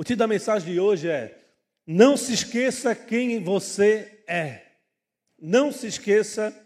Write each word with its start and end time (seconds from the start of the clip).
O 0.00 0.02
título 0.02 0.20
da 0.20 0.26
mensagem 0.26 0.72
de 0.72 0.80
hoje 0.80 1.10
é: 1.10 1.38
Não 1.86 2.16
se 2.16 2.32
esqueça 2.32 2.94
quem 2.94 3.44
você 3.44 4.24
é. 4.26 4.62
Não 5.38 5.70
se 5.70 5.88
esqueça 5.88 6.56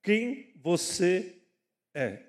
quem 0.00 0.54
você 0.62 1.42
é. 1.92 2.22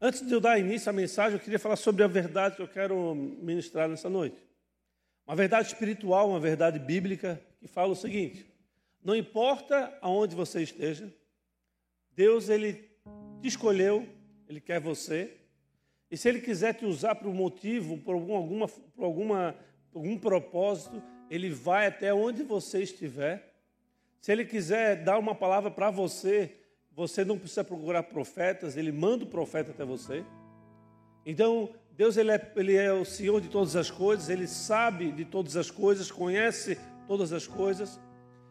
Antes 0.00 0.26
de 0.26 0.32
eu 0.32 0.40
dar 0.40 0.58
início 0.58 0.88
à 0.88 0.92
mensagem, 0.94 1.34
eu 1.34 1.44
queria 1.44 1.58
falar 1.58 1.76
sobre 1.76 2.02
a 2.02 2.06
verdade 2.06 2.56
que 2.56 2.62
eu 2.62 2.66
quero 2.66 3.14
ministrar 3.14 3.90
nessa 3.90 4.08
noite. 4.08 4.42
Uma 5.26 5.36
verdade 5.36 5.68
espiritual, 5.68 6.30
uma 6.30 6.40
verdade 6.40 6.78
bíblica, 6.78 7.38
que 7.60 7.68
fala 7.68 7.92
o 7.92 7.94
seguinte: 7.94 8.46
não 9.04 9.14
importa 9.14 9.94
aonde 10.00 10.34
você 10.34 10.62
esteja, 10.62 11.12
Deus 12.12 12.48
ele 12.48 12.90
te 13.42 13.48
escolheu, 13.48 14.08
ele 14.48 14.62
quer 14.62 14.80
você, 14.80 15.41
e 16.12 16.16
se 16.18 16.28
Ele 16.28 16.42
quiser 16.42 16.74
te 16.74 16.84
usar 16.84 17.14
por 17.14 17.26
um 17.26 17.32
motivo, 17.32 17.96
por, 17.96 18.12
algum, 18.12 18.36
alguma, 18.36 18.68
por 18.68 19.04
alguma, 19.06 19.56
algum 19.94 20.18
propósito, 20.18 21.02
Ele 21.30 21.48
vai 21.48 21.86
até 21.86 22.12
onde 22.12 22.42
você 22.42 22.82
estiver. 22.82 23.54
Se 24.20 24.30
Ele 24.30 24.44
quiser 24.44 25.02
dar 25.02 25.18
uma 25.18 25.34
palavra 25.34 25.70
para 25.70 25.90
você, 25.90 26.54
você 26.94 27.24
não 27.24 27.38
precisa 27.38 27.64
procurar 27.64 28.02
profetas, 28.02 28.76
Ele 28.76 28.92
manda 28.92 29.24
o 29.24 29.26
profeta 29.26 29.70
até 29.70 29.86
você. 29.86 30.22
Então, 31.24 31.70
Deus 31.96 32.18
ele 32.18 32.30
é, 32.30 32.52
ele 32.56 32.76
é 32.76 32.92
o 32.92 33.06
Senhor 33.06 33.40
de 33.40 33.48
todas 33.48 33.74
as 33.74 33.90
coisas, 33.90 34.28
Ele 34.28 34.46
sabe 34.46 35.12
de 35.12 35.24
todas 35.24 35.56
as 35.56 35.70
coisas, 35.70 36.10
conhece 36.10 36.78
todas 37.08 37.32
as 37.32 37.46
coisas. 37.46 37.98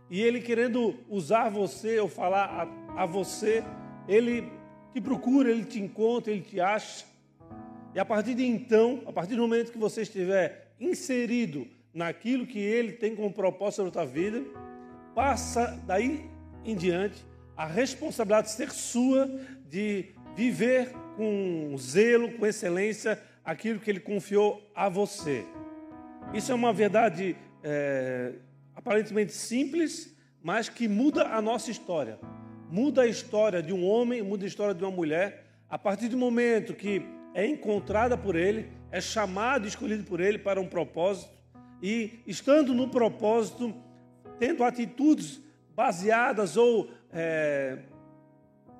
E 0.09 0.19
Ele 0.19 0.41
querendo 0.41 0.95
usar 1.07 1.49
você 1.49 1.99
ou 1.99 2.07
falar 2.07 2.67
a, 2.97 3.03
a 3.03 3.05
você, 3.05 3.63
Ele 4.07 4.51
te 4.91 4.99
procura, 4.99 5.51
Ele 5.51 5.63
te 5.63 5.79
encontra, 5.79 6.33
Ele 6.33 6.41
te 6.41 6.59
acha. 6.59 7.10
E 7.93 7.99
a 7.99 8.05
partir 8.05 8.33
de 8.35 8.45
então, 8.45 9.01
a 9.05 9.11
partir 9.11 9.35
do 9.35 9.41
momento 9.41 9.71
que 9.71 9.77
você 9.77 10.03
estiver 10.03 10.73
inserido 10.79 11.67
naquilo 11.93 12.47
que 12.47 12.59
ele 12.59 12.93
tem 12.93 13.15
como 13.15 13.31
propósito 13.33 13.83
na 13.83 13.91
tua 13.91 14.05
vida, 14.05 14.41
passa 15.13 15.77
daí 15.85 16.25
em 16.63 16.75
diante 16.75 17.25
a 17.55 17.65
responsabilidade 17.65 18.47
de 18.47 18.53
ser 18.53 18.71
sua 18.71 19.29
de 19.67 20.15
viver 20.35 20.91
com 21.17 21.75
zelo, 21.77 22.31
com 22.33 22.45
excelência, 22.45 23.21
aquilo 23.43 23.79
que 23.79 23.89
ele 23.89 23.99
confiou 23.99 24.61
a 24.73 24.87
você. 24.87 25.45
Isso 26.33 26.51
é 26.51 26.55
uma 26.55 26.71
verdade 26.71 27.35
é, 27.63 28.33
aparentemente 28.75 29.33
simples, 29.33 30.15
mas 30.41 30.69
que 30.69 30.87
muda 30.87 31.27
a 31.27 31.41
nossa 31.41 31.69
história. 31.69 32.17
Muda 32.69 33.01
a 33.01 33.07
história 33.07 33.61
de 33.61 33.73
um 33.73 33.85
homem, 33.85 34.21
muda 34.21 34.45
a 34.45 34.47
história 34.47 34.73
de 34.73 34.83
uma 34.83 34.91
mulher, 34.91 35.45
a 35.69 35.77
partir 35.77 36.07
do 36.07 36.17
momento 36.17 36.73
que 36.73 37.05
é 37.33 37.45
encontrada 37.45 38.17
por 38.17 38.35
Ele, 38.35 38.71
é 38.91 38.99
chamado 38.99 39.67
escolhido 39.67 40.03
por 40.03 40.19
Ele 40.19 40.37
para 40.37 40.59
um 40.59 40.67
propósito, 40.67 41.31
e 41.81 42.19
estando 42.27 42.73
no 42.73 42.89
propósito, 42.89 43.73
tendo 44.37 44.63
atitudes 44.63 45.41
baseadas 45.75 46.57
ou 46.57 46.89
é, 47.11 47.79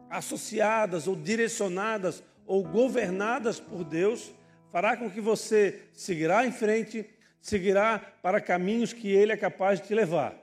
associadas 0.10 1.08
ou 1.08 1.16
direcionadas 1.16 2.24
ou 2.46 2.64
governadas 2.64 3.60
por 3.60 3.84
Deus, 3.84 4.32
fará 4.72 4.96
com 4.96 5.10
que 5.10 5.22
você 5.22 5.84
seguirá 5.94 6.46
em 6.46 6.52
frente, 6.52 7.10
seguirá 7.42 8.00
para 8.22 8.40
caminhos 8.40 8.94
que 8.94 9.08
Ele 9.10 9.32
é 9.32 9.38
capaz 9.38 9.80
de 9.80 9.88
te 9.88 9.96
levar. 9.96 10.36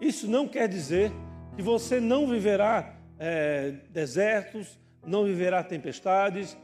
Isso 0.00 0.28
não 0.28 0.48
quer 0.48 0.68
dizer 0.68 1.12
que 1.54 1.62
você 1.62 2.00
não 2.00 2.28
viverá 2.28 2.94
é, 3.18 3.72
desertos, 3.90 4.78
não 5.06 5.24
viverá 5.24 5.62
tempestades, 5.62 6.56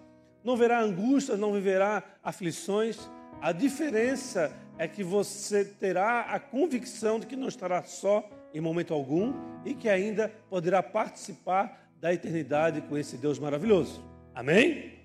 não 0.45 0.57
verá 0.57 0.81
angústias, 0.81 1.39
não 1.39 1.53
viverá 1.53 2.03
aflições. 2.23 2.98
A 3.41 3.53
diferença 3.53 4.55
é 4.79 4.89
que 4.89 5.03
você 5.03 5.65
terá 5.65 6.23
a 6.23 6.41
convicção 6.41 7.21
de 7.21 7.27
que 7.27 7.37
não 7.37 7.48
estará 7.48 7.83
só 7.83 8.29
em 8.55 8.61
momento 8.61 8.93
algum 8.93 9.33
e 9.65 9.75
que 9.75 9.89
ainda 9.89 10.29
poderá 10.48 10.83
participar 10.83 11.91
da 12.01 12.13
eternidade 12.13 12.81
com 12.83 12.98
esse 12.98 13.17
Deus 13.17 13.39
maravilhoso. 13.39 14.05
Amém? 14.35 14.98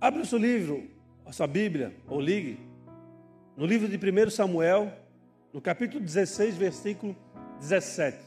Abra 0.00 0.22
o 0.22 0.26
seu 0.26 0.38
livro, 0.38 0.90
a 1.24 1.32
sua 1.32 1.46
Bíblia, 1.46 1.94
ou 2.08 2.20
ligue, 2.20 2.58
no 3.56 3.66
livro 3.66 3.86
de 3.86 3.96
1 3.96 4.30
Samuel, 4.30 4.92
no 5.52 5.60
capítulo 5.60 6.00
16, 6.00 6.56
versículo 6.56 7.14
17. 7.60 8.18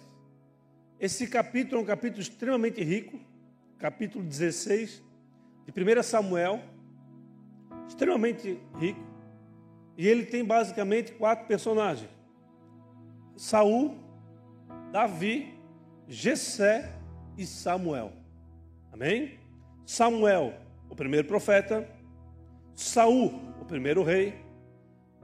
Esse 0.99 1.27
capítulo 1.27 1.81
é 1.81 1.83
um 1.83 1.85
capítulo 1.85 2.21
extremamente 2.21 2.81
rico, 2.83 3.19
capítulo 3.77 4.23
16, 4.23 5.01
de 5.65 5.99
1 5.99 6.03
Samuel, 6.03 6.61
extremamente 7.87 8.59
rico, 8.79 8.99
e 9.97 10.07
ele 10.07 10.25
tem 10.25 10.43
basicamente 10.43 11.11
quatro 11.13 11.45
personagens: 11.47 12.09
Saul, 13.35 13.97
Davi, 14.91 15.53
Jessé 16.07 16.91
e 17.37 17.45
Samuel. 17.45 18.11
Amém? 18.91 19.39
Samuel, 19.85 20.53
o 20.89 20.95
primeiro 20.95 21.27
profeta, 21.27 21.87
Saul, 22.73 23.33
o 23.61 23.65
primeiro 23.65 24.03
rei, 24.03 24.35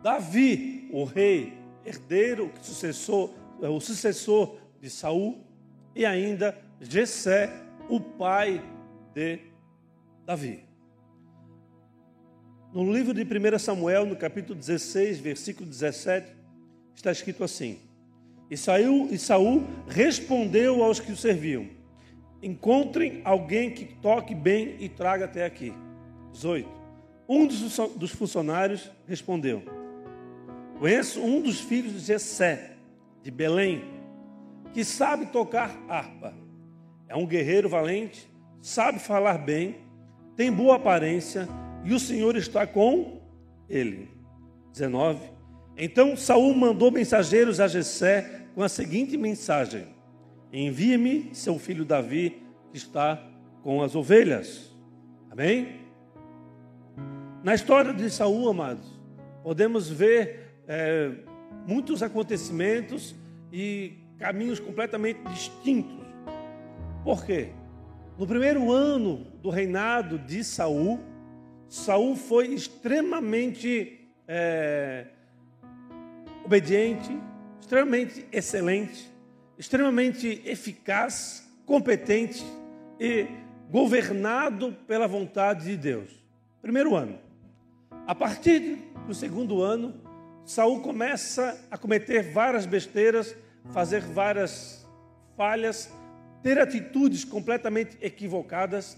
Davi, 0.01 0.89
o 0.91 1.03
rei 1.03 1.57
herdeiro, 1.85 2.51
sucessor, 2.61 3.31
o 3.59 3.79
sucessor 3.79 4.57
de 4.79 4.89
Saul, 4.89 5.43
e 5.95 6.05
ainda 6.05 6.57
Jessé, 6.79 7.49
o 7.89 7.99
pai 7.99 8.63
de 9.13 9.48
Davi. 10.29 10.63
No 12.71 12.93
livro 12.93 13.15
de 13.15 13.23
1 13.23 13.57
Samuel, 13.57 14.05
no 14.05 14.15
capítulo 14.15 14.53
16, 14.53 15.17
versículo 15.17 15.67
17, 15.67 16.31
está 16.93 17.11
escrito 17.11 17.43
assim: 17.43 17.79
E, 18.47 18.55
saiu, 18.55 19.07
e 19.09 19.17
Saul 19.17 19.63
respondeu 19.87 20.83
aos 20.83 20.99
que 20.99 21.11
o 21.11 21.17
serviam: 21.17 21.67
Encontrem 22.43 23.21
alguém 23.25 23.71
que 23.71 23.85
toque 23.85 24.35
bem 24.35 24.75
e 24.79 24.87
traga 24.87 25.25
até 25.25 25.43
aqui. 25.43 25.73
18. 26.33 26.69
Um 27.27 27.47
dos 27.47 28.11
funcionários 28.11 28.87
respondeu: 29.07 29.63
Conheço 30.77 31.21
um 31.21 31.41
dos 31.41 31.59
filhos 31.59 31.93
de 31.93 31.99
Jessé, 32.01 32.73
de 33.23 33.31
Belém, 33.31 33.83
que 34.75 34.85
sabe 34.85 35.25
tocar 35.25 35.75
harpa. 35.89 36.35
É 37.07 37.15
um 37.15 37.25
guerreiro 37.25 37.67
valente, 37.67 38.29
sabe 38.61 38.99
falar 38.99 39.39
bem 39.39 39.88
tem 40.39 40.49
boa 40.49 40.77
aparência 40.77 41.49
e 41.83 41.93
o 41.93 41.99
Senhor 41.99 42.37
está 42.37 42.65
com 42.65 43.19
ele. 43.67 44.09
19. 44.71 45.19
Então 45.75 46.15
Saul 46.15 46.55
mandou 46.55 46.89
mensageiros 46.89 47.59
a 47.59 47.67
Jessé 47.67 48.45
com 48.55 48.63
a 48.63 48.69
seguinte 48.69 49.17
mensagem: 49.17 49.87
Envie-me 50.53 51.35
seu 51.35 51.59
filho 51.59 51.83
Davi, 51.83 52.41
que 52.71 52.77
está 52.77 53.21
com 53.63 53.81
as 53.81 53.95
ovelhas. 53.95 54.73
Amém? 55.29 55.81
Na 57.43 57.53
história 57.53 57.93
de 57.93 58.09
Saul, 58.09 58.49
amados, 58.49 58.97
podemos 59.43 59.89
ver 59.89 60.53
é, 60.69 61.11
muitos 61.67 62.01
acontecimentos 62.01 63.13
e 63.51 63.91
caminhos 64.17 64.57
completamente 64.57 65.19
distintos. 65.23 66.07
Por 67.03 67.25
quê? 67.25 67.49
No 68.19 68.27
primeiro 68.27 68.69
ano 68.69 69.25
do 69.41 69.49
reinado 69.49 70.19
de 70.19 70.43
Saul, 70.43 70.99
Saul 71.69 72.17
foi 72.17 72.47
extremamente 72.47 73.97
é, 74.27 75.05
obediente, 76.43 77.17
extremamente 77.61 78.27
excelente, 78.29 79.09
extremamente 79.57 80.41
eficaz, 80.45 81.49
competente 81.65 82.45
e 82.99 83.25
governado 83.71 84.73
pela 84.85 85.07
vontade 85.07 85.63
de 85.67 85.77
Deus. 85.77 86.11
Primeiro 86.61 86.97
ano. 86.97 87.17
A 88.05 88.13
partir 88.13 88.79
do 89.07 89.13
segundo 89.13 89.63
ano, 89.63 89.93
Saul 90.43 90.81
começa 90.81 91.57
a 91.71 91.77
cometer 91.77 92.33
várias 92.33 92.65
besteiras, 92.65 93.33
fazer 93.71 94.01
várias 94.01 94.85
falhas 95.37 95.89
ter 96.41 96.59
atitudes 96.59 97.23
completamente 97.23 97.97
equivocadas. 98.01 98.97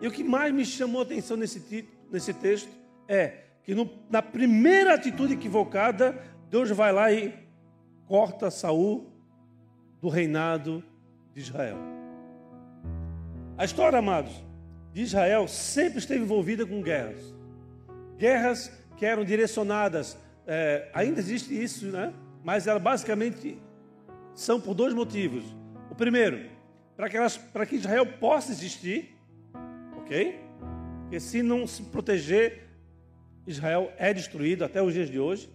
E 0.00 0.06
o 0.06 0.10
que 0.10 0.22
mais 0.22 0.52
me 0.52 0.64
chamou 0.64 1.00
a 1.00 1.04
atenção 1.04 1.36
nesse, 1.36 1.88
nesse 2.10 2.34
texto 2.34 2.70
é 3.08 3.44
que 3.62 3.74
no, 3.74 3.90
na 4.10 4.22
primeira 4.22 4.94
atitude 4.94 5.34
equivocada, 5.34 6.16
Deus 6.50 6.70
vai 6.70 6.92
lá 6.92 7.12
e 7.12 7.34
corta 8.06 8.50
Saul 8.50 9.10
do 10.00 10.08
reinado 10.08 10.84
de 11.34 11.40
Israel. 11.40 11.78
A 13.58 13.64
história, 13.64 13.98
amados, 13.98 14.32
de 14.92 15.02
Israel 15.02 15.48
sempre 15.48 15.98
esteve 15.98 16.22
envolvida 16.22 16.66
com 16.66 16.80
guerras. 16.82 17.34
Guerras 18.16 18.70
que 18.96 19.04
eram 19.04 19.24
direcionadas, 19.24 20.16
é, 20.46 20.88
ainda 20.94 21.20
existe 21.20 21.52
isso, 21.60 21.86
né? 21.86 22.12
Mas 22.44 22.66
elas 22.66 22.82
basicamente 22.82 23.58
são 24.34 24.60
por 24.60 24.74
dois 24.74 24.94
motivos. 24.94 25.44
O 25.90 25.94
primeiro, 25.94 26.48
para 26.96 27.10
que, 27.10 27.16
elas, 27.16 27.36
para 27.36 27.66
que 27.66 27.76
Israel 27.76 28.06
possa 28.06 28.52
existir, 28.52 29.14
ok? 29.98 30.40
Porque 31.02 31.20
se 31.20 31.42
não 31.42 31.66
se 31.66 31.82
proteger, 31.82 32.66
Israel 33.46 33.92
é 33.98 34.12
destruído 34.12 34.64
até 34.64 34.82
os 34.82 34.94
dias 34.94 35.10
de 35.10 35.20
hoje. 35.20 35.48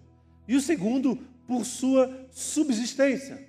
E 0.47 0.55
o 0.55 0.61
segundo, 0.61 1.17
por 1.47 1.65
sua 1.65 2.27
subsistência. 2.31 3.47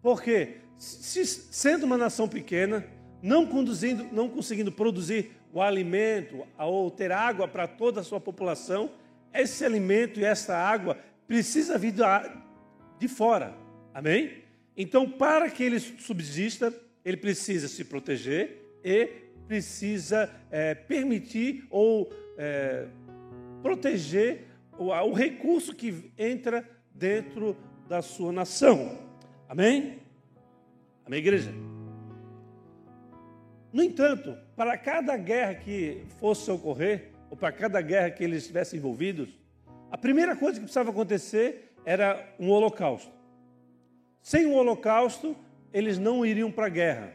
Porque, 0.00 0.56
se, 0.76 1.24
sendo 1.24 1.84
uma 1.84 1.96
nação 1.96 2.28
pequena, 2.28 2.86
não, 3.22 3.46
conduzindo, 3.46 4.04
não 4.12 4.28
conseguindo 4.28 4.70
produzir 4.70 5.32
o 5.52 5.60
alimento 5.60 6.46
ou 6.58 6.90
ter 6.90 7.12
água 7.12 7.48
para 7.48 7.66
toda 7.66 8.00
a 8.00 8.04
sua 8.04 8.20
população, 8.20 8.90
esse 9.32 9.64
alimento 9.64 10.20
e 10.20 10.24
essa 10.24 10.56
água 10.56 10.98
precisa 11.26 11.78
vir 11.78 11.94
de 12.98 13.08
fora. 13.08 13.54
Amém? 13.94 14.42
Então, 14.76 15.08
para 15.08 15.50
que 15.50 15.62
ele 15.62 15.78
subsista, 15.78 16.72
ele 17.04 17.16
precisa 17.16 17.68
se 17.68 17.84
proteger 17.84 18.78
e 18.84 19.06
precisa 19.46 20.30
é, 20.50 20.74
permitir 20.74 21.66
ou 21.70 22.12
é, 22.38 22.86
proteger 23.62 24.46
o, 24.78 24.86
o 24.86 25.12
recurso 25.12 25.74
que 25.74 26.12
entra 26.16 26.68
dentro 26.94 27.56
da 27.88 28.02
sua 28.02 28.32
nação. 28.32 28.98
Amém? 29.48 29.98
Amém, 31.04 31.18
igreja? 31.18 31.52
No 33.72 33.82
entanto, 33.82 34.36
para 34.54 34.76
cada 34.76 35.16
guerra 35.16 35.54
que 35.54 36.04
fosse 36.18 36.50
ocorrer, 36.50 37.10
ou 37.30 37.36
para 37.36 37.50
cada 37.50 37.80
guerra 37.80 38.10
que 38.10 38.22
eles 38.22 38.42
estivessem 38.42 38.78
envolvidos, 38.78 39.30
a 39.90 39.96
primeira 39.96 40.36
coisa 40.36 40.54
que 40.54 40.64
precisava 40.64 40.90
acontecer 40.90 41.74
era 41.84 42.34
um 42.38 42.50
holocausto. 42.50 43.10
Sem 44.22 44.46
um 44.46 44.54
holocausto, 44.54 45.34
eles 45.72 45.98
não 45.98 46.24
iriam 46.24 46.50
para 46.50 46.66
a 46.66 46.70
guerra. 46.70 47.12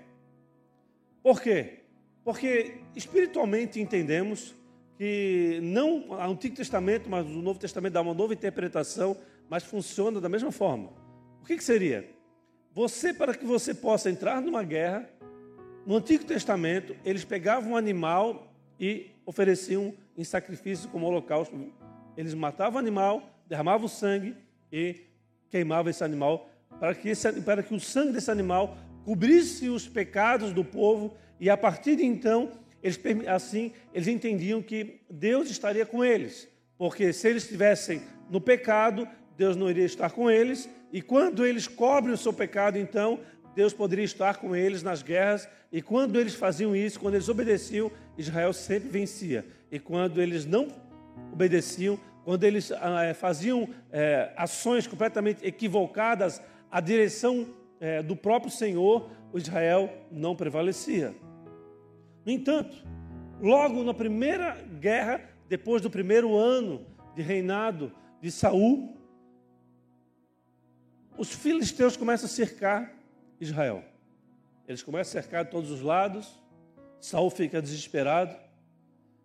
Por 1.22 1.42
quê? 1.42 1.80
Porque 2.24 2.78
espiritualmente 2.96 3.80
entendemos 3.80 4.56
que 4.98 5.60
não 5.62 6.10
o 6.10 6.14
Antigo 6.16 6.56
Testamento, 6.56 7.10
mas 7.10 7.26
o 7.26 7.42
Novo 7.42 7.60
Testamento 7.60 7.94
dá 7.94 8.02
uma 8.02 8.14
nova 8.14 8.34
interpretação, 8.34 9.16
mas 9.50 9.64
funciona 9.64 10.20
da 10.20 10.28
mesma 10.28 10.52
forma. 10.52 10.90
O 11.42 11.46
que, 11.46 11.56
que 11.56 11.64
seria? 11.64 12.10
Você, 12.74 13.14
para 13.14 13.34
que 13.34 13.46
você 13.46 13.74
possa 13.74 14.10
entrar 14.10 14.42
numa 14.42 14.64
guerra, 14.64 15.10
no 15.86 15.96
Antigo 15.96 16.26
Testamento, 16.26 16.96
eles 17.06 17.24
pegavam 17.24 17.72
um 17.72 17.78
animal 17.78 18.54
e 18.80 19.12
ofereciam 19.26 19.94
em 20.18 20.24
sacrifício 20.24 20.90
como 20.90 21.06
holocausto. 21.06 21.56
Eles 22.16 22.34
matavam 22.34 22.76
o 22.76 22.80
animal, 22.80 23.22
derramavam 23.48 23.88
sangue 23.88 24.36
e 24.72 25.06
queimavam 25.50 25.90
esse 25.90 26.04
animal 26.04 26.50
para 26.80 26.94
que, 26.94 27.10
esse, 27.10 27.32
para 27.42 27.64
que 27.64 27.74
o 27.74 27.80
sangue 27.80 28.14
desse 28.14 28.32
animal 28.32 28.78
cobrisse 29.04 29.70
os 29.70 29.88
pecados 29.88 30.54
do 30.54 30.64
povo 30.64 31.16
e 31.40 31.50
a 31.50 31.58
partir 31.58 31.96
de 31.96 32.06
então, 32.06 32.52
eles, 32.82 33.00
assim, 33.28 33.72
eles 33.94 34.08
entendiam 34.08 34.62
que 34.62 35.02
Deus 35.10 35.50
estaria 35.50 35.86
com 35.86 36.04
eles, 36.04 36.48
porque 36.78 37.14
se 37.14 37.28
eles 37.28 37.44
estivessem 37.44 38.02
no 38.30 38.42
pecado, 38.42 39.08
Deus 39.38 39.56
não 39.56 39.70
iria 39.70 39.86
estar 39.86 40.12
com 40.12 40.30
eles, 40.30 40.70
e 40.92 41.02
quando 41.02 41.46
eles 41.46 41.68
cobrem 41.68 42.14
o 42.14 42.18
seu 42.18 42.34
pecado, 42.34 42.78
então 42.78 43.20
Deus 43.56 43.74
poderia 43.74 44.06
estar 44.06 44.38
com 44.38 44.56
eles 44.56 44.84
nas 44.84 45.02
guerras, 45.02 45.48
e 45.72 45.82
quando 45.82 46.20
eles 46.20 46.34
faziam 46.34 46.76
isso, 46.76 47.00
quando 47.00 47.16
eles 47.16 47.30
obedeciam, 47.30 47.92
Israel 48.18 48.54
sempre 48.54 48.90
vencia. 48.90 49.46
E 49.72 49.80
quando 49.80 50.22
eles 50.22 50.46
não 50.46 50.68
obedeciam, 51.32 52.00
quando 52.24 52.44
eles 52.44 52.72
ah, 52.72 53.14
faziam 53.14 53.70
é, 53.92 54.32
ações 54.36 54.88
completamente 54.88 55.46
equivocadas 55.46 56.42
à 56.72 56.80
direção 56.80 57.48
é, 57.80 58.02
do 58.02 58.16
próprio 58.16 58.52
Senhor, 58.52 59.10
Israel 59.34 59.92
não 60.12 60.36
prevalecia. 60.36 61.16
No 62.26 62.32
entanto, 62.32 62.84
logo 63.42 63.84
na 63.84 63.94
primeira 63.94 64.56
guerra, 64.80 65.22
depois 65.48 65.82
do 65.82 65.90
primeiro 65.90 66.36
ano 66.36 66.86
de 67.16 67.22
reinado 67.22 67.92
de 68.22 68.32
Saul, 68.32 68.98
os 71.18 71.32
filisteus 71.32 71.98
começam 71.98 72.28
a 72.28 72.30
cercar 72.30 72.94
Israel. 73.40 73.84
Eles 74.68 74.84
começam 74.84 75.18
a 75.18 75.24
cercar 75.24 75.46
de 75.46 75.52
todos 75.52 75.72
os 75.72 75.82
lados. 75.82 76.40
Saul 77.00 77.30
fica 77.30 77.62
desesperado. 77.62 78.36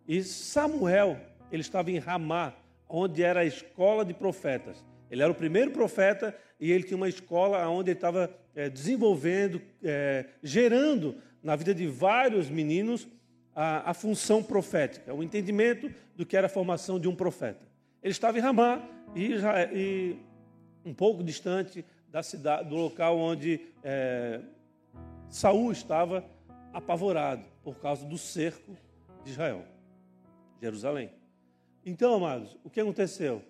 E 0.07 0.23
Samuel, 0.23 1.19
ele 1.51 1.61
estava 1.61 1.91
em 1.91 1.99
Ramá, 1.99 2.53
onde 2.87 3.21
era 3.21 3.41
a 3.41 3.45
escola 3.45 4.03
de 4.05 4.13
profetas. 4.13 4.83
Ele 5.13 5.21
era 5.21 5.31
o 5.31 5.35
primeiro 5.35 5.69
profeta 5.69 6.35
e 6.59 6.71
ele 6.71 6.83
tinha 6.83 6.97
uma 6.97 7.07
escola 7.07 7.69
onde 7.69 7.91
ele 7.91 7.97
estava 7.97 8.35
é, 8.55 8.67
desenvolvendo, 8.67 9.61
é, 9.83 10.25
gerando 10.41 11.15
na 11.43 11.55
vida 11.55 11.71
de 11.71 11.85
vários 11.85 12.49
meninos 12.49 13.07
a, 13.55 13.91
a, 13.91 13.93
função 13.93 14.41
profética, 14.41 15.13
o 15.13 15.21
entendimento 15.21 15.93
do 16.15 16.25
que 16.25 16.35
era 16.35 16.47
a 16.47 16.49
formação 16.49 16.99
de 16.99 17.07
um 17.07 17.15
profeta. 17.15 17.63
Ele 18.01 18.11
estava 18.11 18.39
em 18.39 18.41
Ramá 18.41 18.81
e, 19.15 19.35
e 19.71 20.15
um 20.83 20.95
pouco 20.95 21.23
distante 21.23 21.85
da 22.09 22.23
cidade, 22.23 22.67
do 22.67 22.75
local 22.75 23.15
onde 23.19 23.61
é, 23.83 24.41
Saul 25.29 25.71
estava 25.71 26.25
apavorado 26.73 27.45
por 27.63 27.77
causa 27.79 28.03
do 28.03 28.17
cerco 28.17 28.75
de 29.23 29.29
Israel, 29.29 29.63
Jerusalém. 30.59 31.11
Então, 31.85 32.15
amados, 32.15 32.57
o 32.63 32.69
que 32.71 32.81
aconteceu? 32.81 33.43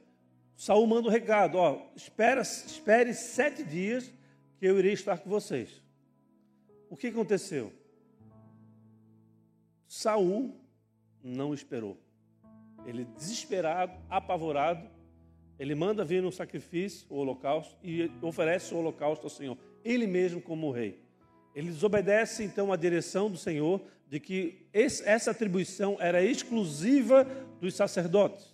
Saul 0.55 0.85
manda 0.87 1.07
um 1.07 1.11
recado: 1.11 1.57
ó, 1.57 1.81
espera, 1.95 2.41
espere 2.41 3.13
sete 3.13 3.63
dias 3.63 4.11
que 4.59 4.65
eu 4.65 4.77
irei 4.79 4.93
estar 4.93 5.19
com 5.19 5.29
vocês. 5.29 5.81
O 6.89 6.95
que 6.95 7.07
aconteceu? 7.07 7.73
Saul 9.87 10.55
não 11.23 11.53
esperou. 11.53 11.97
Ele 12.85 13.05
desesperado, 13.05 13.93
apavorado, 14.09 14.89
ele 15.57 15.75
manda 15.75 16.03
vir 16.03 16.21
no 16.21 16.31
sacrifício, 16.31 17.07
o 17.09 17.15
holocausto, 17.15 17.77
e 17.83 18.11
oferece 18.21 18.73
o 18.73 18.77
holocausto 18.77 19.25
ao 19.25 19.29
Senhor, 19.29 19.57
ele 19.83 20.07
mesmo 20.07 20.41
como 20.41 20.71
rei. 20.71 20.99
Ele 21.55 21.69
desobedece 21.69 22.43
então 22.43 22.73
à 22.73 22.75
direção 22.75 23.29
do 23.29 23.37
Senhor 23.37 23.81
de 24.09 24.19
que 24.19 24.65
esse, 24.73 25.07
essa 25.07 25.31
atribuição 25.31 25.97
era 25.99 26.23
exclusiva 26.23 27.23
dos 27.61 27.75
sacerdotes. 27.75 28.53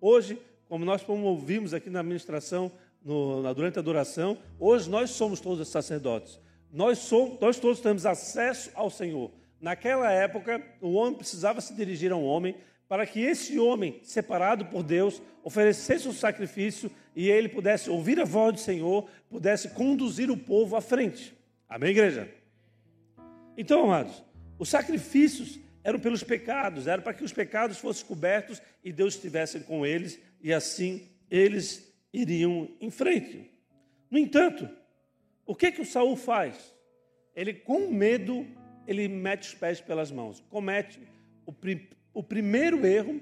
Hoje, 0.00 0.40
como 0.68 0.84
nós 0.84 1.02
ouvimos 1.08 1.72
aqui 1.72 1.88
na 1.88 2.00
administração, 2.00 2.70
no, 3.02 3.42
na, 3.42 3.52
durante 3.52 3.78
a 3.78 3.80
adoração, 3.80 4.38
hoje 4.58 4.88
nós 4.90 5.10
somos 5.10 5.40
todos 5.40 5.66
sacerdotes. 5.68 6.38
Nós, 6.70 6.98
somos, 6.98 7.40
nós 7.40 7.58
todos 7.58 7.80
temos 7.80 8.04
acesso 8.04 8.70
ao 8.74 8.90
Senhor. 8.90 9.30
Naquela 9.60 10.12
época, 10.12 10.62
o 10.80 10.92
homem 10.92 11.14
precisava 11.14 11.60
se 11.60 11.74
dirigir 11.74 12.12
a 12.12 12.16
um 12.16 12.24
homem 12.24 12.54
para 12.86 13.06
que 13.06 13.20
esse 13.20 13.58
homem, 13.58 14.00
separado 14.02 14.66
por 14.66 14.82
Deus, 14.82 15.20
oferecesse 15.42 16.08
o 16.08 16.12
sacrifício 16.12 16.90
e 17.16 17.28
ele 17.28 17.48
pudesse 17.48 17.90
ouvir 17.90 18.20
a 18.20 18.24
voz 18.24 18.54
do 18.54 18.60
Senhor, 18.60 19.08
pudesse 19.28 19.70
conduzir 19.70 20.30
o 20.30 20.36
povo 20.36 20.76
à 20.76 20.80
frente. 20.80 21.34
Amém, 21.68 21.90
igreja? 21.90 22.30
Então, 23.56 23.84
amados, 23.84 24.22
os 24.58 24.68
sacrifícios 24.68 25.58
eram 25.82 25.98
pelos 25.98 26.22
pecados, 26.22 26.86
era 26.86 27.00
para 27.00 27.14
que 27.14 27.24
os 27.24 27.32
pecados 27.32 27.78
fossem 27.78 28.06
cobertos 28.06 28.60
e 28.84 28.92
Deus 28.92 29.14
estivesse 29.14 29.60
com 29.60 29.84
eles 29.84 30.18
e 30.42 30.52
assim 30.52 31.08
eles 31.30 31.92
iriam 32.12 32.68
em 32.80 32.90
frente. 32.90 33.50
No 34.10 34.18
entanto, 34.18 34.68
o 35.44 35.54
que 35.54 35.72
que 35.72 35.82
o 35.82 35.86
Saul 35.86 36.16
faz? 36.16 36.74
Ele 37.34 37.54
com 37.54 37.90
medo, 37.90 38.46
ele 38.86 39.06
mete 39.08 39.48
os 39.48 39.54
pés 39.54 39.80
pelas 39.80 40.10
mãos, 40.10 40.40
comete 40.48 41.00
o 41.46 41.52
o 42.12 42.22
primeiro 42.22 42.84
erro 42.84 43.20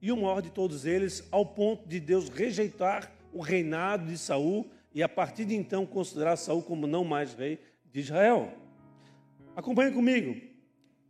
e 0.00 0.12
o 0.12 0.16
maior 0.16 0.40
de 0.40 0.50
todos 0.50 0.86
eles, 0.86 1.26
ao 1.32 1.44
ponto 1.44 1.88
de 1.88 1.98
Deus 1.98 2.28
rejeitar 2.28 3.12
o 3.32 3.40
reinado 3.40 4.06
de 4.06 4.16
Saul 4.16 4.70
e 4.94 5.02
a 5.02 5.08
partir 5.08 5.44
de 5.44 5.54
então 5.56 5.84
considerar 5.84 6.36
Saul 6.36 6.62
como 6.62 6.86
não 6.86 7.04
mais 7.04 7.34
rei 7.34 7.58
de 7.92 8.00
Israel. 8.00 8.52
Acompanhe 9.56 9.90
comigo. 9.90 10.40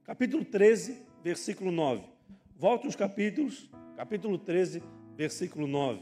Capítulo 0.02 0.44
13, 0.44 1.02
versículo 1.22 1.70
9. 1.70 2.04
Volte 2.56 2.86
os 2.86 2.96
capítulos, 2.96 3.68
capítulo 3.96 4.38
13, 4.38 4.82
versículo 5.16 5.66
9. 5.66 6.00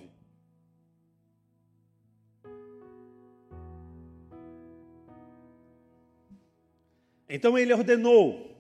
Então 7.29 7.57
ele 7.57 7.73
ordenou: 7.73 8.57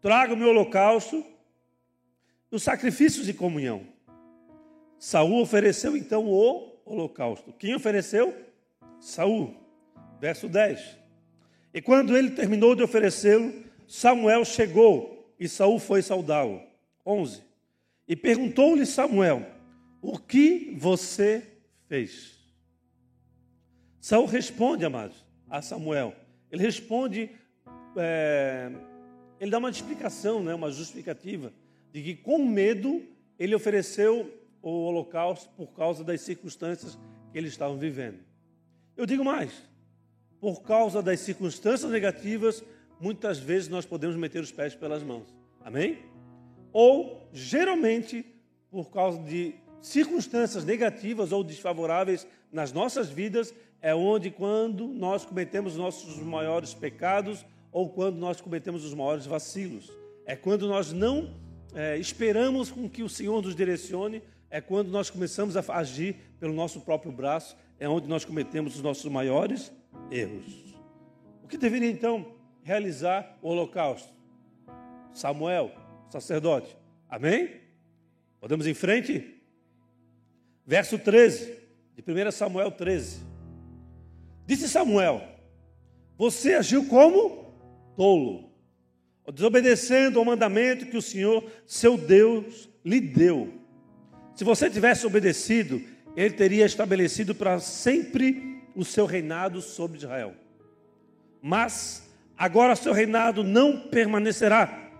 traga 0.00 0.34
o 0.34 0.36
meu 0.36 0.50
holocausto 0.50 1.24
dos 2.50 2.62
sacrifícios 2.62 3.26
de 3.26 3.34
comunhão. 3.34 3.86
Saul 4.98 5.40
ofereceu 5.40 5.96
então 5.96 6.26
o 6.26 6.78
holocausto. 6.84 7.52
Quem 7.52 7.74
ofereceu? 7.74 8.34
Saul. 9.00 9.56
Verso 10.20 10.48
10. 10.48 10.98
E 11.74 11.82
quando 11.82 12.16
ele 12.16 12.30
terminou 12.30 12.74
de 12.74 12.82
oferecê-lo, 12.82 13.52
Samuel 13.86 14.44
chegou 14.44 15.34
e 15.38 15.48
Saul 15.48 15.78
foi 15.78 16.00
saudá-lo. 16.00 16.62
11. 17.04 17.42
E 18.06 18.14
perguntou-lhe 18.14 18.86
Samuel: 18.86 19.53
O 20.06 20.18
que 20.18 20.76
você 20.78 21.42
fez? 21.88 22.34
Saul 23.98 24.26
responde, 24.26 24.84
amados, 24.84 25.16
a 25.48 25.62
Samuel. 25.62 26.14
Ele 26.50 26.62
responde, 26.62 27.30
é, 27.96 28.70
ele 29.40 29.50
dá 29.50 29.56
uma 29.56 29.70
explicação, 29.70 30.42
né, 30.42 30.54
uma 30.54 30.70
justificativa 30.70 31.54
de 31.90 32.02
que 32.02 32.14
com 32.16 32.44
medo 32.44 33.02
ele 33.38 33.54
ofereceu 33.54 34.30
o 34.60 34.68
holocausto 34.68 35.48
por 35.56 35.72
causa 35.72 36.04
das 36.04 36.20
circunstâncias 36.20 36.98
que 37.32 37.38
eles 37.38 37.52
estavam 37.52 37.78
vivendo. 37.78 38.18
Eu 38.98 39.06
digo 39.06 39.24
mais, 39.24 39.52
por 40.38 40.60
causa 40.60 41.02
das 41.02 41.20
circunstâncias 41.20 41.90
negativas, 41.90 42.62
muitas 43.00 43.38
vezes 43.38 43.70
nós 43.70 43.86
podemos 43.86 44.16
meter 44.16 44.42
os 44.42 44.52
pés 44.52 44.74
pelas 44.74 45.02
mãos. 45.02 45.34
Amém? 45.64 46.00
Ou, 46.74 47.26
geralmente, 47.32 48.22
por 48.70 48.90
causa 48.90 49.18
de 49.22 49.63
circunstâncias 49.84 50.64
negativas 50.64 51.30
ou 51.30 51.44
desfavoráveis 51.44 52.26
nas 52.50 52.72
nossas 52.72 53.10
vidas, 53.10 53.54
é 53.82 53.94
onde, 53.94 54.30
quando 54.30 54.88
nós 54.88 55.26
cometemos 55.26 55.76
nossos 55.76 56.16
maiores 56.20 56.72
pecados 56.72 57.44
ou 57.70 57.90
quando 57.90 58.16
nós 58.16 58.40
cometemos 58.40 58.82
os 58.82 58.94
maiores 58.94 59.26
vacilos. 59.26 59.92
É 60.24 60.34
quando 60.34 60.66
nós 60.66 60.90
não 60.90 61.34
é, 61.74 61.98
esperamos 61.98 62.70
com 62.70 62.88
que 62.88 63.02
o 63.02 63.10
Senhor 63.10 63.42
nos 63.42 63.54
direcione, 63.54 64.22
é 64.48 64.58
quando 64.58 64.88
nós 64.88 65.10
começamos 65.10 65.54
a 65.54 65.62
agir 65.76 66.16
pelo 66.40 66.54
nosso 66.54 66.80
próprio 66.80 67.12
braço, 67.12 67.54
é 67.78 67.86
onde 67.86 68.08
nós 68.08 68.24
cometemos 68.24 68.76
os 68.76 68.82
nossos 68.82 69.10
maiores 69.10 69.70
erros. 70.10 70.74
O 71.42 71.46
que 71.46 71.58
deveria 71.58 71.90
então 71.90 72.32
realizar 72.62 73.36
o 73.42 73.48
holocausto? 73.50 74.08
Samuel, 75.12 75.70
sacerdote. 76.08 76.74
Amém? 77.06 77.60
Podemos 78.40 78.66
ir 78.66 78.70
em 78.70 78.74
frente? 78.74 79.43
Verso 80.66 80.98
13, 80.98 81.58
de 81.94 82.02
1 82.02 82.30
Samuel 82.32 82.70
13. 82.70 83.20
Disse 84.46 84.68
Samuel: 84.68 85.22
Você 86.16 86.54
agiu 86.54 86.86
como 86.86 87.52
tolo, 87.96 88.50
desobedecendo 89.32 90.18
ao 90.18 90.24
mandamento 90.24 90.86
que 90.86 90.96
o 90.96 91.02
Senhor, 91.02 91.44
seu 91.66 91.96
Deus, 91.96 92.68
lhe 92.84 93.00
deu. 93.00 93.52
Se 94.34 94.42
você 94.42 94.70
tivesse 94.70 95.06
obedecido, 95.06 95.80
ele 96.16 96.34
teria 96.34 96.64
estabelecido 96.64 97.34
para 97.34 97.58
sempre 97.60 98.62
o 98.74 98.84
seu 98.84 99.06
reinado 99.06 99.60
sobre 99.60 99.98
Israel. 99.98 100.34
Mas 101.42 102.10
agora 102.36 102.74
seu 102.74 102.92
reinado 102.92 103.44
não 103.44 103.80
permanecerá. 103.88 104.90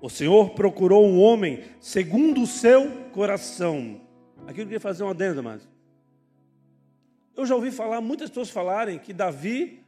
O 0.00 0.08
Senhor 0.08 0.50
procurou 0.50 1.06
um 1.06 1.20
homem 1.20 1.62
segundo 1.78 2.42
o 2.42 2.46
seu 2.46 2.90
coração. 3.12 4.00
Aqui 4.50 4.62
eu 4.62 4.64
queria 4.64 4.80
fazer 4.80 5.04
uma 5.04 5.12
adenda, 5.12 5.40
mas 5.40 5.62
eu 7.36 7.46
já 7.46 7.54
ouvi 7.54 7.70
falar, 7.70 8.00
muitas 8.00 8.30
pessoas 8.30 8.50
falarem 8.50 8.98
que 8.98 9.12
Davi 9.12 9.80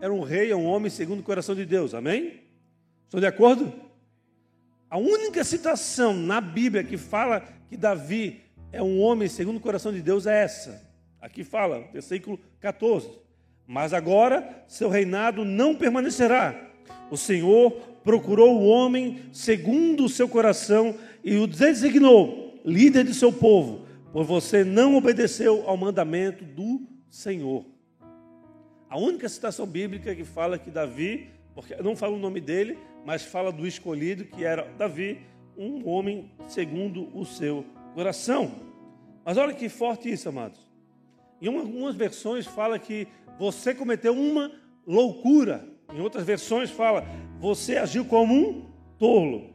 era 0.00 0.10
um 0.10 0.22
rei, 0.22 0.54
um 0.54 0.64
homem 0.64 0.88
segundo 0.88 1.20
o 1.20 1.22
coração 1.22 1.54
de 1.54 1.66
Deus. 1.66 1.92
Amém? 1.92 2.40
Estão 3.04 3.20
de 3.20 3.26
acordo? 3.26 3.70
A 4.88 4.96
única 4.96 5.44
citação 5.44 6.14
na 6.14 6.40
Bíblia 6.40 6.82
que 6.82 6.96
fala 6.96 7.44
que 7.68 7.76
Davi 7.76 8.40
é 8.72 8.82
um 8.82 8.98
homem 9.02 9.28
segundo 9.28 9.58
o 9.58 9.60
coração 9.60 9.92
de 9.92 10.00
Deus 10.00 10.26
é 10.26 10.44
essa. 10.44 10.82
Aqui 11.20 11.44
fala, 11.44 11.86
versículo 11.92 12.40
14. 12.58 13.10
Mas 13.66 13.92
agora 13.92 14.64
seu 14.66 14.88
reinado 14.88 15.44
não 15.44 15.76
permanecerá. 15.76 16.70
O 17.10 17.18
Senhor 17.18 17.70
procurou 18.02 18.56
o 18.56 18.66
homem 18.66 19.24
segundo 19.30 20.06
o 20.06 20.08
seu 20.08 20.26
coração 20.26 20.94
e 21.22 21.36
o 21.36 21.46
designou 21.46 22.46
líder 22.66 23.04
de 23.04 23.14
seu 23.14 23.32
povo, 23.32 23.85
pois 24.16 24.26
você 24.26 24.64
não 24.64 24.96
obedeceu 24.96 25.68
ao 25.68 25.76
mandamento 25.76 26.42
do 26.42 26.80
Senhor. 27.10 27.66
A 28.88 28.98
única 28.98 29.28
citação 29.28 29.66
bíblica 29.66 30.14
que 30.14 30.24
fala 30.24 30.58
que 30.58 30.70
Davi, 30.70 31.28
porque 31.54 31.76
não 31.82 31.94
fala 31.94 32.14
o 32.14 32.18
nome 32.18 32.40
dele, 32.40 32.78
mas 33.04 33.26
fala 33.26 33.52
do 33.52 33.66
escolhido 33.66 34.24
que 34.24 34.42
era 34.42 34.72
Davi, 34.78 35.20
um 35.54 35.86
homem 35.86 36.32
segundo 36.48 37.14
o 37.14 37.26
seu 37.26 37.66
coração. 37.92 38.52
Mas 39.22 39.36
olha 39.36 39.52
que 39.52 39.68
forte 39.68 40.10
isso, 40.10 40.30
amados. 40.30 40.66
Em 41.38 41.48
algumas 41.48 41.94
versões 41.94 42.46
fala 42.46 42.78
que 42.78 43.06
você 43.38 43.74
cometeu 43.74 44.14
uma 44.14 44.50
loucura. 44.86 45.68
Em 45.94 46.00
outras 46.00 46.24
versões 46.24 46.70
fala, 46.70 47.04
você 47.38 47.76
agiu 47.76 48.06
como 48.06 48.32
um 48.32 48.70
tolo. 48.96 49.54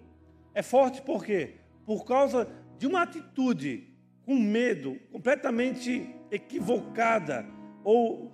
É 0.54 0.62
forte 0.62 1.02
por 1.02 1.26
quê? 1.26 1.56
Por 1.84 2.06
causa 2.06 2.48
de 2.78 2.86
uma 2.86 3.02
atitude 3.02 3.91
com 4.26 4.36
medo, 4.36 4.98
completamente 5.12 6.10
equivocada 6.32 7.46
ou 7.84 8.32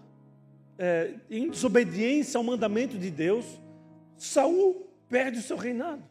é, 0.78 1.14
em 1.30 1.50
desobediência 1.50 2.38
ao 2.38 2.44
mandamento 2.44 2.98
de 2.98 3.10
Deus, 3.10 3.46
Saul 4.18 4.88
perde 5.10 5.40
o 5.40 5.42
seu 5.42 5.58
reinado. 5.58 6.04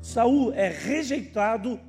Saul 0.00 0.52
é 0.52 0.68
rejeitado 0.68 1.80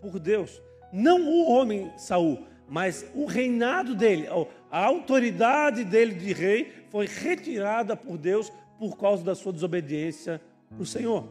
por 0.00 0.18
Deus. 0.18 0.62
Não 0.92 1.22
o 1.28 1.50
homem 1.50 1.92
Saul, 1.96 2.46
mas 2.68 3.06
o 3.14 3.26
reinado 3.26 3.94
dele, 3.94 4.26
a 4.70 4.84
autoridade 4.84 5.84
dele 5.84 6.14
de 6.14 6.32
rei 6.32 6.72
foi 6.88 7.06
retirada 7.06 7.96
por 7.96 8.16
Deus 8.16 8.52
por 8.78 8.96
causa 8.96 9.24
da 9.24 9.34
sua 9.34 9.52
desobediência 9.52 10.40
para 10.68 10.82
o 10.82 10.86
Senhor. 10.86 11.28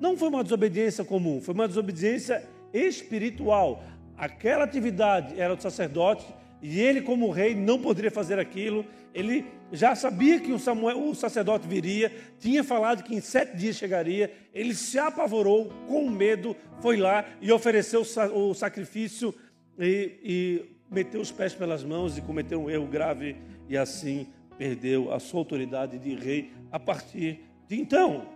Não 0.00 0.16
foi 0.16 0.28
uma 0.28 0.42
desobediência 0.42 1.04
comum, 1.04 1.40
foi 1.40 1.54
uma 1.54 1.66
desobediência 1.66 2.46
espiritual. 2.72 3.82
Aquela 4.16 4.64
atividade 4.64 5.38
era 5.38 5.54
do 5.54 5.62
sacerdote 5.62 6.26
e 6.62 6.80
ele, 6.80 7.02
como 7.02 7.30
rei, 7.30 7.54
não 7.54 7.78
poderia 7.78 8.10
fazer 8.10 8.38
aquilo. 8.38 8.84
Ele 9.14 9.44
já 9.70 9.94
sabia 9.94 10.40
que 10.40 10.52
o, 10.52 10.58
Samuel, 10.58 11.08
o 11.08 11.14
sacerdote 11.14 11.68
viria, 11.68 12.10
tinha 12.38 12.64
falado 12.64 13.02
que 13.02 13.14
em 13.14 13.20
sete 13.20 13.56
dias 13.56 13.76
chegaria. 13.76 14.32
Ele 14.54 14.74
se 14.74 14.98
apavorou 14.98 15.70
com 15.86 16.08
medo, 16.08 16.56
foi 16.80 16.96
lá 16.96 17.24
e 17.40 17.52
ofereceu 17.52 18.02
o 18.34 18.54
sacrifício 18.54 19.34
e, 19.78 20.12
e 20.22 20.64
meteu 20.90 21.20
os 21.20 21.30
pés 21.30 21.54
pelas 21.54 21.84
mãos 21.84 22.16
e 22.16 22.22
cometeu 22.22 22.62
um 22.62 22.70
erro 22.70 22.86
grave 22.86 23.36
e 23.68 23.76
assim 23.76 24.26
perdeu 24.56 25.12
a 25.12 25.20
sua 25.20 25.40
autoridade 25.40 25.98
de 25.98 26.14
rei 26.14 26.52
a 26.72 26.80
partir 26.80 27.40
de 27.68 27.78
então. 27.78 28.26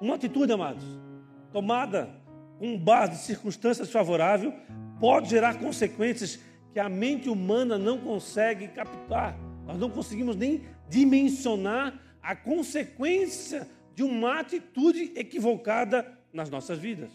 Uma 0.00 0.14
atitude, 0.14 0.52
amados, 0.52 0.84
tomada 1.52 2.08
com 2.58 2.76
base 2.76 3.12
de 3.12 3.18
circunstâncias 3.18 3.90
favoráveis, 3.90 4.52
pode 5.00 5.30
gerar 5.30 5.58
consequências 5.58 6.38
que 6.72 6.80
a 6.80 6.88
mente 6.88 7.28
humana 7.28 7.78
não 7.78 7.98
consegue 7.98 8.68
captar. 8.68 9.38
Nós 9.66 9.78
não 9.78 9.90
conseguimos 9.90 10.36
nem 10.36 10.62
dimensionar 10.88 12.00
a 12.22 12.34
consequência 12.34 13.68
de 13.94 14.02
uma 14.02 14.40
atitude 14.40 15.12
equivocada 15.16 16.06
nas 16.32 16.50
nossas 16.50 16.78
vidas. 16.78 17.10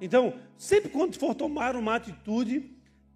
Então, 0.00 0.34
sempre 0.56 0.90
quando 0.90 1.18
for 1.18 1.34
tomar 1.34 1.76
uma 1.76 1.94
atitude, 1.94 2.70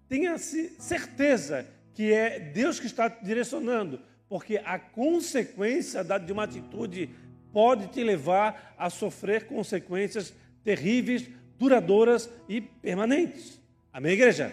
tenha 0.07 0.37
certeza 0.37 1.67
que 1.93 2.11
é 2.13 2.39
Deus 2.39 2.79
que 2.79 2.85
está 2.85 3.07
direcionando, 3.07 3.99
porque 4.27 4.61
a 4.63 4.79
consequência 4.79 6.03
de 6.03 6.31
uma 6.31 6.43
atitude 6.43 7.09
pode 7.51 7.87
te 7.87 8.03
levar 8.03 8.75
a 8.77 8.89
sofrer 8.89 9.45
consequências 9.45 10.33
terríveis, 10.63 11.29
duradouras 11.59 12.31
e 12.47 12.61
permanentes. 12.61 13.61
Amém, 13.91 14.13
igreja? 14.13 14.51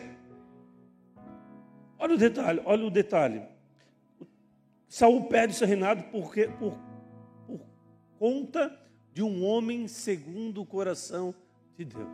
Olha 1.99 2.15
o 2.15 2.19
detalhe, 2.19 2.61
olha 2.65 2.85
o 2.85 2.91
detalhe. 2.91 3.43
Saul 4.89 5.25
perde 5.25 5.55
seu 5.55 5.67
reinado 5.67 6.03
porque, 6.11 6.49
por, 6.49 6.77
por 7.47 7.61
conta 8.19 8.77
de 9.15 9.23
um 9.23 9.45
homem 9.45 9.87
segundo 9.87 10.61
o 10.61 10.67
coração 10.67 11.35
de 11.77 11.85
Deus. 11.85 12.09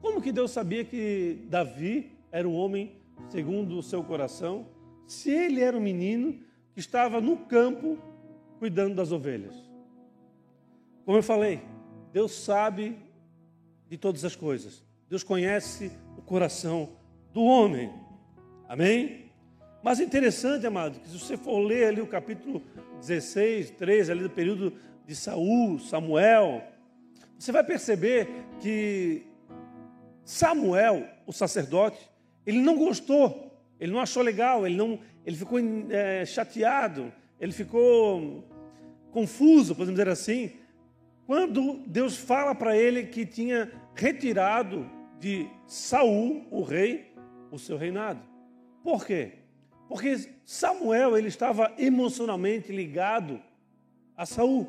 Como 0.00 0.22
que 0.22 0.30
Deus 0.32 0.50
sabia 0.52 0.84
que 0.84 1.46
Davi 1.48 2.12
era 2.30 2.48
um 2.48 2.54
homem 2.54 2.92
segundo 3.28 3.76
o 3.76 3.82
seu 3.82 4.04
coração, 4.04 4.68
se 5.06 5.30
ele 5.30 5.60
era 5.60 5.76
um 5.76 5.80
menino 5.80 6.40
que 6.72 6.80
estava 6.80 7.20
no 7.20 7.38
campo 7.38 7.98
cuidando 8.58 8.94
das 8.94 9.10
ovelhas? 9.10 9.54
Como 11.04 11.18
eu 11.18 11.22
falei, 11.22 11.60
Deus 12.12 12.32
sabe 12.32 13.05
de 13.88 13.96
todas 13.96 14.24
as 14.24 14.34
coisas. 14.34 14.82
Deus 15.08 15.22
conhece 15.22 15.92
o 16.16 16.22
coração 16.22 16.90
do 17.32 17.42
homem. 17.42 17.92
Amém? 18.68 19.26
Mas 19.82 20.00
interessante, 20.00 20.66
amado, 20.66 20.98
que 20.98 21.08
se 21.08 21.18
você 21.18 21.36
for 21.36 21.60
ler 21.60 21.86
ali 21.86 22.00
o 22.00 22.06
capítulo 22.06 22.60
16, 23.00 23.70
13, 23.70 24.10
ali 24.10 24.22
do 24.22 24.30
período 24.30 24.72
de 25.06 25.14
Saul, 25.14 25.78
Samuel, 25.78 26.64
você 27.38 27.52
vai 27.52 27.62
perceber 27.62 28.28
que 28.60 29.24
Samuel, 30.24 31.06
o 31.24 31.32
sacerdote, 31.32 31.98
ele 32.44 32.58
não 32.58 32.76
gostou, 32.76 33.56
ele 33.78 33.92
não 33.92 34.00
achou 34.00 34.22
legal, 34.22 34.66
ele, 34.66 34.76
não, 34.76 34.98
ele 35.24 35.36
ficou 35.36 35.60
é, 35.90 36.24
chateado, 36.24 37.12
ele 37.40 37.52
ficou 37.52 38.44
confuso, 39.12 39.74
podemos 39.74 39.98
dizer 39.98 40.10
assim, 40.10 40.52
quando 41.26 41.82
Deus 41.86 42.16
fala 42.16 42.54
para 42.54 42.76
ele 42.76 43.04
que 43.04 43.26
tinha 43.26 43.70
retirado 43.94 44.88
de 45.18 45.48
Saul, 45.66 46.46
o 46.50 46.62
rei, 46.62 47.12
o 47.50 47.58
seu 47.58 47.76
reinado. 47.76 48.20
Por 48.82 49.04
quê? 49.04 49.32
Porque 49.88 50.16
Samuel 50.44 51.16
ele 51.16 51.28
estava 51.28 51.72
emocionalmente 51.78 52.70
ligado 52.70 53.40
a 54.16 54.24
Saul, 54.24 54.66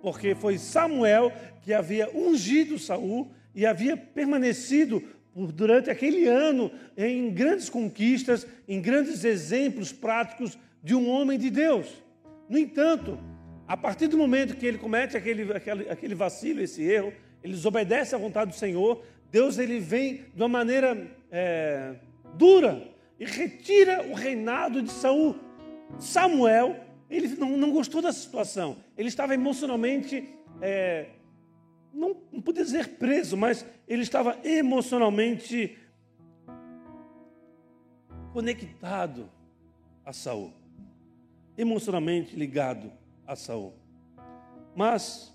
porque 0.00 0.34
foi 0.34 0.56
Samuel 0.56 1.30
que 1.62 1.74
havia 1.74 2.10
ungido 2.16 2.78
Saul 2.78 3.30
e 3.54 3.66
havia 3.66 3.96
permanecido 3.96 5.02
durante 5.34 5.90
aquele 5.90 6.26
ano 6.26 6.70
em 6.96 7.30
grandes 7.30 7.68
conquistas, 7.68 8.46
em 8.66 8.80
grandes 8.80 9.24
exemplos 9.24 9.92
práticos 9.92 10.58
de 10.82 10.94
um 10.94 11.08
homem 11.08 11.38
de 11.38 11.50
Deus. 11.50 12.02
No 12.48 12.58
entanto, 12.58 13.18
a 13.68 13.76
partir 13.76 14.08
do 14.08 14.16
momento 14.16 14.56
que 14.56 14.64
ele 14.64 14.78
comete 14.78 15.14
aquele, 15.14 15.52
aquele, 15.52 15.90
aquele 15.90 16.14
vacilo, 16.14 16.62
esse 16.62 16.82
erro, 16.82 17.12
ele 17.44 17.52
desobedece 17.52 18.14
à 18.14 18.18
vontade 18.18 18.50
do 18.50 18.56
Senhor, 18.56 19.04
Deus 19.30 19.58
ele 19.58 19.78
vem 19.78 20.24
de 20.34 20.40
uma 20.40 20.48
maneira 20.48 21.06
é, 21.30 21.96
dura 22.34 22.88
e 23.20 23.26
retira 23.26 24.08
o 24.08 24.14
reinado 24.14 24.80
de 24.80 24.90
Saul. 24.90 25.36
Samuel, 25.98 26.82
ele 27.10 27.28
não, 27.36 27.58
não 27.58 27.70
gostou 27.70 28.00
da 28.00 28.10
situação. 28.10 28.78
Ele 28.96 29.08
estava 29.08 29.34
emocionalmente, 29.34 30.26
é, 30.62 31.10
não, 31.92 32.16
não 32.32 32.40
podia 32.40 32.64
dizer 32.64 32.96
preso, 32.96 33.36
mas 33.36 33.66
ele 33.86 34.00
estava 34.00 34.38
emocionalmente 34.44 35.76
conectado 38.32 39.30
a 40.06 40.12
Saul, 40.14 40.54
emocionalmente 41.54 42.34
ligado 42.34 42.90
a 43.28 43.36
Saul. 43.36 43.74
Mas 44.74 45.32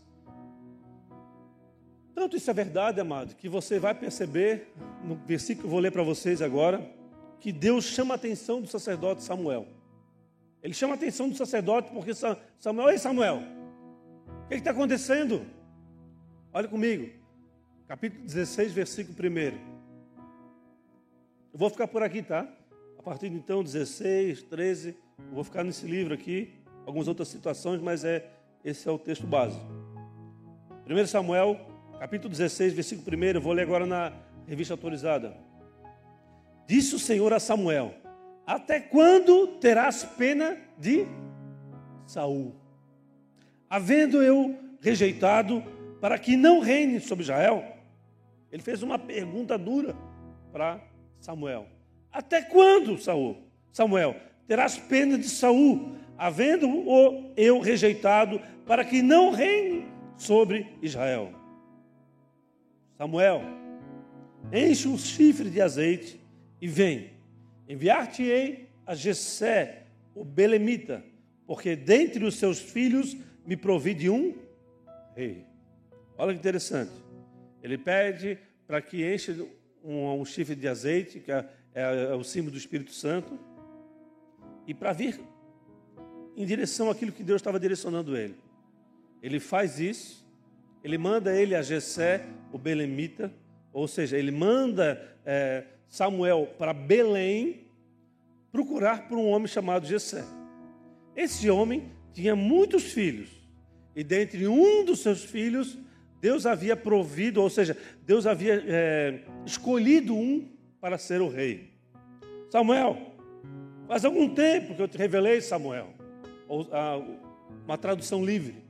tanto 2.16 2.36
isso 2.36 2.50
é 2.50 2.54
verdade, 2.54 3.00
amado, 3.00 3.36
que 3.36 3.48
você 3.48 3.80
vai 3.80 3.94
perceber 3.94 4.74
no 5.04 5.16
versículo 5.16 5.62
que 5.62 5.68
eu 5.68 5.72
vou 5.72 5.80
ler 5.80 5.92
para 5.92 6.04
vocês 6.04 6.42
agora, 6.42 6.92
que 7.40 7.52
Deus 7.52 7.86
chama 7.86 8.14
a 8.14 8.16
atenção 8.16 8.62
do 8.62 8.68
sacerdote 8.68 9.24
Samuel. 9.24 9.68
Ele 10.62 10.74
chama 10.74 10.94
a 10.94 10.96
atenção 10.96 11.30
do 11.30 11.36
sacerdote 11.36 11.92
porque 11.92 12.14
Samuel, 12.60 12.90
ei 12.90 12.98
Samuel, 12.98 13.42
o 14.46 14.48
que 14.48 14.56
está 14.56 14.72
acontecendo? 14.72 15.46
Olha 16.54 16.68
comigo, 16.68 17.12
capítulo 17.88 18.24
16, 18.24 18.72
versículo 18.72 19.16
1. 19.18 19.74
Eu 21.54 21.60
vou 21.60 21.70
ficar 21.70 21.88
por 21.88 22.02
aqui, 22.02 22.24
tá? 22.24 22.48
A 22.98 23.04
partir 23.04 23.30
de 23.30 23.36
então, 23.36 23.64
16, 23.64 24.44
13, 24.44 24.96
eu 25.20 25.34
vou 25.34 25.44
ficar 25.44 25.64
nesse 25.64 25.86
livro 25.86 26.14
aqui, 26.14 26.54
algumas 26.86 27.08
outras 27.08 27.28
situações, 27.28 27.82
mas 27.82 28.04
é 28.04 28.30
esse 28.64 28.88
é 28.88 28.92
o 28.92 28.98
texto 28.98 29.26
base. 29.28 29.60
1 30.88 31.08
Samuel 31.08 31.60
capítulo 32.00 32.30
16, 32.30 32.74
versículo 32.74 33.18
1, 33.18 33.24
eu 33.24 33.42
vou 33.42 33.54
ler 33.54 33.62
agora 33.62 33.86
na 33.86 34.12
revista 34.46 34.74
autorizada. 34.74 35.34
Disse 36.68 36.96
o 36.96 37.00
Senhor 37.00 37.32
a 37.32 37.40
Samuel: 37.40 37.94
Até 38.46 38.80
quando 38.80 39.48
terás 39.60 40.04
pena 40.04 40.58
de 40.78 41.06
Saul? 42.06 42.54
Havendo 43.70 44.22
eu 44.22 44.58
rejeitado 44.82 45.64
para 46.02 46.20
que 46.20 46.36
não 46.36 46.60
reine 46.60 47.00
sobre 47.00 47.24
Israel? 47.24 47.64
Ele 48.52 48.62
fez 48.62 48.84
uma 48.84 49.00
pergunta 49.00 49.58
dura 49.58 49.96
para 50.52 50.80
Samuel. 51.20 51.68
Até 52.12 52.42
quando, 52.42 52.98
Saul? 52.98 53.38
Samuel, 53.72 54.16
terás 54.46 54.78
pena 54.78 55.18
de 55.18 55.30
Saul, 55.30 55.96
havendo-o 56.18 57.32
eu 57.36 57.60
rejeitado, 57.60 58.40
para 58.66 58.84
que 58.86 59.02
não 59.02 59.32
reine 59.32 59.86
sobre 60.18 60.68
Israel? 60.82 61.34
Samuel, 62.98 63.42
enche 64.52 64.88
um 64.88 64.98
chifre 64.98 65.50
de 65.50 65.62
azeite 65.62 66.20
e 66.62 66.68
vem. 66.68 67.12
Enviar-te-ei 67.68 68.70
a 68.86 68.96
Jessé, 68.96 69.84
o 70.16 70.24
belemita, 70.24 71.04
porque 71.46 71.76
dentre 71.76 72.24
os 72.24 72.36
seus 72.36 72.60
filhos 72.60 73.18
me 73.46 73.58
provi 73.58 73.94
de 73.94 74.10
um 74.10 74.36
rei. 75.16 75.46
Olha 76.18 76.34
que 76.34 76.40
interessante. 76.40 76.92
Ele 77.62 77.78
pede 77.78 78.38
para 78.68 78.82
que 78.82 79.14
enche 79.14 79.46
um, 79.84 80.20
um, 80.20 80.26
chifre 80.26 80.56
de 80.56 80.68
azeite, 80.68 81.20
que 81.20 81.32
é, 81.32 81.46
é, 81.74 81.82
é 81.82 82.16
o 82.16 82.24
símbolo 82.24 82.52
do 82.52 82.58
Espírito 82.58 82.92
Santo, 82.92 83.38
e 84.68 84.74
para 84.74 84.94
vir 84.94 85.20
em 86.36 86.46
direção 86.46 86.90
àquilo 86.90 87.12
que 87.12 87.24
Deus 87.24 87.42
estava 87.42 87.60
direcionando 87.60 88.18
ele. 88.18 88.36
Ele 89.22 89.40
faz 89.40 89.80
isso 89.80 90.24
ele 90.84 90.98
manda 90.98 91.34
ele 91.34 91.56
a 91.56 91.62
Jessé, 91.62 92.26
o 92.52 92.58
belemita, 92.58 93.34
ou 93.72 93.88
seja, 93.88 94.18
ele 94.18 94.32
manda 94.32 95.02
é, 95.26 95.64
Samuel 95.88 96.54
para 96.58 96.74
Belém 96.74 97.68
procurar 98.52 99.08
por 99.08 99.18
um 99.18 99.30
homem 99.30 99.48
chamado 99.48 99.88
Jessé. 99.88 100.26
Esse 101.16 101.50
homem 101.50 101.90
tinha 102.12 102.36
muitos 102.36 102.92
filhos, 102.92 103.30
e 103.96 104.04
dentre 104.04 104.46
um 104.46 104.84
dos 104.84 105.00
seus 105.00 105.24
filhos, 105.24 105.78
Deus 106.20 106.46
havia 106.46 106.76
provido, 106.76 107.42
ou 107.42 107.50
seja, 107.50 107.78
Deus 108.06 108.28
havia 108.28 108.62
é, 108.68 109.22
escolhido 109.46 110.14
um 110.14 110.50
para 110.82 110.98
ser 110.98 111.22
o 111.22 111.30
rei. 111.30 111.72
Samuel, 112.50 113.16
faz 113.88 114.04
algum 114.04 114.28
tempo 114.34 114.76
que 114.76 114.82
eu 114.82 114.88
te 114.88 114.98
revelei, 114.98 115.40
Samuel, 115.40 115.94
uma 117.66 117.78
tradução 117.78 118.24
livre. 118.24 118.64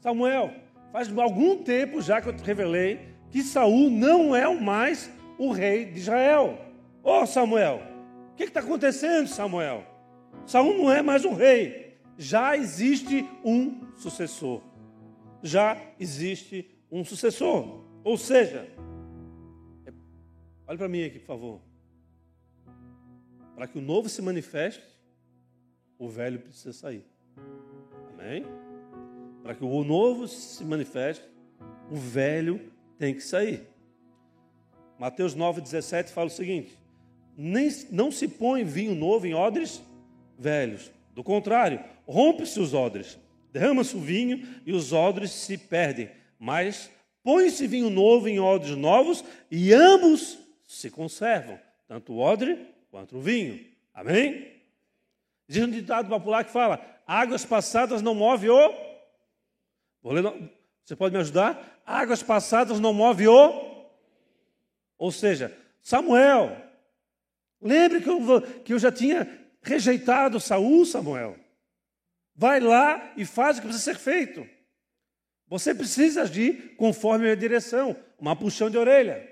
Samuel, 0.00 0.52
Faz 0.92 1.10
algum 1.16 1.62
tempo 1.64 2.02
já 2.02 2.20
que 2.20 2.28
eu 2.28 2.36
te 2.36 2.44
revelei 2.44 3.00
que 3.30 3.42
Saul 3.42 3.88
não 3.88 4.36
é 4.36 4.46
mais 4.54 5.10
o 5.38 5.50
rei 5.50 5.86
de 5.86 5.98
Israel. 5.98 6.58
Ô 7.02 7.22
oh, 7.22 7.26
Samuel, 7.26 7.80
o 8.30 8.36
que 8.36 8.44
está 8.44 8.60
acontecendo, 8.60 9.26
Samuel? 9.26 9.86
Saul 10.46 10.76
não 10.76 10.92
é 10.92 11.00
mais 11.00 11.24
o 11.24 11.32
rei. 11.32 11.96
Já 12.18 12.54
existe 12.58 13.26
um 13.42 13.80
sucessor. 13.96 14.62
Já 15.42 15.80
existe 15.98 16.68
um 16.90 17.02
sucessor. 17.02 17.86
Ou 18.04 18.18
seja, 18.18 18.68
olhe 20.66 20.76
para 20.76 20.88
mim 20.88 21.04
aqui, 21.04 21.20
por 21.20 21.26
favor. 21.26 21.60
Para 23.54 23.66
que 23.66 23.78
o 23.78 23.82
novo 23.82 24.10
se 24.10 24.20
manifeste, 24.20 24.84
o 25.98 26.06
velho 26.06 26.38
precisa 26.38 26.74
sair. 26.74 27.11
Amém? 28.12 28.44
Para 29.42 29.54
que 29.54 29.64
o 29.64 29.84
novo 29.84 30.28
se 30.28 30.64
manifeste, 30.64 31.24
o 31.90 31.96
velho 31.96 32.72
tem 32.98 33.14
que 33.14 33.22
sair. 33.22 33.66
Mateus 34.98 35.34
9,17 35.34 36.10
fala 36.10 36.28
o 36.28 36.30
seguinte: 36.30 36.78
Nem, 37.36 37.68
não 37.90 38.10
se 38.10 38.28
põe 38.28 38.64
vinho 38.64 38.94
novo 38.94 39.26
em 39.26 39.34
odres 39.34 39.82
velhos. 40.38 40.90
Do 41.14 41.22
contrário, 41.22 41.82
rompe-se 42.06 42.58
os 42.60 42.72
odres, 42.72 43.18
derrama-se 43.52 43.96
o 43.96 44.00
vinho 44.00 44.46
e 44.64 44.72
os 44.72 44.92
odres 44.92 45.30
se 45.30 45.58
perdem. 45.58 46.10
Mas 46.38 46.90
põe-se 47.22 47.66
vinho 47.66 47.90
novo 47.90 48.28
em 48.28 48.40
odres 48.40 48.76
novos 48.76 49.24
e 49.50 49.72
ambos 49.72 50.38
se 50.66 50.90
conservam, 50.90 51.58
tanto 51.86 52.12
o 52.12 52.18
odre 52.18 52.58
quanto 52.90 53.16
o 53.16 53.20
vinho. 53.20 53.60
Amém? 53.92 54.52
Diz 55.46 55.62
um 55.62 55.70
ditado 55.70 56.08
popular 56.08 56.44
que 56.44 56.50
fala: 56.50 56.80
águas 57.06 57.44
passadas 57.44 58.02
não 58.02 58.14
move 58.14 58.48
o 58.50 58.92
você 60.84 60.96
pode 60.96 61.14
me 61.14 61.20
ajudar? 61.20 61.80
Águas 61.86 62.22
passadas 62.22 62.80
não 62.80 62.92
move 62.92 63.28
o. 63.28 63.86
Ou 64.98 65.12
seja, 65.12 65.56
Samuel. 65.80 66.56
Lembre 67.60 68.00
que 68.00 68.08
eu, 68.08 68.42
que 68.64 68.72
eu 68.72 68.78
já 68.78 68.90
tinha 68.90 69.40
rejeitado 69.62 70.40
Saul, 70.40 70.84
Samuel. 70.84 71.36
Vai 72.34 72.58
lá 72.58 73.12
e 73.16 73.24
faz 73.24 73.56
o 73.56 73.60
que 73.60 73.68
precisa 73.68 73.92
ser 73.92 73.98
feito. 73.98 74.46
Você 75.46 75.74
precisa 75.74 76.22
agir 76.22 76.74
conforme 76.76 77.30
a 77.30 77.36
direção, 77.36 77.96
uma 78.18 78.34
puxão 78.34 78.68
de 78.68 78.78
orelha. 78.78 79.28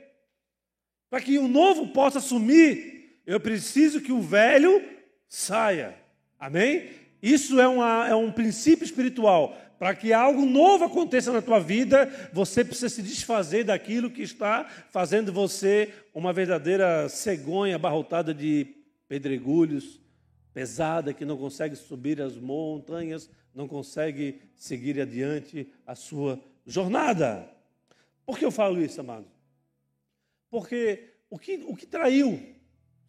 Para 1.09 1.20
que 1.20 1.38
o 1.38 1.48
novo 1.48 1.88
possa 1.88 2.18
assumir, 2.18 3.20
eu 3.26 3.40
preciso 3.40 4.00
que 4.00 4.12
o 4.12 4.20
velho 4.20 4.87
saia. 5.28 5.98
Amém? 6.38 6.90
Isso 7.22 7.61
é, 7.61 7.68
uma, 7.68 8.09
é 8.09 8.14
um 8.14 8.33
princípio 8.33 8.85
espiritual. 8.85 9.56
Para 9.78 9.94
que 9.94 10.12
algo 10.12 10.44
novo 10.44 10.85
aconteça 10.85 11.33
na 11.33 11.40
tua 11.40 11.59
vida, 11.59 12.30
você 12.33 12.62
precisa 12.62 12.88
se 12.88 13.02
desfazer 13.02 13.64
daquilo 13.64 14.11
que 14.11 14.20
está 14.22 14.64
fazendo 14.90 15.33
você 15.33 15.94
uma 16.14 16.33
verdadeira 16.33 17.09
cegonha 17.09 17.76
abarrotada 17.76 18.35
de 18.35 18.76
pedregulhos, 19.09 19.98
pesada, 20.52 21.14
que 21.14 21.24
não 21.24 21.37
consegue 21.37 21.76
subir 21.76 22.20
as 22.20 22.37
montanhas, 22.37 23.30
não 23.54 23.66
consegue 23.66 24.42
seguir 24.54 25.00
adiante 25.00 25.72
a 25.87 25.94
sua 25.94 26.38
jornada. 26.66 27.50
Por 28.26 28.38
que 28.38 28.44
eu 28.44 28.50
falo 28.50 28.83
isso, 28.83 29.00
amado? 29.00 29.26
Porque 30.50 31.14
o 31.30 31.38
que, 31.38 31.64
o 31.66 31.74
que 31.74 31.87
traiu 31.87 32.54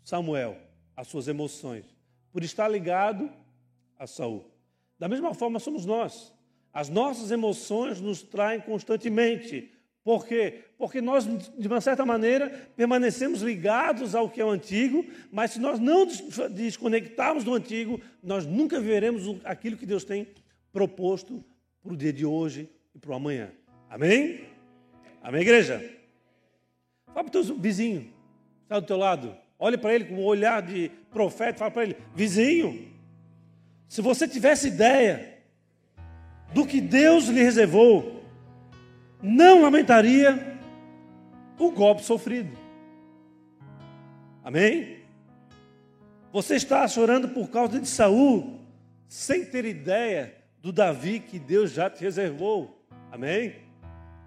Samuel? 0.04 0.58
As 0.96 1.08
suas 1.08 1.28
emoções, 1.28 1.86
por 2.32 2.44
estar 2.44 2.68
ligado 2.68 3.30
a 4.02 4.08
Saul. 4.08 4.44
Da 4.98 5.08
mesma 5.08 5.32
forma 5.36 5.60
somos 5.60 5.86
nós. 5.86 6.34
As 6.74 6.90
nossas 6.90 7.30
emoções 7.30 8.02
nos 8.02 8.24
traem 8.24 8.60
constantemente. 8.60 9.72
Por 10.04 10.26
quê? 10.26 10.62
Porque 10.76 11.00
nós, 11.00 11.26
de 11.26 11.68
uma 11.68 11.80
certa 11.80 12.04
maneira, 12.04 12.50
permanecemos 12.76 13.44
ligados 13.44 14.16
ao 14.16 14.28
que 14.28 14.42
é 14.42 14.46
o 14.46 14.50
antigo, 14.50 15.06
mas 15.32 15.52
se 15.52 15.60
nós 15.60 15.80
não 15.80 16.08
desconectarmos 16.50 17.44
do 17.44 17.54
antigo, 17.54 18.02
nós 18.24 18.44
nunca 18.44 18.80
veremos 18.80 19.40
aquilo 19.44 19.78
que 19.78 19.86
Deus 19.86 20.04
tem 20.04 20.28
proposto 20.74 21.44
para 21.84 21.94
o 21.94 21.98
dia 21.98 22.12
de 22.12 22.26
hoje 22.26 22.68
e 22.96 22.98
para 22.98 23.12
o 23.12 23.14
amanhã. 23.14 23.52
Amém? 23.88 24.46
Amém, 25.22 25.42
igreja? 25.42 25.78
Fala 27.06 27.30
para 27.30 27.40
o 27.40 27.44
teu 27.44 27.56
vizinho, 27.56 28.12
está 28.64 28.80
do 28.80 28.88
teu 28.88 28.98
lado. 28.98 29.38
Olhe 29.60 29.78
para 29.78 29.94
ele 29.94 30.06
com 30.06 30.16
um 30.16 30.26
olhar 30.26 30.64
de 30.64 30.90
profeta, 31.12 31.60
fala 31.60 31.70
para 31.70 31.84
ele, 31.84 31.98
vizinho, 32.16 32.92
se 33.92 34.02
você 34.02 34.26
tivesse 34.26 34.70
ideia 34.70 35.38
do 36.54 36.66
que 36.66 36.80
Deus 36.80 37.26
lhe 37.26 37.44
reservou, 37.44 38.24
não 39.22 39.64
lamentaria 39.64 40.58
o 41.60 41.70
golpe 41.72 42.02
sofrido. 42.02 42.58
Amém? 44.46 45.00
Você 46.32 46.56
está 46.56 46.88
chorando 46.88 47.28
por 47.28 47.50
causa 47.50 47.82
de 47.82 47.88
Saul, 47.90 48.62
sem 49.10 49.44
ter 49.44 49.66
ideia 49.66 50.38
do 50.62 50.72
Davi 50.72 51.20
que 51.20 51.38
Deus 51.38 51.74
já 51.74 51.90
te 51.90 52.02
reservou. 52.02 52.82
Amém? 53.12 53.56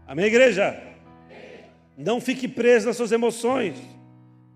Amém, 0.06 0.26
igreja? 0.26 0.78
Não 1.96 2.20
fique 2.20 2.46
preso 2.46 2.88
nas 2.88 2.98
suas 2.98 3.12
emoções, 3.12 3.78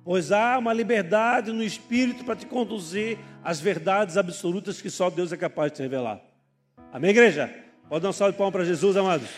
pois 0.05 0.31
há 0.33 0.59
uma 0.59 0.75
liberdade 0.75 1.51
no 1.51 1.65
Espírito 1.65 2.27
para 2.27 2.37
te 2.37 2.45
conduzir 2.45 3.17
às 3.43 3.61
verdades 3.61 4.17
absolutas 4.17 4.81
que 4.81 4.91
só 4.91 5.11
Deus 5.11 5.33
é 5.33 5.37
capaz 5.37 5.73
de 5.73 5.83
revelar. 5.83 6.21
Amém, 6.93 7.11
igreja? 7.11 7.53
Pode 7.89 8.03
dar 8.03 8.11
um 8.11 8.13
salve 8.13 8.33
de 8.33 8.39
palmas 8.39 8.53
para 8.53 8.65
Jesus, 8.65 8.97
amados. 8.97 9.29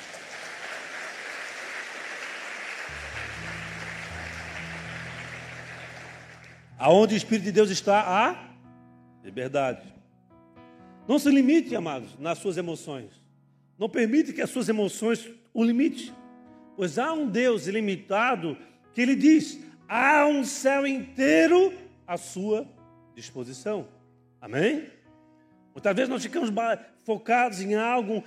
Aonde 6.79 7.15
o 7.15 7.17
Espírito 7.17 7.45
de 7.45 7.53
Deus 7.53 7.71
está, 7.71 8.01
há 8.01 8.51
liberdade. 9.23 9.83
Não 11.07 11.19
se 11.19 11.29
limite, 11.31 11.77
amados, 11.77 12.19
nas 12.19 12.39
suas 12.39 12.57
emoções. 12.57 13.11
Não 13.79 13.89
permite 13.89 14.33
que 14.33 14.41
as 14.41 14.51
suas 14.51 14.69
emoções 14.69 15.29
o 15.53 15.63
limite. 15.63 16.13
Pois 16.77 16.99
há 16.99 17.13
um 17.13 17.29
Deus 17.29 17.67
ilimitado 17.67 18.57
que 18.95 19.01
ele 19.01 19.15
diz: 19.15 19.61
há 19.89 20.25
um 20.27 20.45
céu 20.45 20.87
inteiro 20.87 21.73
à 22.07 22.17
sua 22.17 22.67
disposição. 23.21 23.89
Amém? 24.41 24.91
Muitas 25.73 25.95
vezes 25.95 26.09
nós 26.09 26.23
ficamos 26.23 26.51
focados 27.05 27.61
em 27.61 27.75
algo 27.75 28.25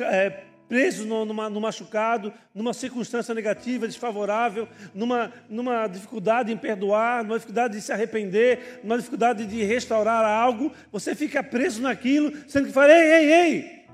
é, 0.00 0.44
presos 0.68 1.06
no, 1.06 1.24
numa, 1.24 1.48
no 1.48 1.60
machucado, 1.60 2.32
numa 2.54 2.72
circunstância 2.72 3.34
negativa, 3.34 3.86
desfavorável, 3.86 4.68
numa, 4.94 5.32
numa 5.48 5.86
dificuldade 5.86 6.52
em 6.52 6.56
perdoar, 6.56 7.22
numa 7.22 7.36
dificuldade 7.36 7.74
de 7.74 7.80
se 7.80 7.92
arrepender, 7.92 8.80
numa 8.82 8.96
dificuldade 8.96 9.46
de 9.46 9.62
restaurar 9.62 10.24
algo, 10.24 10.72
você 10.90 11.14
fica 11.14 11.42
preso 11.42 11.80
naquilo, 11.80 12.32
sendo 12.48 12.66
que 12.66 12.72
fala, 12.72 12.92
ei, 12.92 13.12
ei, 13.12 13.32
ei, 13.32 13.84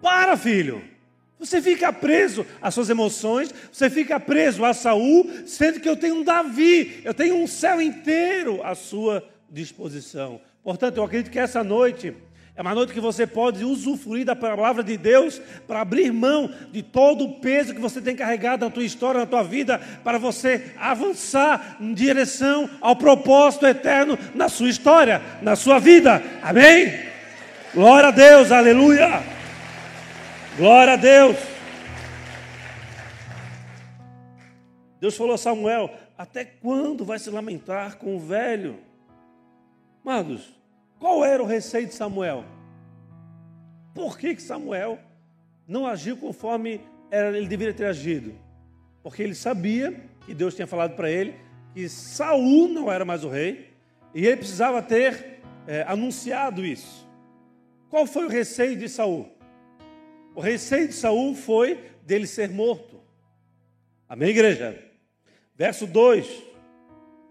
para 0.00 0.36
filho, 0.36 0.82
você 1.38 1.60
fica 1.60 1.92
preso 1.92 2.46
às 2.60 2.72
suas 2.72 2.88
emoções, 2.88 3.52
você 3.70 3.90
fica 3.90 4.18
preso 4.18 4.64
a 4.64 4.72
Saul, 4.72 5.30
sendo 5.46 5.80
que 5.80 5.88
eu 5.88 5.96
tenho 5.96 6.16
um 6.16 6.24
Davi, 6.24 7.02
eu 7.04 7.12
tenho 7.12 7.36
um 7.36 7.46
céu 7.46 7.80
inteiro 7.80 8.62
à 8.62 8.74
sua 8.74 9.22
disposição. 9.50 10.40
Portanto, 10.64 10.96
eu 10.96 11.04
acredito 11.04 11.30
que 11.30 11.38
essa 11.38 11.62
noite 11.62 12.14
é 12.56 12.62
uma 12.62 12.74
noite 12.74 12.94
que 12.94 13.00
você 13.00 13.26
pode 13.26 13.62
usufruir 13.66 14.24
da 14.24 14.34
palavra 14.34 14.82
de 14.82 14.96
Deus 14.96 15.40
para 15.68 15.82
abrir 15.82 16.10
mão 16.10 16.50
de 16.72 16.82
todo 16.82 17.24
o 17.24 17.34
peso 17.34 17.74
que 17.74 17.80
você 17.80 18.00
tem 18.00 18.16
carregado 18.16 18.64
na 18.64 18.70
tua 18.70 18.82
história, 18.82 19.20
na 19.20 19.26
tua 19.26 19.42
vida, 19.42 19.78
para 20.02 20.16
você 20.16 20.72
avançar 20.78 21.76
em 21.78 21.92
direção 21.92 22.68
ao 22.80 22.96
propósito 22.96 23.66
eterno 23.66 24.18
na 24.34 24.48
sua 24.48 24.70
história, 24.70 25.20
na 25.42 25.54
sua 25.54 25.78
vida. 25.78 26.22
Amém? 26.42 26.98
Glória 27.74 28.08
a 28.08 28.12
Deus, 28.12 28.50
aleluia! 28.50 29.35
Glória 30.56 30.94
a 30.94 30.96
Deus! 30.96 31.36
Deus 34.98 35.14
falou 35.14 35.34
a 35.34 35.38
Samuel: 35.38 35.90
Até 36.16 36.46
quando 36.46 37.04
vai 37.04 37.18
se 37.18 37.28
lamentar 37.28 37.98
com 37.98 38.16
o 38.16 38.18
velho? 38.18 38.78
Amados, 40.02 40.54
qual 40.98 41.22
era 41.22 41.42
o 41.42 41.46
receio 41.46 41.86
de 41.86 41.92
Samuel? 41.92 42.42
Por 43.94 44.16
que, 44.16 44.34
que 44.34 44.40
Samuel 44.40 44.98
não 45.68 45.86
agiu 45.86 46.16
conforme 46.16 46.80
ele 47.10 47.46
deveria 47.46 47.74
ter 47.74 47.84
agido? 47.84 48.34
Porque 49.02 49.22
ele 49.22 49.34
sabia 49.34 49.94
que 50.24 50.32
Deus 50.32 50.54
tinha 50.54 50.66
falado 50.66 50.96
para 50.96 51.10
ele 51.10 51.34
que 51.74 51.86
Saul 51.86 52.68
não 52.68 52.90
era 52.90 53.04
mais 53.04 53.24
o 53.24 53.28
rei 53.28 53.74
e 54.14 54.26
ele 54.26 54.38
precisava 54.38 54.80
ter 54.80 55.42
é, 55.66 55.82
anunciado 55.82 56.64
isso. 56.64 57.06
Qual 57.90 58.06
foi 58.06 58.24
o 58.24 58.30
receio 58.30 58.74
de 58.74 58.88
Saul? 58.88 59.35
O 60.36 60.40
receio 60.42 60.86
de 60.86 60.92
Saul 60.92 61.34
foi 61.34 61.82
dele 62.02 62.26
ser 62.26 62.50
morto. 62.50 63.00
Amém, 64.06 64.28
igreja? 64.28 64.78
Verso 65.54 65.86
2 65.86 66.26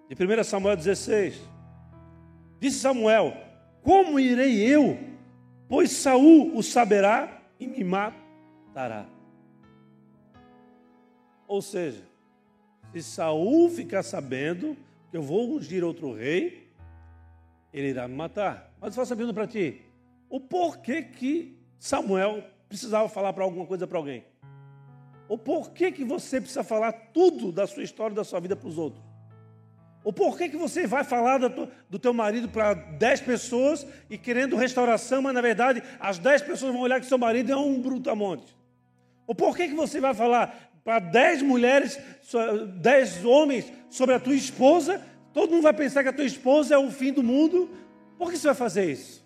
de 0.10 0.39
1 0.39 0.44
Samuel 0.44 0.76
16. 0.76 1.39
Disse 2.60 2.80
Samuel: 2.80 3.38
como 3.84 4.20
irei 4.20 4.60
eu? 4.60 4.98
Pois 5.70 5.91
Saul 5.91 6.58
o 6.58 6.63
saberá 6.63 7.44
e 7.60 7.68
me 7.68 7.84
matará. 7.84 9.06
Ou 11.48 11.62
seja, 11.62 12.02
se 12.91 13.04
Saul 13.04 13.70
ficar 13.70 14.02
sabendo 14.02 14.76
que 15.12 15.18
eu 15.18 15.22
vou 15.22 15.56
ungir 15.56 15.84
outro 15.84 16.12
rei, 16.12 16.72
ele 17.72 17.89
irá 17.89 18.08
me 18.08 18.15
matar. 18.15 18.74
Mas 18.82 18.89
eu 18.89 18.96
faço 18.96 19.10
sabendo 19.10 19.32
para 19.32 19.46
ti, 19.46 19.84
o 20.28 20.39
porquê 20.39 21.04
que 21.04 21.56
Samuel 21.78 22.55
precisava 22.76 23.10
falar 23.10 23.34
para 23.34 23.44
alguma 23.44 23.66
coisa 23.66 23.88
para 23.88 23.98
alguém? 23.98 24.26
O 25.28 25.38
porquê 25.38 25.92
que 25.92 26.04
você 26.04 26.40
precisa 26.40 26.64
falar 26.64 26.92
tudo 26.92 27.52
da 27.52 27.66
sua 27.66 27.84
história, 27.84 28.16
da 28.16 28.24
sua 28.24 28.40
vida 28.40 28.56
para 28.56 28.68
os 28.68 28.78
outros? 28.78 29.04
O 30.04 30.14
porquê 30.14 30.48
que 30.48 30.56
você 30.56 30.86
vai 30.86 31.04
falar 31.04 31.40
do, 31.40 31.68
do 31.90 31.98
teu 31.98 32.14
marido 32.14 32.48
para 32.48 32.76
dez 32.76 33.20
pessoas 33.20 33.88
e 34.08 34.20
querendo 34.20 34.56
restauração, 34.56 35.22
mas 35.22 35.34
na 35.34 35.42
verdade 35.42 35.82
as 36.00 36.20
dez 36.20 36.44
pessoas 36.44 36.72
vão 36.72 36.82
olhar 36.82 37.00
que 37.00 37.08
seu 37.08 37.18
marido 37.18 37.52
é 37.52 37.58
um 37.58 37.82
brutamonte? 37.82 38.56
O 39.26 39.34
porquê 39.34 39.68
que 39.68 39.74
você 39.74 40.00
vai 40.00 40.14
falar 40.14 40.72
para 40.84 41.00
dez 41.00 41.42
mulheres, 41.42 42.00
dez 42.82 43.26
homens 43.26 43.66
sobre 43.90 44.14
a 44.14 44.20
tua 44.20 44.36
esposa, 44.36 45.02
todo 45.34 45.52
mundo 45.52 45.64
vai 45.64 45.74
pensar 45.74 46.04
que 46.04 46.10
a 46.10 46.14
tua 46.14 46.26
esposa 46.26 46.76
é 46.76 46.78
o 46.78 46.92
fim 46.92 47.12
do 47.12 47.24
mundo? 47.24 47.68
Por 48.16 48.30
que 48.30 48.38
você 48.38 48.46
vai 48.46 48.56
fazer 48.56 48.92
isso? 48.92 49.26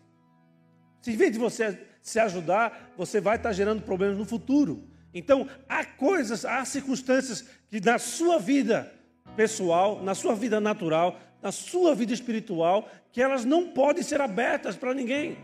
Se 1.02 1.12
em 1.12 1.18
vez 1.18 1.34
de 1.34 1.40
você 1.40 1.89
se 2.02 2.20
ajudar, 2.20 2.94
você 2.98 3.20
vai 3.20 3.36
estar 3.36 3.52
gerando 3.54 3.82
problemas 3.82 4.18
no 4.18 4.26
futuro. 4.26 4.84
Então, 5.14 5.48
há 5.68 5.84
coisas, 5.84 6.46
há 6.46 6.64
circunstâncias 6.66 7.46
que 7.70 7.80
na 7.80 7.98
sua 7.98 8.40
vida 8.40 8.92
pessoal, 9.36 10.04
na 10.04 10.14
sua 10.14 10.36
vida 10.36 10.60
natural, 10.60 11.20
na 11.42 11.52
sua 11.52 11.96
vida 11.96 12.14
espiritual, 12.14 12.90
que 13.12 13.22
elas 13.22 13.46
não 13.46 13.70
podem 13.70 14.04
ser 14.04 14.22
abertas 14.22 14.76
para 14.76 14.94
ninguém. 14.94 15.38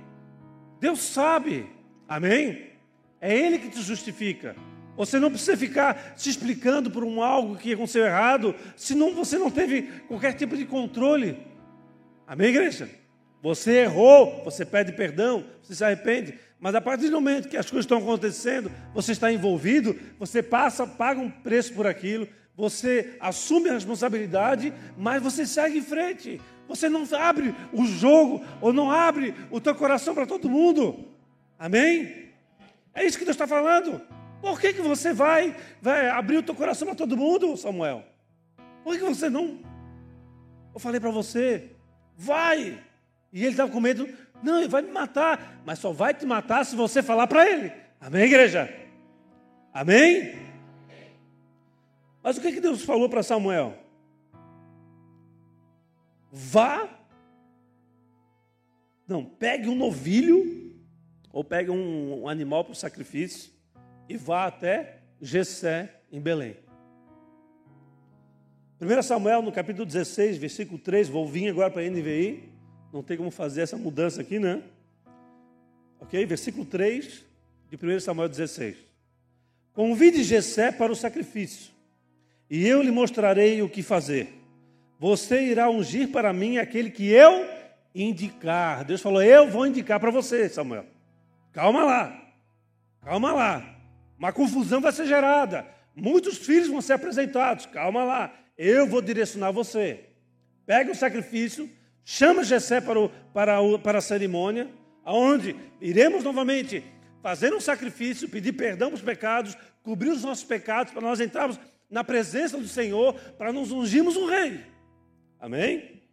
Deus 0.80 1.00
sabe, 1.00 1.68
amém? 2.08 2.68
É 3.20 3.36
Ele 3.36 3.58
que 3.58 3.70
te 3.70 3.82
justifica. 3.82 4.56
Você 4.98 5.20
não 5.20 5.30
precisa 5.30 5.58
ficar 5.58 6.14
se 6.16 6.30
explicando 6.30 6.90
por 6.90 7.04
um 7.04 7.22
algo 7.22 7.58
que 7.58 7.74
aconteceu 7.74 8.06
errado, 8.06 8.56
senão 8.76 9.14
você 9.14 9.38
não 9.38 9.52
teve 9.52 9.84
qualquer 10.08 10.34
tipo 10.34 10.56
de 10.56 10.66
controle. 10.66 11.38
Amém, 12.28 12.50
igreja? 12.50 12.90
Você 13.46 13.82
errou, 13.82 14.42
você 14.44 14.66
pede 14.66 14.92
perdão, 14.92 15.46
você 15.62 15.76
se 15.76 15.86
arrepende, 15.86 16.34
mas 16.60 16.74
a 16.74 16.82
partir 16.82 17.10
do 17.10 17.22
momento 17.22 17.48
que 17.48 17.56
as 17.56 17.70
coisas 17.70 17.86
estão 17.86 18.00
acontecendo, 18.00 18.72
você 18.92 19.12
está 19.12 19.32
envolvido, 19.32 19.96
você 20.18 20.42
passa, 20.42 20.88
paga 20.88 21.22
um 21.22 21.30
preço 21.30 21.72
por 21.76 21.86
aquilo, 21.86 22.28
você 22.58 23.16
assume 23.20 23.70
a 23.70 23.74
responsabilidade, 23.74 24.74
mas 24.98 25.22
você 25.22 25.46
segue 25.46 25.78
em 25.78 25.84
frente. 25.84 26.42
Você 26.68 26.90
não 26.90 27.04
abre 27.16 27.54
o 27.72 27.86
jogo 27.86 28.44
ou 28.60 28.74
não 28.74 28.90
abre 28.90 29.36
o 29.52 29.62
teu 29.62 29.76
coração 29.76 30.16
para 30.16 30.26
todo 30.26 30.50
mundo. 30.50 31.06
Amém? 31.60 32.32
É 32.96 33.06
isso 33.06 33.20
que 33.20 33.26
Deus 33.26 33.36
está 33.36 33.46
falando. 33.46 34.02
Por 34.42 34.60
que, 34.60 34.74
que 34.74 34.82
você 34.82 35.14
vai, 35.14 35.56
vai 35.80 36.10
abrir 36.10 36.38
o 36.38 36.44
teu 36.44 36.56
coração 36.56 36.88
para 36.88 36.96
todo 36.96 37.16
mundo, 37.16 37.56
Samuel? 37.56 38.04
Por 38.84 38.94
que, 38.94 39.04
que 39.04 39.06
você 39.06 39.30
não? 39.30 39.60
Eu 40.74 40.80
falei 40.80 41.00
para 41.00 41.12
você, 41.12 41.70
vai. 42.18 42.84
E 43.36 43.42
ele 43.42 43.50
estava 43.50 43.70
com 43.70 43.82
medo, 43.82 44.08
não, 44.42 44.60
ele 44.60 44.70
vai 44.70 44.82
me 44.82 44.92
matar, 44.92 45.62
mas 45.66 45.80
só 45.80 45.92
vai 45.92 46.14
te 46.14 46.26
matar 46.26 46.66
se 46.66 46.74
você 46.74 47.04
falar 47.04 47.28
para 47.28 47.46
ele. 47.46 47.70
Amém, 48.00 48.24
igreja? 48.24 48.74
Amém? 49.74 50.36
Mas 52.24 52.38
o 52.38 52.42
que, 52.42 52.54
que 52.54 52.62
Deus 52.62 52.82
falou 52.86 53.10
para 53.10 53.22
Samuel? 53.22 53.78
Vá. 56.32 56.90
Não, 59.06 59.26
pegue 59.26 59.68
um 59.68 59.76
novilho, 59.76 60.74
ou 61.34 61.44
pegue 61.44 61.70
um, 61.70 62.22
um 62.22 62.30
animal 62.30 62.64
para 62.64 62.72
o 62.72 62.76
sacrifício, 62.76 63.52
e 64.08 64.16
vá 64.16 64.46
até 64.46 65.02
Gessé, 65.20 65.94
em 66.10 66.22
Belém. 66.22 66.56
1 68.80 69.02
Samuel, 69.02 69.42
no 69.42 69.52
capítulo 69.52 69.86
16, 69.86 70.38
versículo 70.38 70.80
3, 70.80 71.10
vou 71.10 71.28
vir 71.28 71.50
agora 71.50 71.70
para 71.70 71.82
a 71.82 71.90
NVI, 71.90 72.55
não 72.96 73.04
tem 73.04 73.18
como 73.18 73.30
fazer 73.30 73.62
essa 73.62 73.76
mudança 73.76 74.22
aqui, 74.22 74.40
né? 74.40 74.64
Ok? 76.00 76.26
Versículo 76.26 76.66
3 76.66 77.26
de 77.70 77.76
1 77.76 78.00
Samuel 78.00 78.30
16. 78.30 78.78
Convide 79.74 80.24
Gessé 80.24 80.72
para 80.72 80.94
o 80.94 80.96
sacrifício 80.96 81.74
e 82.50 82.66
eu 82.66 82.82
lhe 82.82 82.92
mostrarei 82.92 83.62
o 83.62 83.68
que 83.68 83.84
fazer. 83.84 84.34
Você 84.98 85.42
irá 85.44 85.70
ungir 85.70 86.10
para 86.10 86.32
mim 86.32 86.58
aquele 86.58 86.90
que 86.90 87.10
eu 87.10 87.46
indicar. 87.94 88.86
Deus 88.86 89.02
falou: 89.02 89.22
Eu 89.22 89.50
vou 89.50 89.68
indicar 89.68 90.00
para 90.00 90.10
você, 90.10 90.48
Samuel. 90.48 90.86
Calma 91.52 91.84
lá, 91.84 92.34
calma 93.02 93.34
lá. 93.34 93.78
Uma 94.18 94.32
confusão 94.32 94.80
vai 94.80 94.94
ser 94.94 95.06
gerada. 95.06 95.68
Muitos 95.94 96.38
filhos 96.38 96.70
vão 96.70 96.82
ser 96.82 96.94
apresentados. 96.94 97.66
Calma 97.66 98.06
lá, 98.06 98.34
eu 98.58 98.88
vou 98.88 99.02
direcionar 99.02 99.52
você. 99.52 100.12
Pega 100.66 100.94
o 100.94 100.96
sacrifício, 100.96 101.70
chama 102.06 102.44
Jessé 102.44 102.80
para, 102.80 103.00
o, 103.00 103.10
para, 103.34 103.60
o, 103.60 103.80
para 103.80 103.98
a 103.98 104.02
cerimônia, 104.02 104.70
aonde 105.04 105.56
iremos 105.82 106.24
novamente 106.24 106.84
fazer 107.22 107.52
um 107.54 107.60
sacrifício, 107.60 108.30
pedir 108.30 108.54
perdão 108.54 108.90
para 108.90 108.98
os 108.98 109.02
pecados, 109.02 109.58
cobrir 109.82 110.12
os 110.12 110.24
nossos 110.24 110.44
pecados, 110.44 110.94
para 110.94 111.02
nós 111.02 111.20
entrarmos 111.20 111.60
na 111.90 112.04
presença 112.04 112.58
do 112.58 112.68
Senhor, 112.68 113.16
para 113.38 113.52
nos 113.52 113.72
ungirmos 113.72 114.16
um 114.16 114.28
rei. 114.28 114.64
Amém? 115.40 116.04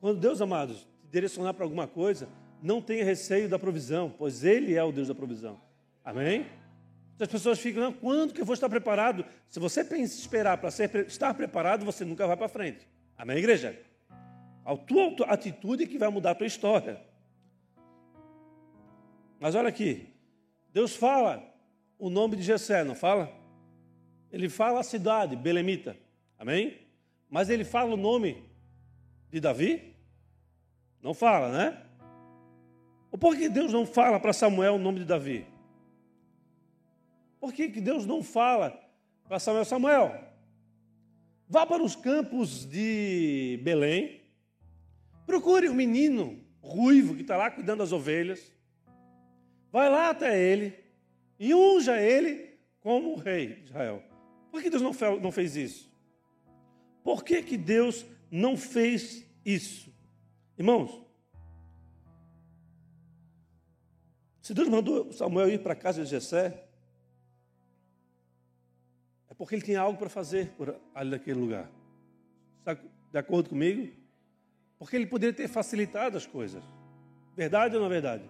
Quando 0.00 0.20
Deus, 0.20 0.40
amados, 0.40 0.80
te 1.00 1.08
direcionar 1.10 1.54
para 1.54 1.64
alguma 1.64 1.86
coisa, 1.86 2.28
não 2.60 2.82
tenha 2.82 3.04
receio 3.04 3.48
da 3.48 3.58
provisão, 3.58 4.12
pois 4.16 4.44
Ele 4.44 4.74
é 4.74 4.82
o 4.82 4.92
Deus 4.92 5.08
da 5.08 5.14
provisão. 5.14 5.60
Amém? 6.04 6.46
As 7.20 7.28
pessoas 7.28 7.58
ficam, 7.58 7.82
não, 7.82 7.92
quando 7.92 8.32
que 8.32 8.40
eu 8.40 8.44
vou 8.44 8.54
estar 8.54 8.68
preparado? 8.68 9.24
Se 9.48 9.58
você 9.58 9.84
pensa 9.84 10.18
esperar 10.18 10.56
para 10.58 10.68
estar 11.02 11.34
preparado, 11.34 11.84
você 11.84 12.04
nunca 12.04 12.26
vai 12.26 12.36
para 12.36 12.48
frente. 12.48 12.86
Amém, 13.18 13.38
igreja? 13.38 13.76
A 14.64 14.76
tua 14.76 15.26
atitude 15.26 15.82
é 15.82 15.86
que 15.86 15.98
vai 15.98 16.08
mudar 16.08 16.30
a 16.30 16.34
tua 16.36 16.46
história. 16.46 17.02
Mas 19.40 19.56
olha 19.56 19.68
aqui, 19.68 20.14
Deus 20.72 20.94
fala 20.94 21.42
o 21.98 22.08
nome 22.08 22.36
de 22.36 22.42
Jessé, 22.42 22.84
não 22.84 22.94
fala? 22.94 23.28
Ele 24.30 24.48
fala 24.48 24.80
a 24.80 24.84
cidade, 24.84 25.34
Belemita. 25.34 25.96
Amém? 26.38 26.78
Mas 27.28 27.50
ele 27.50 27.64
fala 27.64 27.94
o 27.94 27.96
nome 27.96 28.44
de 29.30 29.40
Davi? 29.40 29.96
Não 31.02 31.12
fala, 31.12 31.50
né? 31.50 31.82
Ou 33.10 33.18
por 33.18 33.36
que 33.36 33.48
Deus 33.48 33.72
não 33.72 33.84
fala 33.84 34.20
para 34.20 34.32
Samuel 34.32 34.74
o 34.74 34.78
nome 34.78 35.00
de 35.00 35.04
Davi? 35.04 35.44
Por 37.40 37.52
que, 37.52 37.68
que 37.68 37.80
Deus 37.80 38.06
não 38.06 38.22
fala 38.22 38.78
para 39.26 39.38
Samuel? 39.38 39.64
Samuel, 39.64 40.27
vá 41.48 41.64
para 41.64 41.82
os 41.82 41.96
campos 41.96 42.66
de 42.66 43.58
Belém, 43.62 44.20
procure 45.26 45.68
o 45.68 45.72
um 45.72 45.74
menino 45.74 46.38
ruivo 46.60 47.14
que 47.14 47.22
está 47.22 47.36
lá 47.36 47.50
cuidando 47.50 47.78
das 47.78 47.92
ovelhas, 47.92 48.52
vai 49.72 49.88
lá 49.88 50.10
até 50.10 50.40
ele 50.40 50.74
e 51.38 51.54
unja 51.54 52.00
ele 52.00 52.58
como 52.80 53.16
rei 53.16 53.54
de 53.54 53.64
Israel. 53.64 54.02
Por 54.50 54.62
que 54.62 54.70
Deus 54.70 54.82
não 54.82 55.32
fez 55.32 55.56
isso? 55.56 55.88
Por 57.02 57.24
que, 57.24 57.42
que 57.42 57.56
Deus 57.56 58.04
não 58.30 58.56
fez 58.56 59.24
isso? 59.44 59.92
Irmãos, 60.58 61.02
se 64.42 64.52
Deus 64.52 64.68
mandou 64.68 65.12
Samuel 65.12 65.50
ir 65.50 65.62
para 65.62 65.72
a 65.72 65.76
casa 65.76 66.02
de 66.02 66.10
Jessé, 66.10 66.67
porque 69.38 69.54
ele 69.54 69.62
tinha 69.62 69.80
algo 69.80 69.96
para 69.96 70.08
fazer 70.08 70.48
por 70.56 70.74
ali 70.92 71.10
naquele 71.10 71.38
lugar. 71.38 71.70
Está 72.58 72.74
de 72.74 73.18
acordo 73.18 73.50
comigo? 73.50 73.88
Porque 74.78 74.96
ele 74.96 75.06
poderia 75.06 75.32
ter 75.32 75.48
facilitado 75.48 76.16
as 76.16 76.26
coisas. 76.26 76.62
Verdade 77.36 77.76
ou 77.76 77.80
não 77.80 77.86
é 77.86 77.90
verdade? 77.90 78.24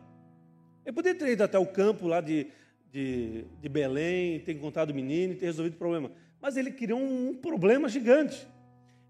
Ele 0.85 0.95
poderia 0.95 1.19
ter 1.19 1.33
ido 1.33 1.43
até 1.43 1.59
o 1.59 1.67
campo 1.67 2.07
lá 2.07 2.21
de, 2.21 2.47
de, 2.93 3.45
de 3.61 3.69
Belém, 3.69 4.41
ter 4.41 4.53
encontrado 4.53 4.91
o 4.91 4.95
menino 4.95 5.33
e 5.33 5.37
ter 5.37 5.47
resolvido 5.47 5.75
o 5.75 5.79
problema. 5.79 6.13
Mas 6.41 6.57
ele 6.59 6.71
criou 6.71 7.01
um 7.01 7.35
problema 7.35 7.89
gigante. 7.89 8.47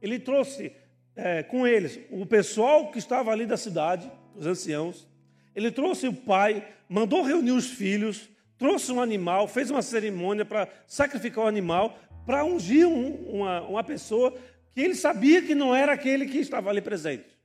Ele 0.01 0.21
trouxe 0.21 0.73
é, 1.17 1.43
com 1.43 1.67
eles 1.67 1.99
o 2.11 2.25
pessoal 2.25 2.93
que 2.93 2.99
estava 2.99 3.33
ali 3.33 3.45
da 3.45 3.57
cidade, 3.57 4.11
os 4.37 4.47
anciãos. 4.47 5.07
Ele 5.55 5.71
trouxe 5.73 6.07
o 6.07 6.15
pai, 6.15 6.67
mandou 6.89 7.23
reunir 7.23 7.51
os 7.51 7.69
filhos, 7.71 8.31
trouxe 8.59 8.91
um 8.91 9.01
animal, 9.01 9.47
fez 9.47 9.71
uma 9.71 9.83
cerimônia 9.83 10.45
para 10.45 10.69
sacrificar 10.87 11.45
o 11.45 11.49
animal, 11.49 11.97
para 12.27 12.45
ungir 12.45 12.87
um, 12.87 13.39
uma, 13.39 13.63
uma 13.63 13.85
pessoa 13.85 14.37
que 14.75 14.81
ele 14.81 14.95
sabia 14.95 15.41
que 15.41 15.55
não 15.55 15.75
era 15.75 15.93
aquele 15.93 16.27
que 16.27 16.39
estava 16.39 16.69
ali 16.69 16.83
presente. 16.83 17.39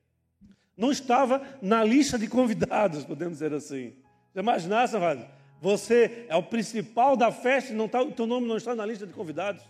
Não 0.76 0.92
estava 0.92 1.42
na 1.62 1.84
lista 1.84 2.18
de 2.18 2.28
convidados, 2.28 3.06
podemos 3.06 3.36
dizer 3.36 3.54
assim. 3.54 3.94
Já 4.34 4.42
imaginasse, 4.42 4.98
Vale? 4.98 5.26
Você 5.62 6.26
é 6.28 6.36
o 6.36 6.44
principal 6.44 7.16
da 7.16 7.32
festa 7.32 7.72
e 7.72 7.76
não 7.76 7.88
tá, 7.88 8.02
o 8.02 8.12
teu 8.12 8.28
nome 8.28 8.46
não 8.46 8.58
está 8.58 8.76
na 8.76 8.86
lista 8.86 9.08
de 9.08 9.14
convidados. 9.14 9.64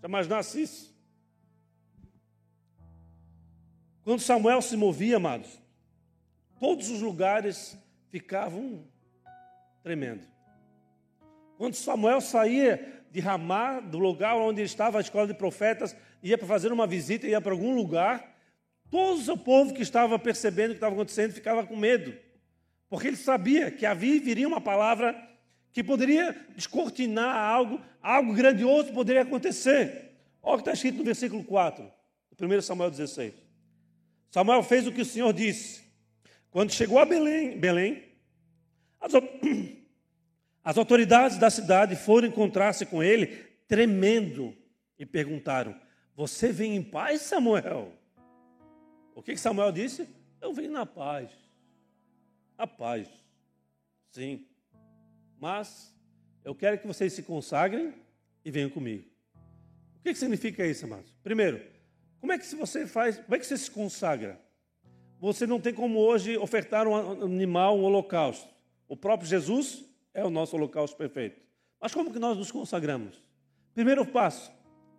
Já 0.00 0.06
imaginasse 0.06 0.62
isso? 0.62 0.96
Quando 4.04 4.20
Samuel 4.20 4.62
se 4.62 4.76
movia, 4.76 5.16
amados, 5.16 5.50
todos 6.60 6.88
os 6.88 7.02
lugares 7.02 7.76
ficavam 8.10 8.84
tremendo. 9.82 10.22
Quando 11.58 11.74
Samuel 11.74 12.20
saía 12.20 13.02
de 13.10 13.18
Ramá, 13.18 13.80
do 13.80 13.98
lugar 13.98 14.36
onde 14.36 14.62
estava 14.62 14.98
a 14.98 15.00
escola 15.00 15.26
de 15.26 15.34
profetas, 15.34 15.94
ia 16.22 16.38
para 16.38 16.46
fazer 16.46 16.70
uma 16.72 16.86
visita, 16.86 17.26
ia 17.26 17.40
para 17.40 17.50
algum 17.50 17.74
lugar, 17.74 18.36
todo 18.88 19.18
o 19.18 19.22
seu 19.22 19.36
povo 19.36 19.74
que 19.74 19.82
estava 19.82 20.16
percebendo 20.20 20.68
o 20.68 20.70
que 20.70 20.76
estava 20.76 20.94
acontecendo 20.94 21.32
ficava 21.32 21.66
com 21.66 21.76
medo, 21.76 22.14
porque 22.88 23.08
ele 23.08 23.16
sabia 23.16 23.72
que 23.72 23.84
havia 23.84 24.20
viria 24.20 24.46
uma 24.46 24.60
palavra 24.60 25.20
que 25.72 25.82
poderia 25.82 26.46
descortinar 26.54 27.36
algo, 27.36 27.80
algo 28.00 28.32
grandioso 28.32 28.92
poderia 28.92 29.22
acontecer. 29.22 30.16
Olha 30.40 30.54
o 30.54 30.56
que 30.58 30.62
está 30.62 30.72
escrito 30.72 30.98
no 30.98 31.04
versículo 31.04 31.42
4, 31.42 31.90
1 32.40 32.60
Samuel 32.62 32.90
16. 32.90 33.34
Samuel 34.30 34.62
fez 34.62 34.86
o 34.86 34.92
que 34.92 35.02
o 35.02 35.04
Senhor 35.04 35.32
disse. 35.32 35.82
Quando 36.52 36.72
chegou 36.72 37.00
a 37.00 37.04
Belém, 37.04 37.58
Belém 37.58 38.04
as, 39.00 39.12
as 40.68 40.76
autoridades 40.76 41.38
da 41.38 41.48
cidade 41.48 41.96
foram 41.96 42.28
encontrar-se 42.28 42.84
com 42.84 43.02
ele, 43.02 43.28
tremendo, 43.66 44.54
e 44.98 45.06
perguntaram: 45.06 45.74
Você 46.14 46.52
vem 46.52 46.76
em 46.76 46.82
paz, 46.82 47.22
Samuel? 47.22 47.90
O 49.14 49.22
que 49.22 49.34
Samuel 49.34 49.72
disse? 49.72 50.06
Eu 50.42 50.52
venho 50.52 50.70
na 50.70 50.84
paz. 50.84 51.30
Na 52.58 52.66
paz. 52.66 53.08
Sim. 54.10 54.46
Mas 55.40 55.96
eu 56.44 56.54
quero 56.54 56.78
que 56.78 56.86
vocês 56.86 57.14
se 57.14 57.22
consagrem 57.22 57.94
e 58.44 58.50
venham 58.50 58.68
comigo. 58.68 59.08
O 60.00 60.02
que 60.02 60.14
significa 60.14 60.66
isso, 60.66 60.84
amados? 60.84 61.10
Primeiro, 61.22 61.62
como 62.20 62.30
é 62.30 62.38
que 62.38 62.44
você 62.54 62.86
faz? 62.86 63.16
Como 63.16 63.34
é 63.34 63.38
que 63.38 63.46
você 63.46 63.56
se 63.56 63.70
consagra? 63.70 64.38
Você 65.18 65.46
não 65.46 65.62
tem 65.62 65.72
como 65.72 65.98
hoje 65.98 66.36
ofertar 66.36 66.86
um 66.86 66.94
animal, 66.94 67.78
um 67.78 67.84
holocausto. 67.84 68.46
O 68.86 68.94
próprio 68.94 69.26
Jesus 69.26 69.87
é 70.18 70.24
o 70.24 70.30
nosso 70.30 70.56
holocausto 70.56 70.96
perfeito. 70.96 71.40
Mas 71.80 71.94
como 71.94 72.12
que 72.12 72.18
nós 72.18 72.36
nos 72.36 72.50
consagramos? 72.50 73.22
Primeiro 73.74 74.04
passo 74.04 74.50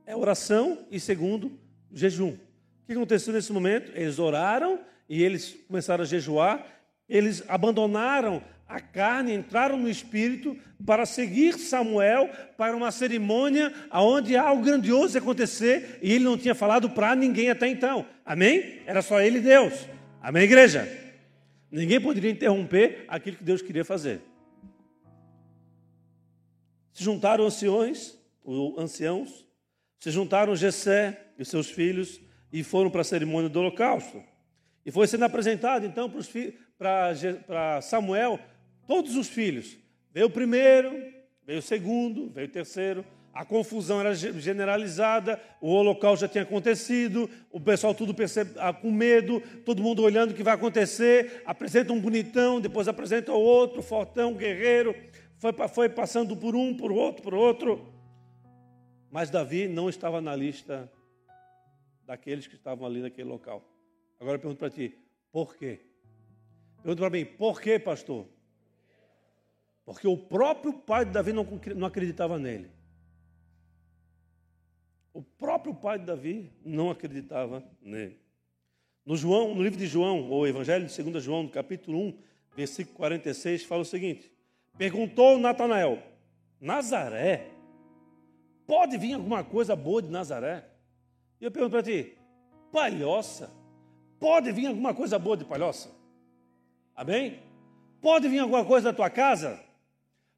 é 0.06 0.16
oração 0.16 0.86
e 0.90 1.00
segundo, 1.00 1.52
jejum. 1.92 2.32
O 2.32 2.86
que 2.88 2.94
aconteceu 2.94 3.34
nesse 3.34 3.52
momento? 3.52 3.92
Eles 3.94 4.18
oraram 4.18 4.80
e 5.08 5.22
eles 5.22 5.58
começaram 5.68 6.04
a 6.04 6.08
jejuar. 6.08 6.66
Eles 7.08 7.44
abandonaram 7.48 8.42
a 8.68 8.80
carne, 8.80 9.34
entraram 9.34 9.78
no 9.78 9.90
espírito 9.90 10.56
para 10.86 11.06
seguir 11.06 11.54
Samuel 11.60 12.30
para 12.58 12.78
uma 12.78 12.92
cerimônia 12.92 13.74
onde 13.92 14.38
algo 14.38 14.64
grandioso 14.64 15.18
ia 15.18 15.22
acontecer 15.22 16.00
e 16.02 16.14
ele 16.14 16.24
não 16.24 16.38
tinha 16.38 16.56
falado 16.56 16.90
para 16.92 17.16
ninguém 17.16 17.50
até 17.50 17.68
então. 17.68 18.06
Amém? 18.24 18.80
Era 18.86 19.02
só 19.02 19.20
ele 19.20 19.40
e 19.40 19.42
Deus. 19.42 19.74
Amém, 20.22 20.44
igreja? 20.44 20.88
Ninguém 21.70 22.00
poderia 22.00 22.32
interromper 22.32 23.06
aquilo 23.08 23.38
que 23.38 23.44
Deus 23.44 23.62
queria 23.62 23.84
fazer. 23.84 24.22
Se 27.00 27.06
juntaram 27.06 27.46
anciões, 27.46 28.14
anciãos, 28.78 29.48
se 30.02 30.12
juntaram 30.12 30.54
Jessé 30.54 31.28
e 31.40 31.46
seus 31.46 31.72
filhos 31.72 32.20
e 32.52 32.62
foram 32.62 32.90
para 32.90 33.00
a 33.00 33.06
cerimônia 33.06 33.50
do 33.50 33.58
holocausto. 33.58 34.22
E 34.86 34.92
foi 34.92 35.08
sendo 35.08 35.24
apresentado 35.24 35.86
então 35.86 36.12
para 36.78 37.82
Samuel 37.82 38.38
Todos 38.86 39.16
os 39.16 39.30
filhos. 39.30 39.78
Veio 40.14 40.28
o 40.28 40.30
primeiro, 40.30 40.92
veio 41.46 41.60
o 41.60 41.62
segundo, 41.62 42.30
veio 42.32 42.50
o 42.50 42.52
terceiro. 42.52 43.06
A 43.34 43.46
confusão 43.46 44.02
era 44.02 44.14
generalizada, 44.14 45.40
o 45.62 45.70
holocausto 45.70 46.26
já 46.26 46.28
tinha 46.28 46.44
acontecido, 46.44 47.30
o 47.50 47.62
pessoal 47.62 47.96
tudo 47.96 48.14
percebe, 48.14 48.52
ah, 48.58 48.74
com 48.74 48.92
medo, 48.92 49.42
todo 49.64 49.82
mundo 49.82 50.04
olhando 50.04 50.32
o 50.32 50.34
que 50.34 50.44
vai 50.44 50.56
acontecer. 50.56 51.44
Apresenta 51.46 51.94
um 51.94 52.02
bonitão, 52.02 52.60
depois 52.60 52.90
apresenta 52.90 53.32
o 53.32 53.40
outro, 53.40 53.82
fortão, 53.82 54.34
guerreiro. 54.34 54.94
Foi, 55.40 55.54
foi 55.70 55.90
passando 55.90 56.36
por 56.36 56.54
um, 56.54 56.76
por 56.76 56.92
outro, 56.92 57.24
por 57.24 57.34
outro. 57.34 57.92
Mas 59.10 59.30
Davi 59.30 59.70
não 59.70 59.90
estava 59.90 60.20
na 60.22 60.36
lista 60.36 60.92
daqueles 62.06 62.46
que 62.46 62.56
estavam 62.56 62.86
ali 62.86 63.02
naquele 63.02 63.30
local. 63.30 63.64
Agora 64.20 64.36
eu 64.36 64.40
pergunto 64.40 64.60
para 64.60 64.70
ti, 64.70 64.94
por 65.32 65.56
quê? 65.56 65.80
Pergunta 66.84 67.02
para 67.02 67.10
mim, 67.10 67.26
por 67.26 67.62
quê, 67.62 67.80
pastor? 67.80 68.28
Porque 69.86 70.08
o 70.08 70.18
próprio 70.18 70.74
pai 70.74 71.06
de 71.06 71.12
Davi 71.12 71.32
não, 71.32 71.48
não 71.76 71.88
acreditava 71.88 72.38
nele. 72.38 72.70
próprio 75.38 75.74
pai 75.74 75.98
de 76.00 76.06
Davi 76.06 76.52
não 76.66 76.92
acreditava 76.92 77.64
nele. 77.82 78.20
No 79.06 79.16
João, 79.16 79.56
no 79.56 79.64
livro 79.64 79.80
de 79.80 79.88
João, 79.88 80.30
ou 80.30 80.46
Evangelho 80.46 80.86
de 80.86 81.04
2 81.04 81.24
João, 81.24 81.44
no 81.44 81.50
capítulo 81.50 81.98
1, 81.98 82.20
versículo 82.56 82.98
46, 82.98 83.64
fala 83.64 83.82
o 83.82 83.86
seguinte: 83.86 84.32
Perguntou 84.80 85.38
Natanael: 85.38 86.00
Nazaré? 86.62 87.48
Pode 88.66 88.98
vir 88.98 89.14
alguma 89.14 89.44
coisa 89.44 89.76
boa 89.76 90.02
de 90.02 90.10
Nazaré? 90.10 90.64
E 91.42 91.44
eu 91.44 91.52
pergunto 91.52 91.74
para 91.74 91.84
ti: 91.84 92.18
Palhoça? 92.72 93.52
Pode 94.18 94.54
vir 94.54 94.68
alguma 94.68 94.94
coisa 94.94 95.20
boa 95.20 95.36
de 95.36 95.44
Palhoça? 95.44 95.92
Amém? 96.96 97.42
Pode 98.02 98.30
vir 98.30 98.40
alguma 98.40 98.64
coisa 98.64 98.94
da 98.94 98.96
tua 98.96 99.10
casa? 99.10 99.60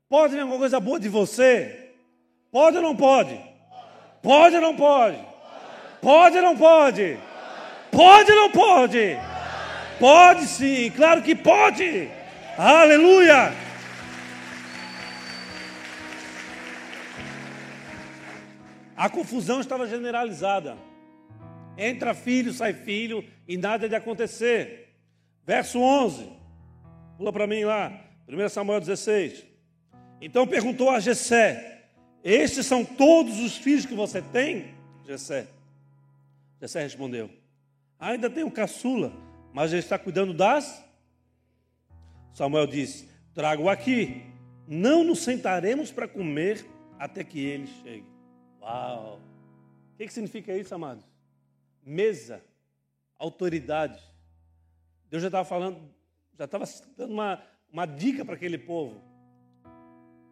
Pode 0.09 0.33
vir 0.33 0.39
alguma 0.39 0.57
coisa 0.57 0.79
boa 0.79 0.99
de 0.99 1.07
você? 1.07 1.93
Pode 2.51 2.77
ou 2.77 2.83
não 2.83 2.95
pode? 2.95 3.39
Pode 4.23 4.55
ou 4.55 4.61
não 4.61 4.75
pode? 4.75 5.23
Pode 6.01 6.37
ou 6.37 6.43
não 6.43 6.57
pode? 6.57 7.19
Pode 7.91 8.31
ou 8.31 8.37
não 8.37 8.51
pode? 8.51 9.17
Pode 9.99 10.47
sim, 10.47 10.89
claro 10.89 11.21
que 11.21 11.35
pode. 11.35 12.09
Aleluia! 12.57 13.70
A 18.95 19.09
confusão 19.09 19.59
estava 19.59 19.87
generalizada. 19.87 20.77
Entra 21.77 22.13
filho, 22.13 22.53
sai 22.53 22.73
filho 22.73 23.23
e 23.47 23.57
nada 23.57 23.87
de 23.87 23.95
acontecer. 23.95 24.95
Verso 25.45 25.79
11. 25.79 26.29
Pula 27.17 27.31
para 27.31 27.47
mim 27.47 27.63
lá. 27.63 27.91
1 28.27 28.49
Samuel 28.49 28.79
16. 28.79 29.45
Então 30.21 30.45
perguntou 30.45 30.89
a 30.89 30.99
Jessé: 30.99 31.87
Estes 32.23 32.65
são 32.65 32.85
todos 32.85 33.39
os 33.39 33.57
filhos 33.57 33.85
que 33.85 33.95
você 33.95 34.21
tem? 34.21 34.73
Jessé. 35.05 35.47
Jessé 36.59 36.83
respondeu: 36.83 37.29
Ainda 37.99 38.29
tem 38.29 38.43
um 38.43 38.49
caçula, 38.49 39.11
mas 39.53 39.71
ele 39.71 39.79
está 39.79 39.97
cuidando 39.97 40.33
das. 40.33 40.83
Samuel 42.33 42.67
disse: 42.67 43.09
Trago 43.33 43.69
aqui. 43.69 44.23
Não 44.67 45.03
nos 45.03 45.19
sentaremos 45.19 45.91
para 45.91 46.07
comer 46.07 46.65
até 46.97 47.25
que 47.25 47.39
ele 47.39 47.67
chegue. 47.83 48.10
Uau! 48.61 49.19
O 49.93 49.97
que, 49.97 50.05
que 50.05 50.13
significa 50.13 50.55
isso, 50.55 50.73
amados? 50.73 51.03
Mesa, 51.83 52.43
autoridade. 53.17 53.99
Deus 55.09 55.21
já 55.21 55.27
estava 55.27 55.43
falando, 55.43 55.79
já 56.37 56.45
estava 56.45 56.65
dando 56.95 57.13
uma, 57.13 57.43
uma 57.71 57.85
dica 57.85 58.23
para 58.23 58.35
aquele 58.35 58.57
povo. 58.57 59.01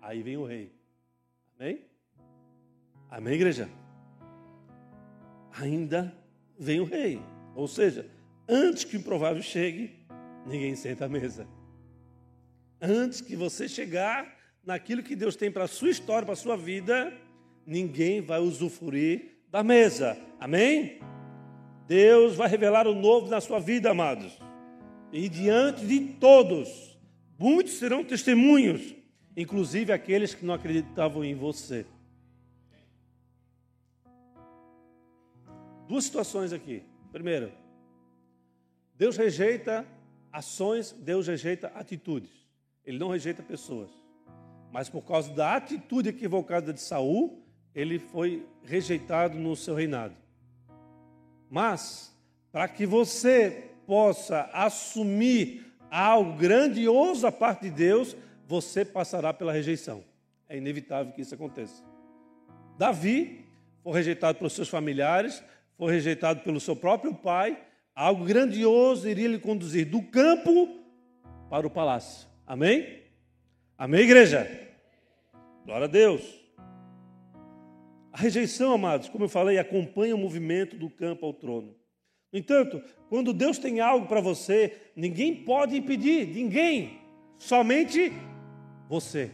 Aí 0.01 0.21
vem 0.21 0.37
o 0.37 0.45
rei. 0.45 0.73
Amém? 1.59 1.85
Amém, 3.09 3.33
igreja? 3.33 3.69
Ainda 5.59 6.15
vem 6.57 6.79
o 6.79 6.85
rei. 6.85 7.21
Ou 7.55 7.67
seja, 7.67 8.09
antes 8.47 8.83
que 8.83 8.95
o 8.95 8.99
improvável 8.99 9.41
chegue, 9.41 10.05
ninguém 10.45 10.75
senta 10.75 11.05
à 11.05 11.09
mesa. 11.09 11.47
Antes 12.81 13.19
que 13.19 13.35
você 13.35 13.67
chegar 13.67 14.37
naquilo 14.63 15.03
que 15.03 15.15
Deus 15.15 15.35
tem 15.35 15.51
para 15.51 15.65
a 15.65 15.67
sua 15.67 15.89
história, 15.89 16.25
para 16.25 16.33
a 16.33 16.37
sua 16.37 16.55
vida, 16.55 17.11
ninguém 17.69 18.19
vai 18.19 18.39
usufruir 18.39 19.37
da 19.51 19.63
mesa. 19.63 20.17
Amém? 20.39 20.99
Deus 21.87 22.35
vai 22.35 22.49
revelar 22.49 22.87
o 22.87 22.95
novo 22.95 23.29
na 23.29 23.39
sua 23.39 23.59
vida, 23.59 23.91
amados. 23.91 24.37
E 25.11 25.29
diante 25.29 25.85
de 25.85 25.99
todos, 26.19 26.99
muitos 27.37 27.73
serão 27.73 28.03
testemunhos, 28.03 28.95
inclusive 29.37 29.93
aqueles 29.93 30.33
que 30.33 30.45
não 30.45 30.55
acreditavam 30.55 31.23
em 31.23 31.35
você. 31.35 31.85
Duas 35.87 36.05
situações 36.05 36.51
aqui. 36.53 36.83
Primeiro, 37.11 37.51
Deus 38.95 39.15
rejeita 39.15 39.85
ações, 40.31 40.91
Deus 40.91 41.27
rejeita 41.27 41.67
atitudes. 41.75 42.31
Ele 42.85 42.97
não 42.97 43.09
rejeita 43.09 43.41
pessoas. 43.41 43.89
Mas 44.71 44.89
por 44.89 45.01
causa 45.01 45.31
da 45.33 45.55
atitude 45.55 46.09
equivocada 46.09 46.71
de 46.71 46.81
Saul, 46.81 47.38
ele 47.73 47.99
foi 47.99 48.45
rejeitado 48.63 49.37
no 49.37 49.55
seu 49.55 49.75
reinado. 49.75 50.15
Mas, 51.49 52.15
para 52.51 52.67
que 52.67 52.85
você 52.85 53.71
possa 53.85 54.49
assumir 54.53 55.65
algo 55.89 56.37
grandioso 56.37 57.23
da 57.23 57.31
parte 57.31 57.61
de 57.61 57.71
Deus, 57.71 58.15
você 58.47 58.85
passará 58.85 59.33
pela 59.33 59.51
rejeição. 59.51 60.03
É 60.47 60.57
inevitável 60.57 61.13
que 61.13 61.21
isso 61.21 61.33
aconteça. 61.33 61.83
Davi 62.77 63.45
foi 63.83 63.93
rejeitado 63.93 64.37
pelos 64.37 64.53
seus 64.53 64.69
familiares, 64.69 65.43
foi 65.77 65.93
rejeitado 65.93 66.41
pelo 66.41 66.59
seu 66.59 66.75
próprio 66.75 67.13
pai. 67.13 67.61
Algo 67.95 68.25
grandioso 68.25 69.07
iria 69.07 69.27
lhe 69.27 69.39
conduzir 69.39 69.85
do 69.89 70.01
campo 70.01 70.69
para 71.49 71.67
o 71.67 71.69
palácio. 71.69 72.27
Amém? 72.45 73.03
Amém, 73.77 74.01
igreja? 74.01 74.49
Glória 75.65 75.85
a 75.85 75.89
Deus. 75.89 76.38
Rejeição, 78.19 78.73
amados, 78.73 79.07
como 79.07 79.23
eu 79.23 79.29
falei, 79.29 79.57
acompanha 79.57 80.13
o 80.13 80.17
movimento 80.17 80.75
do 80.75 80.89
campo 80.89 81.25
ao 81.25 81.31
trono. 81.33 81.73
No 82.33 82.37
entanto, 82.37 82.83
quando 83.07 83.31
Deus 83.31 83.57
tem 83.57 83.79
algo 83.79 84.07
para 84.07 84.19
você, 84.19 84.75
ninguém 84.93 85.33
pode 85.33 85.77
impedir, 85.77 86.27
ninguém, 86.27 86.99
somente 87.37 88.11
você. 88.89 89.31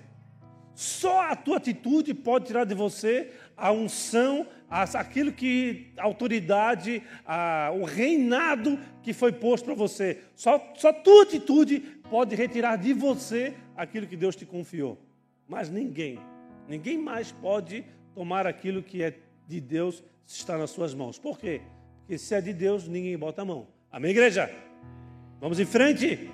Só 0.76 1.20
a 1.20 1.36
tua 1.36 1.58
atitude 1.58 2.14
pode 2.14 2.46
tirar 2.46 2.64
de 2.64 2.76
você 2.76 3.32
a 3.58 3.72
unção, 3.72 4.46
aquilo 4.70 5.32
que 5.32 5.92
a 5.98 6.04
autoridade, 6.04 7.02
a, 7.26 7.72
o 7.74 7.86
reinado 7.86 8.78
que 9.02 9.14
foi 9.14 9.32
posto 9.32 9.66
para 9.66 9.74
você. 9.74 10.22
Só, 10.36 10.64
só 10.76 10.94
tua 10.94 11.24
atitude 11.24 11.80
pode 12.08 12.36
retirar 12.36 12.76
de 12.76 12.94
você 12.94 13.56
aquilo 13.76 14.06
que 14.06 14.16
Deus 14.16 14.36
te 14.36 14.46
confiou. 14.46 15.00
Mas 15.48 15.72
ninguém, 15.72 16.20
ninguém 16.68 17.00
mais 17.00 17.32
pode 17.32 17.84
tomar 18.16 18.48
aquilo 18.48 18.82
que 18.82 19.04
é 19.04 19.14
de 19.46 19.60
Deus 19.60 20.02
se 20.26 20.38
está 20.40 20.58
nas 20.58 20.72
suas 20.72 20.94
mãos. 20.94 21.20
Por 21.20 21.38
quê? 21.38 21.62
Porque 22.00 22.18
se 22.18 22.34
é 22.34 22.42
de 22.42 22.54
Deus, 22.54 22.88
ninguém 22.88 23.18
bota 23.18 23.42
a 23.42 23.46
mão. 23.46 23.68
Amém, 23.92 24.12
igreja? 24.12 24.50
Vamos 25.40 25.60
em 25.60 25.66
frente. 25.66 26.32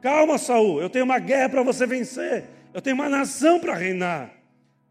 Calma, 0.00 0.38
Saul. 0.38 0.80
Eu 0.80 0.88
tenho 0.88 1.04
uma 1.04 1.18
guerra 1.18 1.48
para 1.48 1.62
você 1.62 1.86
vencer. 1.86 2.44
Eu 2.72 2.80
tenho 2.80 2.94
uma 2.94 3.08
nação 3.08 3.58
para 3.58 3.74
reinar. 3.74 4.32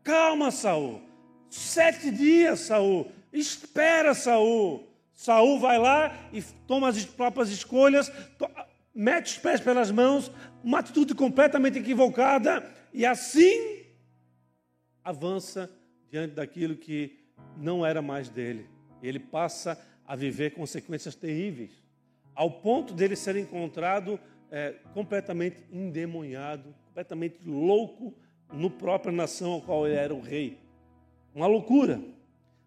Calma, 0.03 0.51
Saul. 0.51 1.01
Sete 1.49 2.11
dias, 2.11 2.59
Saul. 2.59 3.09
Espera, 3.31 4.13
Saul. 4.13 4.87
Saul 5.13 5.59
vai 5.59 5.79
lá 5.79 6.13
e 6.33 6.41
toma 6.67 6.89
as 6.89 7.05
próprias 7.05 7.49
escolhas, 7.49 8.11
mete 8.93 9.27
os 9.27 9.37
pés 9.37 9.61
pelas 9.61 9.89
mãos, 9.89 10.29
uma 10.61 10.79
atitude 10.79 11.15
completamente 11.15 11.79
equivocada, 11.79 12.69
e 12.93 13.05
assim 13.05 13.85
avança 15.01 15.71
diante 16.15 16.33
daquilo 16.33 16.77
que 16.77 17.19
não 17.57 17.85
era 17.85 18.01
mais 18.01 18.29
dele. 18.29 18.69
Ele 19.03 19.19
passa 19.19 19.77
a 20.07 20.15
viver 20.15 20.51
consequências 20.51 21.13
terríveis, 21.13 21.71
ao 22.33 22.49
ponto 22.49 22.93
dele 22.93 23.17
ser 23.17 23.35
encontrado 23.35 24.17
é, 24.49 24.75
completamente 24.93 25.61
endemoniado, 25.69 26.73
completamente 26.87 27.39
louco 27.45 28.13
no 28.53 28.69
própria 28.69 29.11
nação 29.11 29.51
ao 29.51 29.61
qual 29.61 29.85
ele 29.85 29.97
era 29.97 30.15
o 30.15 30.21
rei. 30.21 30.57
Uma 31.33 31.47
loucura. 31.47 31.99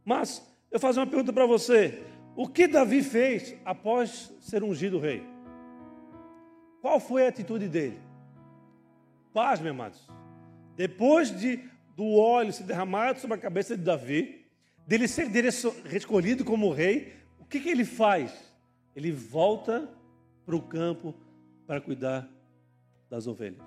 Mas 0.05 0.47
eu 0.71 0.79
faço 0.79 1.01
uma 1.01 1.07
pergunta 1.07 1.33
para 1.33 1.47
você: 1.47 2.03
o 2.37 2.47
que 2.47 2.69
Davi 2.69 3.03
fez 3.03 3.55
após 3.65 4.31
ser 4.41 4.63
ungido 4.63 4.99
rei? 4.99 5.25
Qual 6.83 7.01
foi 7.01 7.25
a 7.25 7.31
atitude 7.31 7.67
dele? 7.67 7.99
Paz, 9.33 9.59
meus 9.59 9.75
amados. 9.75 10.07
Depois 10.77 11.35
de 11.35 11.65
do 11.99 12.15
óleo 12.15 12.53
se 12.53 12.63
derramado 12.63 13.19
sobre 13.19 13.37
a 13.37 13.41
cabeça 13.41 13.77
de 13.77 13.83
Davi, 13.83 14.47
dele 14.87 15.09
ser 15.09 15.29
escolhido 15.93 16.45
como 16.45 16.71
rei, 16.71 17.13
o 17.41 17.45
que, 17.45 17.59
que 17.59 17.69
ele 17.69 17.85
faz? 17.85 18.55
Ele 18.95 19.11
volta 19.11 19.91
para 20.47 20.55
o 20.55 20.63
campo 20.63 21.13
para 21.67 21.81
cuidar 21.81 22.31
das 23.11 23.27
ovelhas. 23.27 23.67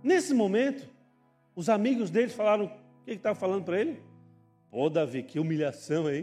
Nesse 0.00 0.32
momento, 0.32 0.88
os 1.56 1.68
amigos 1.68 2.08
dele 2.08 2.28
falaram: 2.28 2.66
o 2.66 3.04
que 3.04 3.10
estava 3.10 3.34
falando 3.34 3.64
para 3.64 3.80
ele? 3.80 4.00
Pô, 4.70 4.88
Davi, 4.88 5.24
que 5.24 5.40
humilhação 5.40 6.06
aí. 6.06 6.22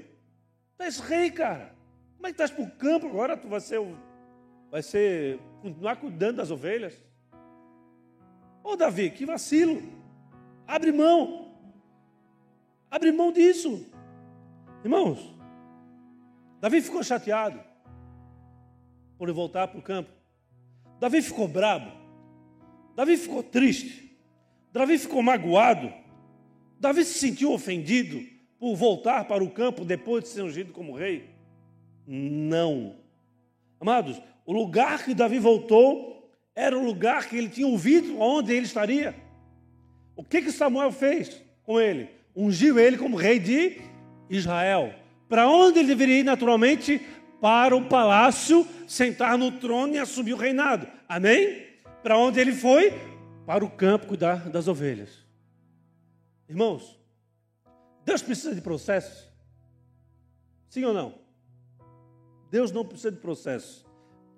Tu 0.78 0.84
és 0.84 0.98
rei, 1.00 1.30
cara. 1.30 1.76
Como 2.16 2.28
é 2.28 2.30
que 2.30 2.42
estás 2.42 2.52
para 2.52 2.64
o 2.64 2.72
campo 2.72 3.08
agora? 3.08 3.36
Tu 3.36 3.50
vai 3.50 3.60
ser, 3.60 3.82
vai 4.72 4.82
ser, 4.82 5.42
continuar 5.62 5.98
cuidando 5.98 6.38
das 6.38 6.52
ovelhas? 6.52 6.98
Ô, 8.64 8.78
Davi, 8.78 9.10
que 9.10 9.26
vacilo. 9.26 10.05
Abre 10.68 10.92
mão. 10.92 11.52
Abre 12.90 13.12
mão 13.12 13.32
disso. 13.32 13.86
Irmãos, 14.84 15.36
Davi 16.60 16.82
ficou 16.82 17.04
chateado 17.04 17.60
por 19.18 19.32
voltar 19.32 19.68
para 19.68 19.80
o 19.80 19.84
campo. 19.84 20.12
Davi 21.00 21.22
ficou 21.22 21.48
bravo. 21.48 21.92
Davi 22.96 23.18
ficou 23.18 23.44
triste. 23.44 24.18
Davi 24.72 24.98
ficou 24.98 25.22
magoado. 25.22 25.94
Davi 26.80 27.04
se 27.06 27.20
sentiu 27.20 27.52
ofendido 27.52 28.22
por 28.60 28.76
voltar 28.76 29.26
para 29.26 29.44
o 29.44 29.52
campo 29.52 29.86
depois 29.86 30.24
de 30.24 30.30
ser 30.30 30.44
ungido 30.44 30.72
como 30.74 30.96
rei? 30.96 31.30
Não. 32.08 32.96
Amados, 33.80 34.22
o 34.46 34.54
lugar 34.54 35.04
que 35.04 35.14
Davi 35.14 35.40
voltou 35.40 36.30
era 36.54 36.78
o 36.78 36.84
lugar 36.84 37.28
que 37.28 37.38
ele 37.38 37.50
tinha 37.50 37.68
ouvido 37.68 38.20
onde 38.20 38.54
ele 38.54 38.66
estaria. 38.66 39.25
O 40.16 40.24
que, 40.24 40.42
que 40.42 40.52
Samuel 40.52 40.92
fez 40.92 41.42
com 41.64 41.80
ele? 41.80 42.10
Ungiu 42.36 42.80
ele 42.80 42.98
como 42.98 43.18
rei 43.18 43.40
de 43.40 43.82
Israel. 44.30 44.94
Para 45.28 45.50
onde 45.50 45.80
ele 45.80 45.88
deveria 45.88 46.20
ir 46.20 46.24
naturalmente? 46.24 47.02
Para 47.42 47.76
o 47.76 47.86
palácio, 47.86 48.66
sentar 48.88 49.38
no 49.38 49.52
trono 49.52 49.94
e 49.94 50.00
assumir 50.00 50.34
o 50.34 50.38
reinado. 50.38 50.88
Amém? 51.08 51.66
Para 52.02 52.18
onde 52.18 52.40
ele 52.40 52.54
foi? 52.54 52.94
Para 53.46 53.64
o 53.64 53.70
campo 53.70 54.08
cuidar 54.08 54.50
das 54.50 54.68
ovelhas. 54.68 55.26
Irmãos, 56.48 57.00
Deus 58.04 58.22
precisa 58.22 58.54
de 58.54 58.62
processos? 58.62 59.28
Sim 60.70 60.86
ou 60.86 60.94
não? 60.94 61.16
Deus 62.52 62.72
não 62.72 62.86
precisa 62.86 63.12
de 63.12 63.18
processo. 63.18 63.86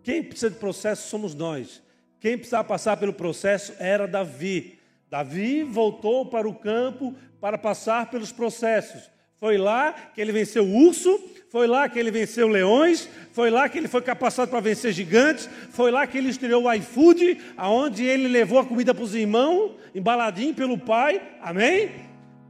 Quem 0.03 0.23
precisa 0.23 0.49
de 0.49 0.57
processo 0.57 1.09
somos 1.09 1.35
nós. 1.35 1.81
Quem 2.19 2.37
precisava 2.37 2.63
passar 2.63 2.97
pelo 2.97 3.13
processo 3.13 3.73
era 3.77 4.07
Davi. 4.07 4.76
Davi 5.09 5.63
voltou 5.63 6.25
para 6.25 6.47
o 6.47 6.53
campo 6.53 7.15
para 7.39 7.57
passar 7.57 8.09
pelos 8.09 8.31
processos. 8.31 9.09
Foi 9.39 9.57
lá 9.57 9.93
que 9.93 10.19
ele 10.19 10.31
venceu 10.31 10.65
o 10.65 10.87
urso, 10.87 11.19
foi 11.49 11.67
lá 11.67 11.87
que 11.87 11.97
ele 11.97 12.09
venceu 12.09 12.47
leões, 12.47 13.07
foi 13.31 13.49
lá 13.49 13.69
que 13.69 13.77
ele 13.77 13.87
foi 13.87 14.01
capacitado 14.01 14.49
para 14.49 14.59
vencer 14.59 14.91
gigantes, 14.91 15.47
foi 15.69 15.91
lá 15.91 16.07
que 16.07 16.17
ele 16.17 16.29
estreou 16.29 16.63
o 16.63 16.73
iFood, 16.73 17.39
aonde 17.55 18.03
ele 18.03 18.27
levou 18.27 18.59
a 18.59 18.65
comida 18.65 18.93
para 18.93 19.03
os 19.03 19.13
irmãos, 19.13 19.75
embaladinho 19.93 20.55
pelo 20.55 20.77
pai. 20.77 21.21
Amém? 21.41 21.91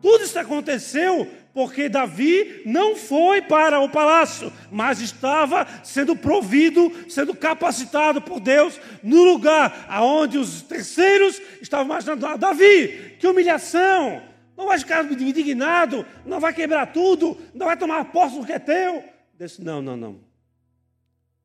Tudo 0.01 0.24
isso 0.24 0.39
aconteceu 0.39 1.28
porque 1.58 1.89
Davi 1.89 2.62
não 2.68 2.95
foi 2.95 3.41
para 3.41 3.80
o 3.80 3.89
palácio, 3.89 4.53
mas 4.72 5.01
estava 5.01 5.66
sendo 5.84 6.16
provido, 6.16 6.91
sendo 7.10 7.34
capacitado 7.34 8.22
por 8.22 8.39
Deus 8.39 8.80
no 9.01 9.24
lugar 9.24 9.88
aonde 9.89 10.38
os 10.38 10.62
terceiros 10.62 11.41
estavam 11.60 11.88
imaginando: 11.88 12.28
ah, 12.28 12.38
Davi, 12.38 13.16
que 13.20 13.26
humilhação! 13.26 14.22
Não 14.55 14.68
vai 14.68 14.78
ficar 14.78 15.03
indignado, 15.12 16.05
não 16.24 16.39
vai 16.39 16.53
quebrar 16.53 16.93
tudo, 16.93 17.36
não 17.55 17.66
vai 17.66 17.76
tomar 17.76 18.12
posse 18.12 18.39
do 18.39 18.45
que 18.45 18.53
é 18.53 18.60
teu. 18.60 19.03
Disse: 19.34 19.60
Não, 19.64 19.82
não, 19.82 19.97
não. 19.97 20.20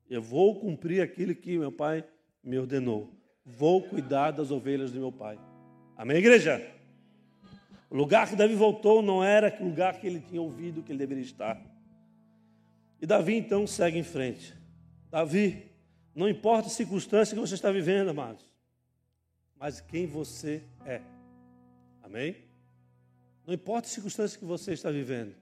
Eu 0.07 0.21
vou 0.21 0.59
cumprir 0.59 1.01
aquilo 1.01 1.33
que 1.33 1.57
meu 1.57 1.71
pai 1.71 2.05
me 2.43 2.59
ordenou. 2.59 3.11
Vou 3.43 3.81
cuidar 3.81 4.29
das 4.29 4.51
ovelhas 4.51 4.91
do 4.91 4.99
meu 4.99 5.11
pai. 5.11 5.39
Amém, 5.97 6.17
igreja? 6.17 6.63
O 7.93 7.95
lugar 7.95 8.27
que 8.27 8.35
Davi 8.35 8.55
voltou 8.55 9.03
não 9.03 9.23
era 9.23 9.55
o 9.61 9.65
lugar 9.65 9.99
que 9.99 10.07
ele 10.07 10.19
tinha 10.19 10.41
ouvido 10.41 10.81
que 10.81 10.91
ele 10.91 10.97
deveria 10.97 11.23
estar. 11.23 11.61
E 12.99 13.05
Davi 13.05 13.35
então 13.35 13.67
segue 13.67 13.99
em 13.99 14.03
frente. 14.03 14.51
Davi, 15.11 15.71
não 16.15 16.27
importa 16.27 16.69
a 16.69 16.71
circunstância 16.71 17.35
que 17.35 17.39
você 17.39 17.53
está 17.53 17.71
vivendo, 17.71 18.09
amados, 18.09 18.51
mas 19.59 19.79
quem 19.79 20.07
você 20.07 20.63
é. 20.87 21.01
Amém? 22.01 22.35
Não 23.45 23.53
importa 23.53 23.87
a 23.87 23.91
circunstância 23.91 24.39
que 24.39 24.45
você 24.45 24.73
está 24.73 24.89
vivendo, 24.89 25.35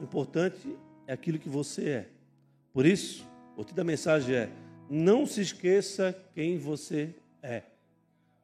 o 0.00 0.04
importante 0.04 0.74
é 1.06 1.12
aquilo 1.12 1.38
que 1.38 1.50
você 1.50 1.90
é. 1.90 2.08
Por 2.72 2.86
isso, 2.86 3.28
o 3.58 3.60
título 3.60 3.76
da 3.76 3.84
mensagem 3.84 4.34
é: 4.34 4.50
não 4.88 5.26
se 5.26 5.42
esqueça 5.42 6.18
quem 6.32 6.56
você 6.56 7.14
é. 7.42 7.62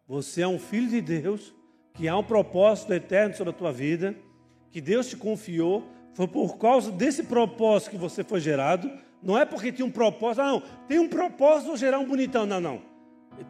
Você 0.06 0.42
é 0.42 0.46
um 0.46 0.58
filho 0.58 0.90
de 0.90 1.00
Deus 1.00 1.54
que 1.96 2.06
há 2.06 2.16
um 2.16 2.22
propósito 2.22 2.92
eterno 2.92 3.34
sobre 3.34 3.50
a 3.50 3.56
tua 3.56 3.72
vida, 3.72 4.14
que 4.70 4.80
Deus 4.80 5.08
te 5.08 5.16
confiou, 5.16 5.84
foi 6.14 6.28
por 6.28 6.58
causa 6.58 6.92
desse 6.92 7.22
propósito 7.22 7.90
que 7.90 7.96
você 7.96 8.22
foi 8.22 8.40
gerado, 8.40 8.90
não 9.22 9.36
é 9.36 9.44
porque 9.44 9.72
tinha 9.72 9.86
um 9.86 9.90
propósito, 9.90 10.42
ah, 10.42 10.46
não, 10.48 10.62
tem 10.86 10.98
um 10.98 11.08
propósito, 11.08 11.68
vou 11.68 11.76
gerar 11.76 11.98
um 11.98 12.06
bonitão, 12.06 12.44
não, 12.46 12.60
não. 12.60 12.82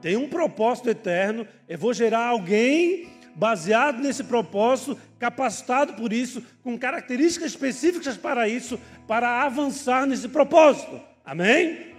Tem 0.01 0.17
um 0.17 0.29
propósito 0.29 0.89
eterno, 0.89 1.47
eu 1.69 1.79
vou 1.79 1.93
gerar 1.93 2.27
alguém 2.29 3.09
baseado 3.35 4.01
nesse 4.01 4.25
propósito, 4.25 4.99
capacitado 5.19 5.95
por 5.95 6.13
isso, 6.13 6.43
com 6.63 6.79
características 6.79 7.51
específicas 7.51 8.17
para 8.17 8.49
isso, 8.49 8.81
para 9.07 9.43
avançar 9.43 10.07
nesse 10.07 10.29
propósito. 10.29 11.01
Amém? 11.25 11.93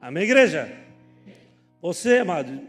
Amém, 0.00 0.24
igreja? 0.24 0.70
Você, 1.80 2.18
amado, 2.18 2.60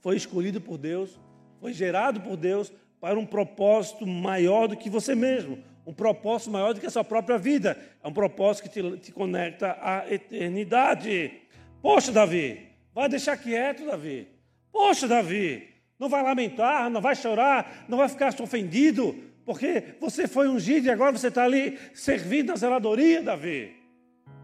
foi 0.00 0.16
escolhido 0.16 0.60
por 0.60 0.76
Deus 0.76 1.18
foi 1.64 1.72
gerado 1.72 2.20
por 2.20 2.36
Deus 2.36 2.70
para 3.00 3.18
um 3.18 3.24
propósito 3.24 4.06
maior 4.06 4.68
do 4.68 4.76
que 4.76 4.90
você 4.90 5.14
mesmo, 5.14 5.58
um 5.86 5.94
propósito 5.94 6.50
maior 6.50 6.74
do 6.74 6.80
que 6.80 6.84
a 6.84 6.90
sua 6.90 7.02
própria 7.02 7.38
vida. 7.38 7.78
É 8.02 8.06
um 8.06 8.12
propósito 8.12 8.64
que 8.64 8.68
te, 8.68 8.98
te 8.98 9.10
conecta 9.10 9.74
à 9.80 10.04
eternidade. 10.12 11.32
Poxa, 11.80 12.12
Davi, 12.12 12.68
vai 12.94 13.08
deixar 13.08 13.38
quieto, 13.38 13.86
Davi. 13.86 14.28
Poxa, 14.70 15.08
Davi, 15.08 15.66
não 15.98 16.06
vai 16.06 16.22
lamentar, 16.22 16.90
não 16.90 17.00
vai 17.00 17.16
chorar, 17.16 17.86
não 17.88 17.96
vai 17.96 18.10
ficar 18.10 18.38
ofendido, 18.42 19.16
porque 19.46 19.94
você 19.98 20.28
foi 20.28 20.46
ungido 20.46 20.86
e 20.86 20.90
agora 20.90 21.12
você 21.12 21.28
está 21.28 21.44
ali 21.44 21.78
servindo 21.94 22.48
na 22.48 22.56
zeladoria, 22.56 23.22
Davi. 23.22 23.74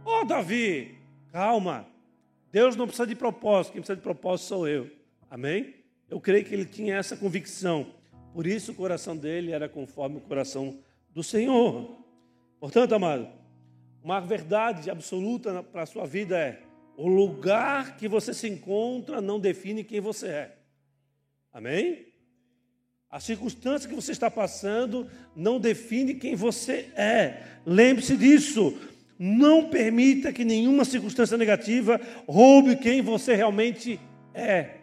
Oh, 0.07 0.25
Davi, 0.25 0.97
calma. 1.31 1.87
Deus 2.51 2.77
não 2.77 2.87
precisa 2.87 3.07
de 3.07 3.15
propósito, 3.15 3.75
quem 3.75 3.83
precisa 3.83 3.97
de 3.97 4.03
propósito 4.03 4.49
sou 4.49 4.67
eu. 4.67 4.91
Amém? 5.31 5.80
Eu 6.11 6.21
creio 6.21 6.45
que 6.45 6.53
ele 6.53 6.65
tinha 6.65 6.97
essa 6.97 7.17
convicção. 7.17 7.87
Por 8.35 8.47
isso 8.47 8.73
o 8.73 8.75
coração 8.75 9.17
dele 9.17 9.53
era 9.53 9.69
conforme 9.69 10.17
o 10.17 10.21
coração 10.21 10.79
do 11.15 11.23
Senhor. 11.23 11.97
Portanto, 12.59 12.95
amado, 12.95 13.29
uma 14.03 14.21
verdade 14.21 14.91
absoluta 14.91 15.63
para 15.63 15.83
a 15.83 15.87
sua 15.87 16.07
vida 16.07 16.37
é: 16.37 16.61
o 16.97 17.07
lugar 17.09 17.97
que 17.97 18.09
você 18.09 18.35
se 18.35 18.49
encontra 18.49 19.21
não 19.21 19.39
define 19.39 19.85
quem 19.85 20.01
você 20.01 20.27
é. 20.27 20.57
Amém? 21.53 22.07
A 23.09 23.19
circunstância 23.21 23.89
que 23.89 23.95
você 23.95 24.13
está 24.13 24.31
passando 24.31 25.09
não 25.35 25.59
define 25.61 26.15
quem 26.15 26.35
você 26.35 26.91
é. 26.97 27.43
Lembre-se 27.65 28.17
disso. 28.17 28.77
Não 29.19 29.69
permita 29.69 30.33
que 30.33 30.45
nenhuma 30.45 30.85
circunstância 30.85 31.37
negativa 31.37 32.01
roube 32.27 32.77
quem 32.77 33.03
você 33.03 33.35
realmente 33.35 34.01
é. 34.33 34.80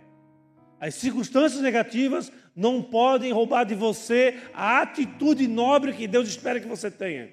As 0.79 0.95
circunstâncias 0.95 1.61
negativas 1.61 2.31
não 2.55 2.81
podem 2.81 3.31
roubar 3.31 3.63
de 3.63 3.75
você 3.75 4.37
a 4.53 4.81
atitude 4.81 5.47
nobre 5.47 5.93
que 5.93 6.07
Deus 6.07 6.27
espera 6.27 6.59
que 6.59 6.67
você 6.67 6.91
tenha. 6.91 7.29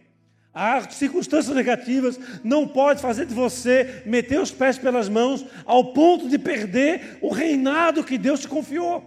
As 0.52 0.94
circunstâncias 0.94 1.54
negativas 1.54 2.18
não 2.44 2.66
podem 2.68 3.02
fazer 3.02 3.26
de 3.26 3.34
você 3.34 4.02
meter 4.06 4.40
os 4.40 4.52
pés 4.52 4.78
pelas 4.78 5.08
mãos 5.08 5.44
ao 5.64 5.92
ponto 5.92 6.28
de 6.28 6.38
perder 6.38 7.18
o 7.20 7.32
reinado 7.32 8.04
que 8.04 8.16
Deus 8.16 8.40
te 8.40 8.46
confiou. 8.46 9.04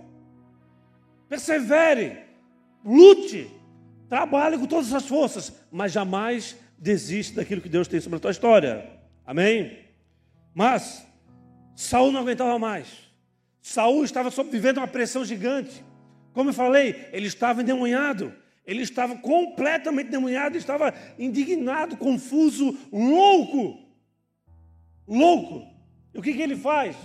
Persevere, 1.29 2.17
lute, 2.83 3.49
trabalhe 4.09 4.57
com 4.57 4.65
todas 4.65 4.93
as 4.93 5.05
forças, 5.05 5.53
mas 5.71 5.93
jamais 5.93 6.57
desista 6.77 7.41
daquilo 7.41 7.61
que 7.61 7.69
Deus 7.69 7.87
tem 7.87 8.01
sobre 8.01 8.17
a 8.17 8.19
tua 8.19 8.31
história. 8.31 8.89
Amém? 9.25 9.79
Mas 10.53 11.05
Saul 11.75 12.11
não 12.11 12.21
aguentava 12.21 12.59
mais. 12.59 13.06
Saul 13.67 14.05
estava 14.05 14.29
vivendo 14.45 14.77
uma 14.77 14.87
pressão 14.87 15.25
gigante. 15.25 15.83
Como 16.31 16.51
eu 16.51 16.53
falei, 16.53 17.09
ele 17.11 17.27
estava 17.27 17.61
endemoniado. 17.61 18.33
Ele 18.65 18.81
estava 18.81 19.17
completamente 19.17 20.07
endemoniado, 20.07 20.57
estava 20.57 20.93
indignado, 21.19 21.97
confuso, 21.97 22.77
louco. 22.93 23.77
Louco. 25.05 25.67
E 26.13 26.17
o 26.17 26.21
que, 26.21 26.33
que 26.33 26.41
ele 26.41 26.55
faz? 26.55 26.95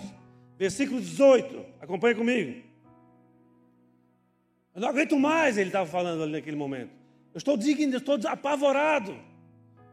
Versículo 0.56 1.00
18, 1.00 1.66
acompanha 1.80 2.14
comigo. 2.14 2.62
Eu 4.72 4.82
não 4.82 4.88
aguento 4.88 5.18
mais, 5.18 5.58
ele 5.58 5.68
estava 5.68 5.90
falando 5.90 6.22
ali 6.22 6.32
naquele 6.32 6.56
momento. 6.56 6.92
Eu 7.34 7.38
estou 7.38 7.56
digno, 7.56 7.92
eu 7.92 7.98
estou 7.98 8.20
apavorado. 8.28 9.18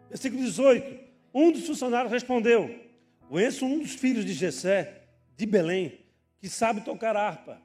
Versículo 0.08 0.44
18. 0.44 1.00
Um 1.34 1.52
dos 1.52 1.66
funcionários 1.66 2.12
respondeu: 2.12 2.80
Conheço 3.28 3.66
um 3.66 3.80
dos 3.80 3.96
filhos 3.96 4.24
de 4.24 4.34
Jessé, 4.34 5.02
de 5.36 5.48
Belém, 5.48 6.09
que 6.40 6.50
sabe 6.50 6.82
tocar 6.82 7.16
harpa. 7.16 7.62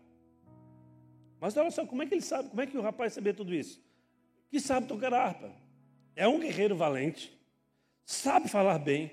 Mas 1.40 1.56
olha 1.56 1.70
só, 1.70 1.86
como 1.86 2.02
é 2.02 2.06
que 2.06 2.14
ele 2.14 2.22
sabe? 2.22 2.48
Como 2.48 2.60
é 2.60 2.66
que 2.66 2.76
o 2.76 2.82
rapaz 2.82 3.12
sabia 3.12 3.34
tudo 3.34 3.54
isso? 3.54 3.82
Que 4.50 4.60
sabe 4.60 4.86
tocar 4.86 5.12
harpa. 5.12 5.50
É 6.16 6.26
um 6.26 6.38
guerreiro 6.38 6.76
valente, 6.76 7.36
sabe 8.04 8.48
falar 8.48 8.78
bem, 8.78 9.12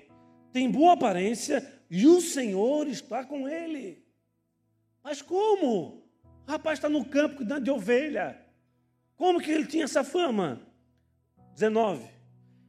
tem 0.52 0.70
boa 0.70 0.92
aparência 0.92 1.66
e 1.90 2.06
o 2.06 2.20
Senhor 2.20 2.86
está 2.86 3.24
com 3.24 3.48
ele. 3.48 4.02
Mas 5.02 5.20
como? 5.20 6.02
O 6.46 6.50
rapaz 6.50 6.78
está 6.78 6.88
no 6.88 7.04
campo 7.04 7.36
cuidando 7.36 7.64
de 7.64 7.70
ovelha. 7.70 8.40
Como 9.16 9.40
que 9.40 9.50
ele 9.50 9.66
tinha 9.66 9.84
essa 9.84 10.04
fama? 10.04 10.60
19. 11.54 12.08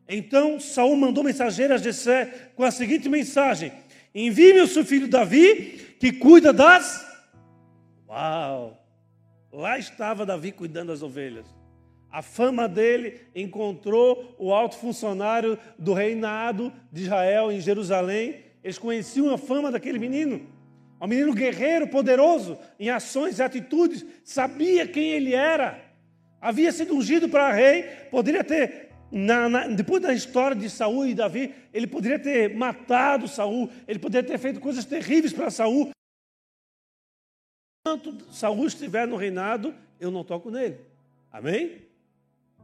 Então 0.07 0.59
Saul 0.59 0.95
mandou 0.97 1.23
mensageiros 1.23 1.79
a 1.79 1.83
Jessé 1.83 2.51
com 2.55 2.63
a 2.63 2.71
seguinte 2.71 3.07
mensagem: 3.07 3.71
Envie-me 4.13 4.61
o 4.61 4.67
seu 4.67 4.85
filho 4.85 5.07
Davi, 5.07 5.92
que 6.03 6.11
cuida 6.11 6.51
das. 6.51 7.07
Uau! 8.09 8.77
Lá 9.53 9.79
estava 9.79 10.25
Davi 10.25 10.51
cuidando 10.51 10.89
das 10.89 11.01
ovelhas. 11.01 11.45
A 12.11 12.21
fama 12.21 12.67
dele 12.67 13.21
encontrou 13.33 14.35
o 14.37 14.53
alto 14.53 14.75
funcionário 14.75 15.57
do 15.79 15.93
reinado 15.93 16.73
de 16.91 17.03
Israel 17.03 17.53
em 17.53 17.61
Jerusalém. 17.61 18.43
Eles 18.61 18.77
conheciam 18.77 19.33
a 19.33 19.37
fama 19.37 19.71
daquele 19.71 19.97
menino. 19.97 20.45
Um 20.99 21.07
menino 21.07 21.33
guerreiro, 21.33 21.87
poderoso 21.87 22.57
em 22.77 22.89
ações 22.89 23.39
e 23.39 23.43
atitudes, 23.43 24.05
sabia 24.25 24.85
quem 24.85 25.11
ele 25.11 25.33
era. 25.33 25.79
Havia 26.41 26.73
sido 26.73 26.93
ungido 26.93 27.29
para 27.29 27.53
rei, 27.53 27.83
poderia 28.11 28.43
ter 28.43 28.89
na, 29.15 29.47
na, 29.47 29.67
depois 29.67 30.01
da 30.01 30.11
história 30.11 30.57
de 30.57 30.67
Saul 30.67 31.05
e 31.05 31.13
Davi, 31.13 31.53
ele 31.71 31.85
poderia 31.85 32.17
ter 32.17 32.55
matado 32.55 33.27
Saul, 33.27 33.69
ele 33.87 33.99
poderia 33.99 34.27
ter 34.27 34.39
feito 34.39 34.59
coisas 34.59 34.85
terríveis 34.85 35.31
para 35.31 35.51
Saul. 35.51 35.91
Enquanto 37.85 38.33
Saul 38.33 38.65
estiver 38.65 39.07
no 39.07 39.15
reinado, 39.15 39.75
eu 39.99 40.09
não 40.09 40.23
toco 40.23 40.49
nele. 40.49 40.79
Amém? 41.31 41.83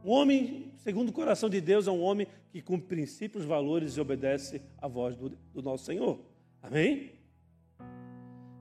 Um 0.04 0.10
homem, 0.10 0.72
segundo 0.78 1.10
o 1.10 1.12
coração 1.12 1.48
de 1.48 1.60
Deus, 1.60 1.86
é 1.86 1.90
um 1.92 2.02
homem 2.02 2.26
que 2.50 2.60
cumpre 2.60 2.96
princípios, 2.96 3.44
valores 3.44 3.96
e 3.96 4.00
obedece 4.00 4.60
à 4.78 4.88
voz 4.88 5.14
do, 5.16 5.28
do 5.28 5.62
nosso 5.62 5.84
Senhor. 5.84 6.18
Amém? 6.60 7.12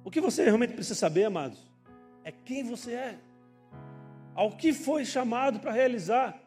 O 0.03 0.11
que 0.11 0.21
você 0.21 0.43
realmente 0.43 0.73
precisa 0.73 0.95
saber, 0.95 1.23
amados, 1.23 1.57
é 2.23 2.31
quem 2.31 2.63
você 2.63 2.93
é, 2.93 3.17
ao 4.35 4.51
que 4.51 4.73
foi 4.73 5.05
chamado 5.05 5.59
para 5.59 5.71
realizar. 5.71 6.38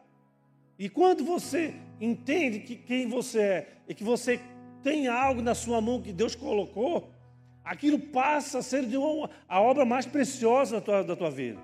E 0.83 0.89
quando 0.89 1.23
você 1.23 1.73
entende 2.01 2.59
que 2.59 2.75
quem 2.75 3.07
você 3.07 3.39
é 3.39 3.67
e 3.87 3.95
que 3.95 4.03
você 4.03 4.37
tem 4.83 5.07
algo 5.07 5.41
na 5.41 5.55
sua 5.55 5.79
mão 5.79 6.01
que 6.01 6.11
Deus 6.11 6.35
colocou, 6.35 7.09
aquilo 7.63 7.97
passa 7.97 8.57
a 8.57 8.61
ser 8.61 8.83
uma, 8.97 9.29
a 9.47 9.61
obra 9.61 9.85
mais 9.85 10.05
preciosa 10.05 10.75
da 10.75 10.81
tua, 10.81 11.01
da 11.01 11.15
tua 11.15 11.31
vida. 11.31 11.57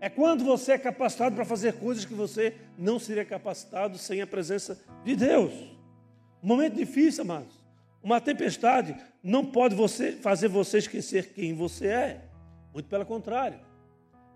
É 0.00 0.08
quando 0.08 0.44
você 0.44 0.72
é 0.72 0.78
capacitado 0.78 1.34
para 1.34 1.44
fazer 1.44 1.74
coisas 1.74 2.06
que 2.06 2.14
você 2.14 2.56
não 2.78 2.98
seria 2.98 3.22
capacitado 3.22 3.98
sem 3.98 4.22
a 4.22 4.26
presença 4.26 4.80
de 5.04 5.14
Deus. 5.14 5.52
Um 6.42 6.46
momento 6.46 6.76
difícil, 6.76 7.20
amados. 7.20 7.62
Uma 8.02 8.18
tempestade 8.18 8.96
não 9.22 9.44
pode 9.44 9.74
você, 9.74 10.12
fazer 10.12 10.48
você 10.48 10.78
esquecer 10.78 11.34
quem 11.34 11.52
você 11.52 11.88
é. 11.88 12.24
Muito 12.72 12.88
pelo 12.88 13.04
contrário. 13.04 13.60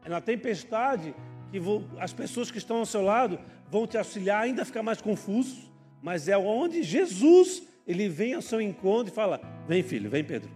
É 0.04 0.10
na 0.10 0.20
tempestade 0.20 1.14
que 1.50 1.58
as 1.98 2.12
pessoas 2.12 2.50
que 2.50 2.58
estão 2.58 2.76
ao 2.76 2.86
seu 2.86 3.00
lado 3.00 3.38
vão 3.70 3.86
te 3.86 3.96
auxiliar 3.96 4.42
ainda 4.42 4.64
ficar 4.64 4.82
mais 4.82 5.00
confuso, 5.00 5.70
mas 6.02 6.28
é 6.28 6.36
onde 6.36 6.82
Jesus 6.82 7.62
ele 7.86 8.08
vem 8.08 8.34
ao 8.34 8.42
seu 8.42 8.60
encontro 8.60 9.12
e 9.12 9.14
fala: 9.14 9.40
Vem, 9.66 9.82
filho, 9.82 10.10
vem, 10.10 10.22
Pedro, 10.22 10.50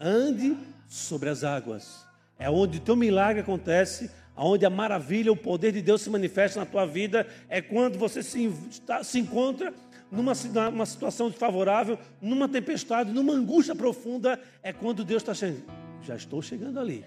ande 0.00 0.56
sobre 0.86 1.28
as 1.28 1.42
águas. 1.44 2.06
É 2.38 2.48
onde 2.48 2.78
o 2.78 2.80
teu 2.80 2.96
milagre 2.96 3.42
acontece, 3.42 4.10
onde 4.36 4.64
a 4.64 4.70
maravilha, 4.70 5.30
o 5.30 5.36
poder 5.36 5.72
de 5.72 5.82
Deus 5.82 6.00
se 6.00 6.08
manifesta 6.08 6.60
na 6.60 6.66
tua 6.66 6.86
vida. 6.86 7.26
É 7.48 7.60
quando 7.60 7.98
você 7.98 8.22
se, 8.22 8.50
se 9.02 9.18
encontra 9.18 9.74
numa, 10.10 10.32
numa 10.70 10.86
situação 10.86 11.28
desfavorável, 11.28 11.98
numa 12.20 12.48
tempestade, 12.48 13.12
numa 13.12 13.34
angústia 13.34 13.74
profunda. 13.74 14.40
É 14.62 14.72
quando 14.72 15.04
Deus 15.04 15.22
está 15.22 15.34
chegando. 15.34 15.64
Já 16.02 16.16
estou 16.16 16.40
chegando 16.40 16.80
ali. 16.80 17.04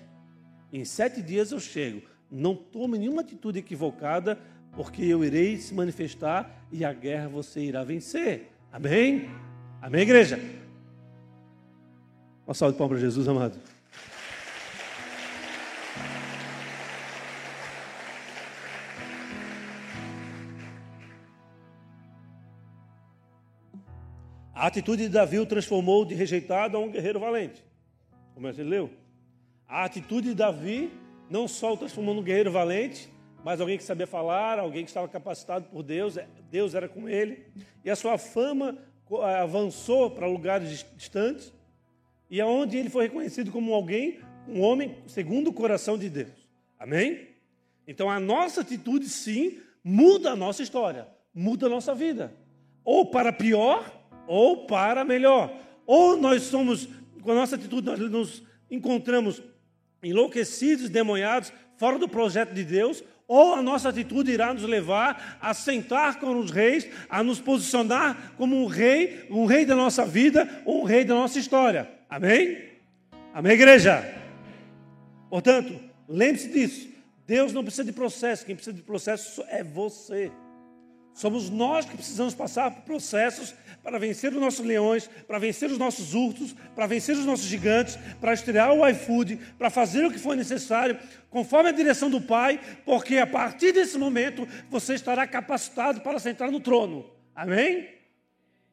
Em 0.72 0.86
sete 0.86 1.22
dias 1.22 1.52
eu 1.52 1.60
chego. 1.60 2.02
Não 2.30 2.56
tome 2.56 2.98
nenhuma 2.98 3.22
atitude 3.22 3.60
equivocada, 3.60 4.40
porque 4.76 5.04
eu 5.04 5.24
irei 5.24 5.58
se 5.58 5.74
manifestar 5.74 6.66
e 6.72 6.84
a 6.84 6.92
guerra 6.92 7.28
você 7.28 7.62
irá 7.62 7.84
vencer. 7.84 8.52
Amém? 8.72 9.30
Amém, 9.82 10.02
igreja? 10.02 10.40
Uma 12.46 12.54
salva 12.54 12.74
de 12.74 12.78
palmas 12.78 12.98
para 12.98 13.08
Jesus, 13.08 13.28
amado. 13.28 13.60
A 24.54 24.68
atitude 24.68 25.04
de 25.04 25.10
Davi 25.10 25.40
o 25.40 25.46
transformou 25.46 26.06
de 26.06 26.16
rejeitado 26.16 26.78
a 26.78 26.80
um 26.80 26.90
guerreiro 26.90 27.20
valente. 27.20 27.64
Como 28.34 28.52
que 28.52 28.62
ele 28.62 28.70
leu? 28.70 28.90
A 29.68 29.84
atitude 29.84 30.30
de 30.30 30.36
Davi 30.36 30.90
não 31.30 31.48
só 31.48 31.74
o 31.74 31.78
transformou 31.78 32.16
num 32.16 32.24
guerreiro 32.24 32.52
valente, 32.52 33.10
mas 33.44 33.60
alguém 33.60 33.78
que 33.78 33.84
sabia 33.84 34.08
falar, 34.08 34.58
alguém 34.58 34.84
que 34.84 34.90
estava 34.90 35.08
capacitado 35.08 35.66
por 35.66 35.84
Deus, 35.84 36.18
é, 36.18 36.28
Deus 36.50 36.74
era 36.74 36.88
com 36.88 37.10
ele, 37.10 37.46
e 37.84 37.90
a 37.90 37.96
sua 37.96 38.18
fama 38.18 38.78
avançou 39.42 40.10
para 40.10 40.26
lugares 40.26 40.86
distantes, 40.96 41.54
e 42.30 42.40
aonde 42.40 42.78
ele 42.78 42.90
foi 42.90 43.04
reconhecido 43.06 43.52
como 43.52 43.74
alguém, 43.74 44.20
um 44.48 44.62
homem 44.62 44.98
segundo 45.06 45.50
o 45.50 45.54
coração 45.54 45.98
de 45.98 46.10
Deus. 46.10 46.48
Amém? 46.80 47.28
Então 47.88 48.10
a 48.10 48.20
nossa 48.20 48.62
atitude 48.62 49.08
sim 49.10 49.60
muda 49.84 50.32
a 50.32 50.36
nossa 50.36 50.64
história, 50.64 51.08
muda 51.34 51.68
a 51.68 51.70
nossa 51.70 51.94
vida, 51.94 52.34
ou 52.84 53.06
para 53.12 53.32
pior, 53.32 53.92
ou 54.28 54.66
para 54.66 55.04
melhor. 55.04 55.54
Ou 55.86 56.18
nós 56.18 56.44
somos, 56.44 56.88
com 57.22 57.32
a 57.32 57.36
nossa 57.36 57.56
atitude, 57.56 57.86
nós 57.86 58.00
nos 58.00 58.44
encontramos 58.72 59.42
enlouquecidos, 60.02 60.90
demonhados, 60.90 61.52
fora 61.78 61.98
do 61.98 62.08
projeto 62.08 62.54
de 62.54 62.64
Deus, 62.64 63.04
ou 63.28 63.56
a 63.56 63.62
nossa 63.62 63.90
atitude 63.90 64.32
irá 64.32 64.54
nos 64.54 64.64
levar 64.64 65.38
a 65.42 65.54
sentar 65.54 66.20
com 66.20 66.38
os 66.38 66.52
reis, 66.52 66.88
a 67.10 67.24
nos 67.24 67.40
posicionar 67.40 68.34
como 68.38 68.56
um 68.56 68.66
rei, 68.66 69.26
um 69.30 69.46
rei 69.46 69.66
da 69.66 69.76
nossa 69.76 70.06
vida, 70.06 70.48
um 70.66 70.84
rei 70.84 71.04
da 71.04 71.16
nossa 71.16 71.40
história. 71.40 71.90
Amém? 72.10 72.58
Amém, 73.34 73.54
igreja? 73.54 74.04
Portanto, 75.30 75.80
lembre-se 76.08 76.50
disso. 76.50 76.90
Deus 77.26 77.54
não 77.54 77.64
precisa 77.64 77.86
de 77.86 77.92
processo, 77.92 78.46
quem 78.46 78.56
precisa 78.56 78.76
de 78.76 78.84
processo 78.84 79.44
é 79.48 79.64
você. 79.64 80.32
Somos 81.14 81.50
nós 81.50 81.86
que 81.86 81.96
precisamos 81.96 82.34
passar 82.34 82.72
por 82.72 82.82
processos 82.84 83.54
para 83.84 84.00
vencer 84.00 84.34
os 84.34 84.40
nossos 84.40 84.66
leões, 84.66 85.08
para 85.28 85.38
vencer 85.38 85.70
os 85.70 85.78
nossos 85.78 86.14
ursos, 86.14 86.56
para 86.74 86.88
vencer 86.88 87.16
os 87.16 87.26
nossos 87.26 87.46
gigantes, 87.46 87.98
para 88.20 88.34
estrear 88.34 88.74
o 88.74 88.88
iFood, 88.88 89.38
para 89.58 89.70
fazer 89.70 90.06
o 90.06 90.12
que 90.12 90.18
for 90.18 90.36
necessário, 90.36 90.98
conforme 91.30 91.70
a 91.70 91.74
direção 91.74 92.10
do 92.10 92.20
Pai, 92.20 92.60
porque 92.84 93.18
a 93.18 93.28
partir 93.28 93.72
desse 93.74 93.98
momento 93.98 94.48
você 94.70 94.96
estará 94.96 95.28
capacitado 95.28 96.02
para 96.02 96.18
sentar 96.18 96.50
no 96.50 96.60
trono. 96.60 97.06
Amém? 97.36 97.90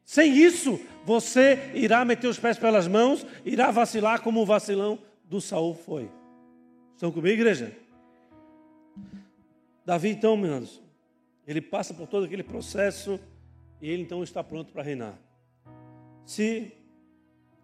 Sem 0.04 0.34
isso, 0.36 0.80
você 1.04 1.70
irá 1.74 2.04
meter 2.04 2.26
os 2.26 2.38
pés 2.38 2.58
pelas 2.58 2.88
mãos, 2.88 3.26
irá 3.44 3.70
vacilar 3.70 4.22
como 4.22 4.40
o 4.40 4.46
vacilão 4.46 4.98
do 5.24 5.40
Saul 5.40 5.74
foi. 5.74 6.10
Estão 6.94 7.12
comigo, 7.12 7.34
igreja? 7.34 7.76
Davi, 9.84 10.08
então, 10.10 10.36
meus 10.36 10.80
ele 11.50 11.60
passa 11.60 11.92
por 11.92 12.06
todo 12.06 12.26
aquele 12.26 12.44
processo 12.44 13.18
e 13.82 13.90
ele 13.90 14.02
então 14.02 14.22
está 14.22 14.42
pronto 14.44 14.72
para 14.72 14.84
reinar. 14.84 15.18
Se 16.24 16.72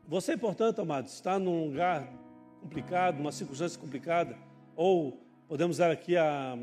você, 0.08 0.36
portanto, 0.36 0.80
amados, 0.80 1.12
está 1.12 1.38
num 1.38 1.66
lugar 1.66 2.12
complicado, 2.60 3.18
numa 3.18 3.30
circunstância 3.30 3.78
complicada, 3.78 4.36
ou 4.74 5.24
podemos 5.46 5.76
usar 5.76 5.92
aqui 5.92 6.16
a, 6.16 6.58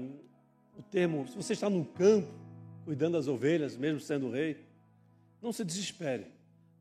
o 0.77 0.83
termo, 0.83 1.25
se 1.25 1.37
você 1.37 1.53
está 1.53 1.69
num 1.69 1.85
campo, 1.85 2.27
cuidando 2.83 3.13
das 3.13 3.29
ovelhas, 3.29 3.77
mesmo 3.77 4.01
sendo 4.01 4.29
rei, 4.29 4.57
não 5.41 5.53
se 5.53 5.63
desespere. 5.63 6.25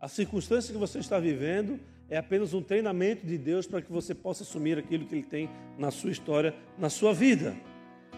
A 0.01 0.09
circunstância 0.09 0.73
que 0.73 0.79
você 0.79 0.99
está 0.99 1.21
vivendo 1.21 1.79
é 2.11 2.17
apenas 2.17 2.53
um 2.53 2.61
treinamento 2.61 3.25
de 3.25 3.39
Deus 3.39 3.69
para 3.69 3.81
que 3.81 3.93
você 3.93 4.13
possa 4.13 4.43
assumir 4.43 4.77
aquilo 4.77 5.07
que 5.07 5.15
Ele 5.15 5.23
tem 5.23 5.49
na 5.79 5.93
sua 5.93 6.11
história, 6.11 6.53
na 6.77 6.91
sua 6.91 7.15
vida. 7.15 7.55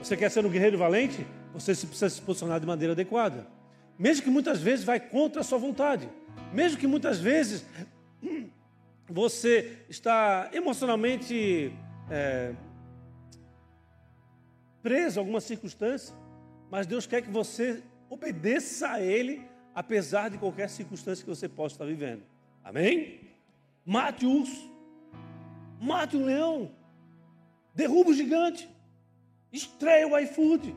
Você 0.02 0.16
quer 0.16 0.30
ser 0.30 0.46
um 0.46 0.50
guerreiro 0.50 0.78
valente? 0.78 1.26
Você 1.54 1.72
precisa 1.74 2.10
se 2.10 2.20
posicionar 2.20 2.58
de 2.58 2.66
maneira 2.66 2.92
adequada. 2.92 3.46
Mesmo 3.96 4.24
que 4.24 4.30
muitas 4.30 4.60
vezes 4.60 4.84
vai 4.84 4.98
contra 4.98 5.40
a 5.40 5.44
sua 5.44 5.56
vontade, 5.56 6.08
mesmo 6.52 6.78
que 6.78 6.86
muitas 6.86 7.20
vezes 7.20 7.64
você 9.08 9.78
está 9.88 10.50
emocionalmente 10.52 11.72
é, 12.10 12.52
preso 14.82 15.20
a 15.20 15.22
alguma 15.22 15.40
circunstância, 15.40 16.14
mas 16.70 16.88
Deus 16.88 17.06
quer 17.06 17.22
que 17.22 17.30
você 17.30 17.82
obedeça 18.10 18.90
a 18.90 19.00
Ele, 19.00 19.46
apesar 19.72 20.30
de 20.30 20.38
qualquer 20.38 20.68
circunstância 20.68 21.22
que 21.22 21.30
você 21.30 21.48
possa 21.48 21.76
estar 21.76 21.84
vivendo. 21.84 22.22
Amém? 22.64 23.20
Mate 23.86 24.26
o 24.26 24.40
urso, 24.40 24.70
mate 25.80 26.16
o 26.16 26.24
leão, 26.24 26.72
derruba 27.74 28.10
o 28.10 28.14
gigante, 28.14 28.68
estreia 29.52 30.08
o 30.08 30.18
iFood, 30.18 30.74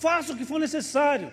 faça 0.00 0.32
o 0.32 0.36
que 0.36 0.44
for 0.44 0.60
necessário 0.60 1.32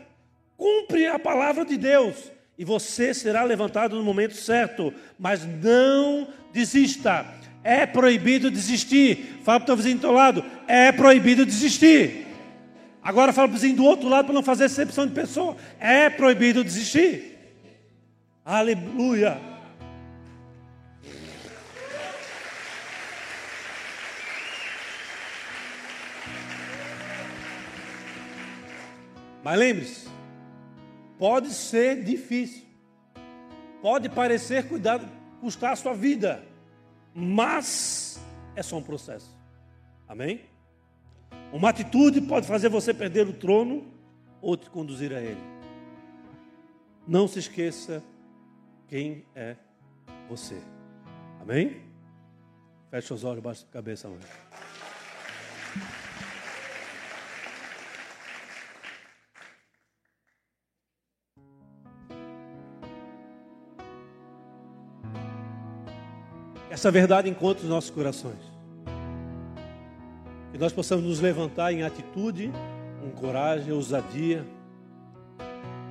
Cumpre 0.61 1.07
a 1.07 1.17
palavra 1.17 1.65
de 1.65 1.75
Deus 1.75 2.31
e 2.55 2.63
você 2.63 3.15
será 3.15 3.41
levantado 3.41 3.95
no 3.95 4.03
momento 4.03 4.35
certo, 4.35 4.93
mas 5.17 5.43
não 5.43 6.27
desista. 6.53 7.25
É 7.63 7.87
proibido 7.87 8.51
desistir. 8.51 9.39
Fala 9.43 9.59
para 9.59 9.63
o 9.63 9.65
teu 9.65 9.77
vizinho 9.77 9.95
do 9.95 10.01
teu 10.01 10.11
lado, 10.11 10.45
é 10.67 10.91
proibido 10.91 11.47
desistir. 11.47 12.27
Agora 13.01 13.33
fala 13.33 13.47
para 13.47 13.55
o 13.55 13.59
vizinho 13.59 13.75
do 13.75 13.83
outro 13.83 14.07
lado 14.07 14.25
para 14.25 14.35
não 14.35 14.43
fazer 14.43 14.65
exceção 14.65 15.07
de 15.07 15.13
pessoa. 15.13 15.57
É 15.79 16.11
proibido 16.11 16.63
desistir. 16.63 17.39
Aleluia. 18.45 19.50
Mas 29.43 29.57
lembre-se, 29.57 30.07
pode 31.17 31.49
ser 31.53 32.03
difícil, 32.03 32.63
pode 33.81 34.09
parecer 34.09 34.67
cuidar, 34.67 35.01
custar 35.39 35.73
a 35.73 35.75
sua 35.75 35.93
vida, 35.93 36.43
mas 37.13 38.19
é 38.55 38.61
só 38.61 38.77
um 38.77 38.83
processo. 38.83 39.35
Amém? 40.07 40.41
Uma 41.51 41.69
atitude 41.69 42.21
pode 42.21 42.45
fazer 42.47 42.69
você 42.69 42.93
perder 42.93 43.27
o 43.27 43.33
trono 43.33 43.85
ou 44.41 44.55
te 44.55 44.69
conduzir 44.69 45.13
a 45.13 45.21
ele. 45.21 45.41
Não 47.07 47.27
se 47.27 47.39
esqueça 47.39 48.03
quem 48.87 49.25
é 49.35 49.55
você. 50.29 50.61
Amém? 51.41 51.81
Feche 52.89 53.13
os 53.13 53.23
olhos, 53.23 53.41
baixa 53.41 53.65
a 53.69 53.73
cabeça, 53.73 54.07
mãe. 54.07 54.19
Essa 66.81 66.89
verdade 66.89 67.29
encontra 67.29 67.61
os 67.61 67.69
nossos 67.69 67.91
corações. 67.91 68.41
Que 70.51 70.57
nós 70.57 70.73
possamos 70.73 71.05
nos 71.05 71.19
levantar 71.19 71.71
em 71.71 71.83
atitude, 71.83 72.51
com 72.99 73.11
coragem, 73.11 73.71
ousadia 73.71 74.43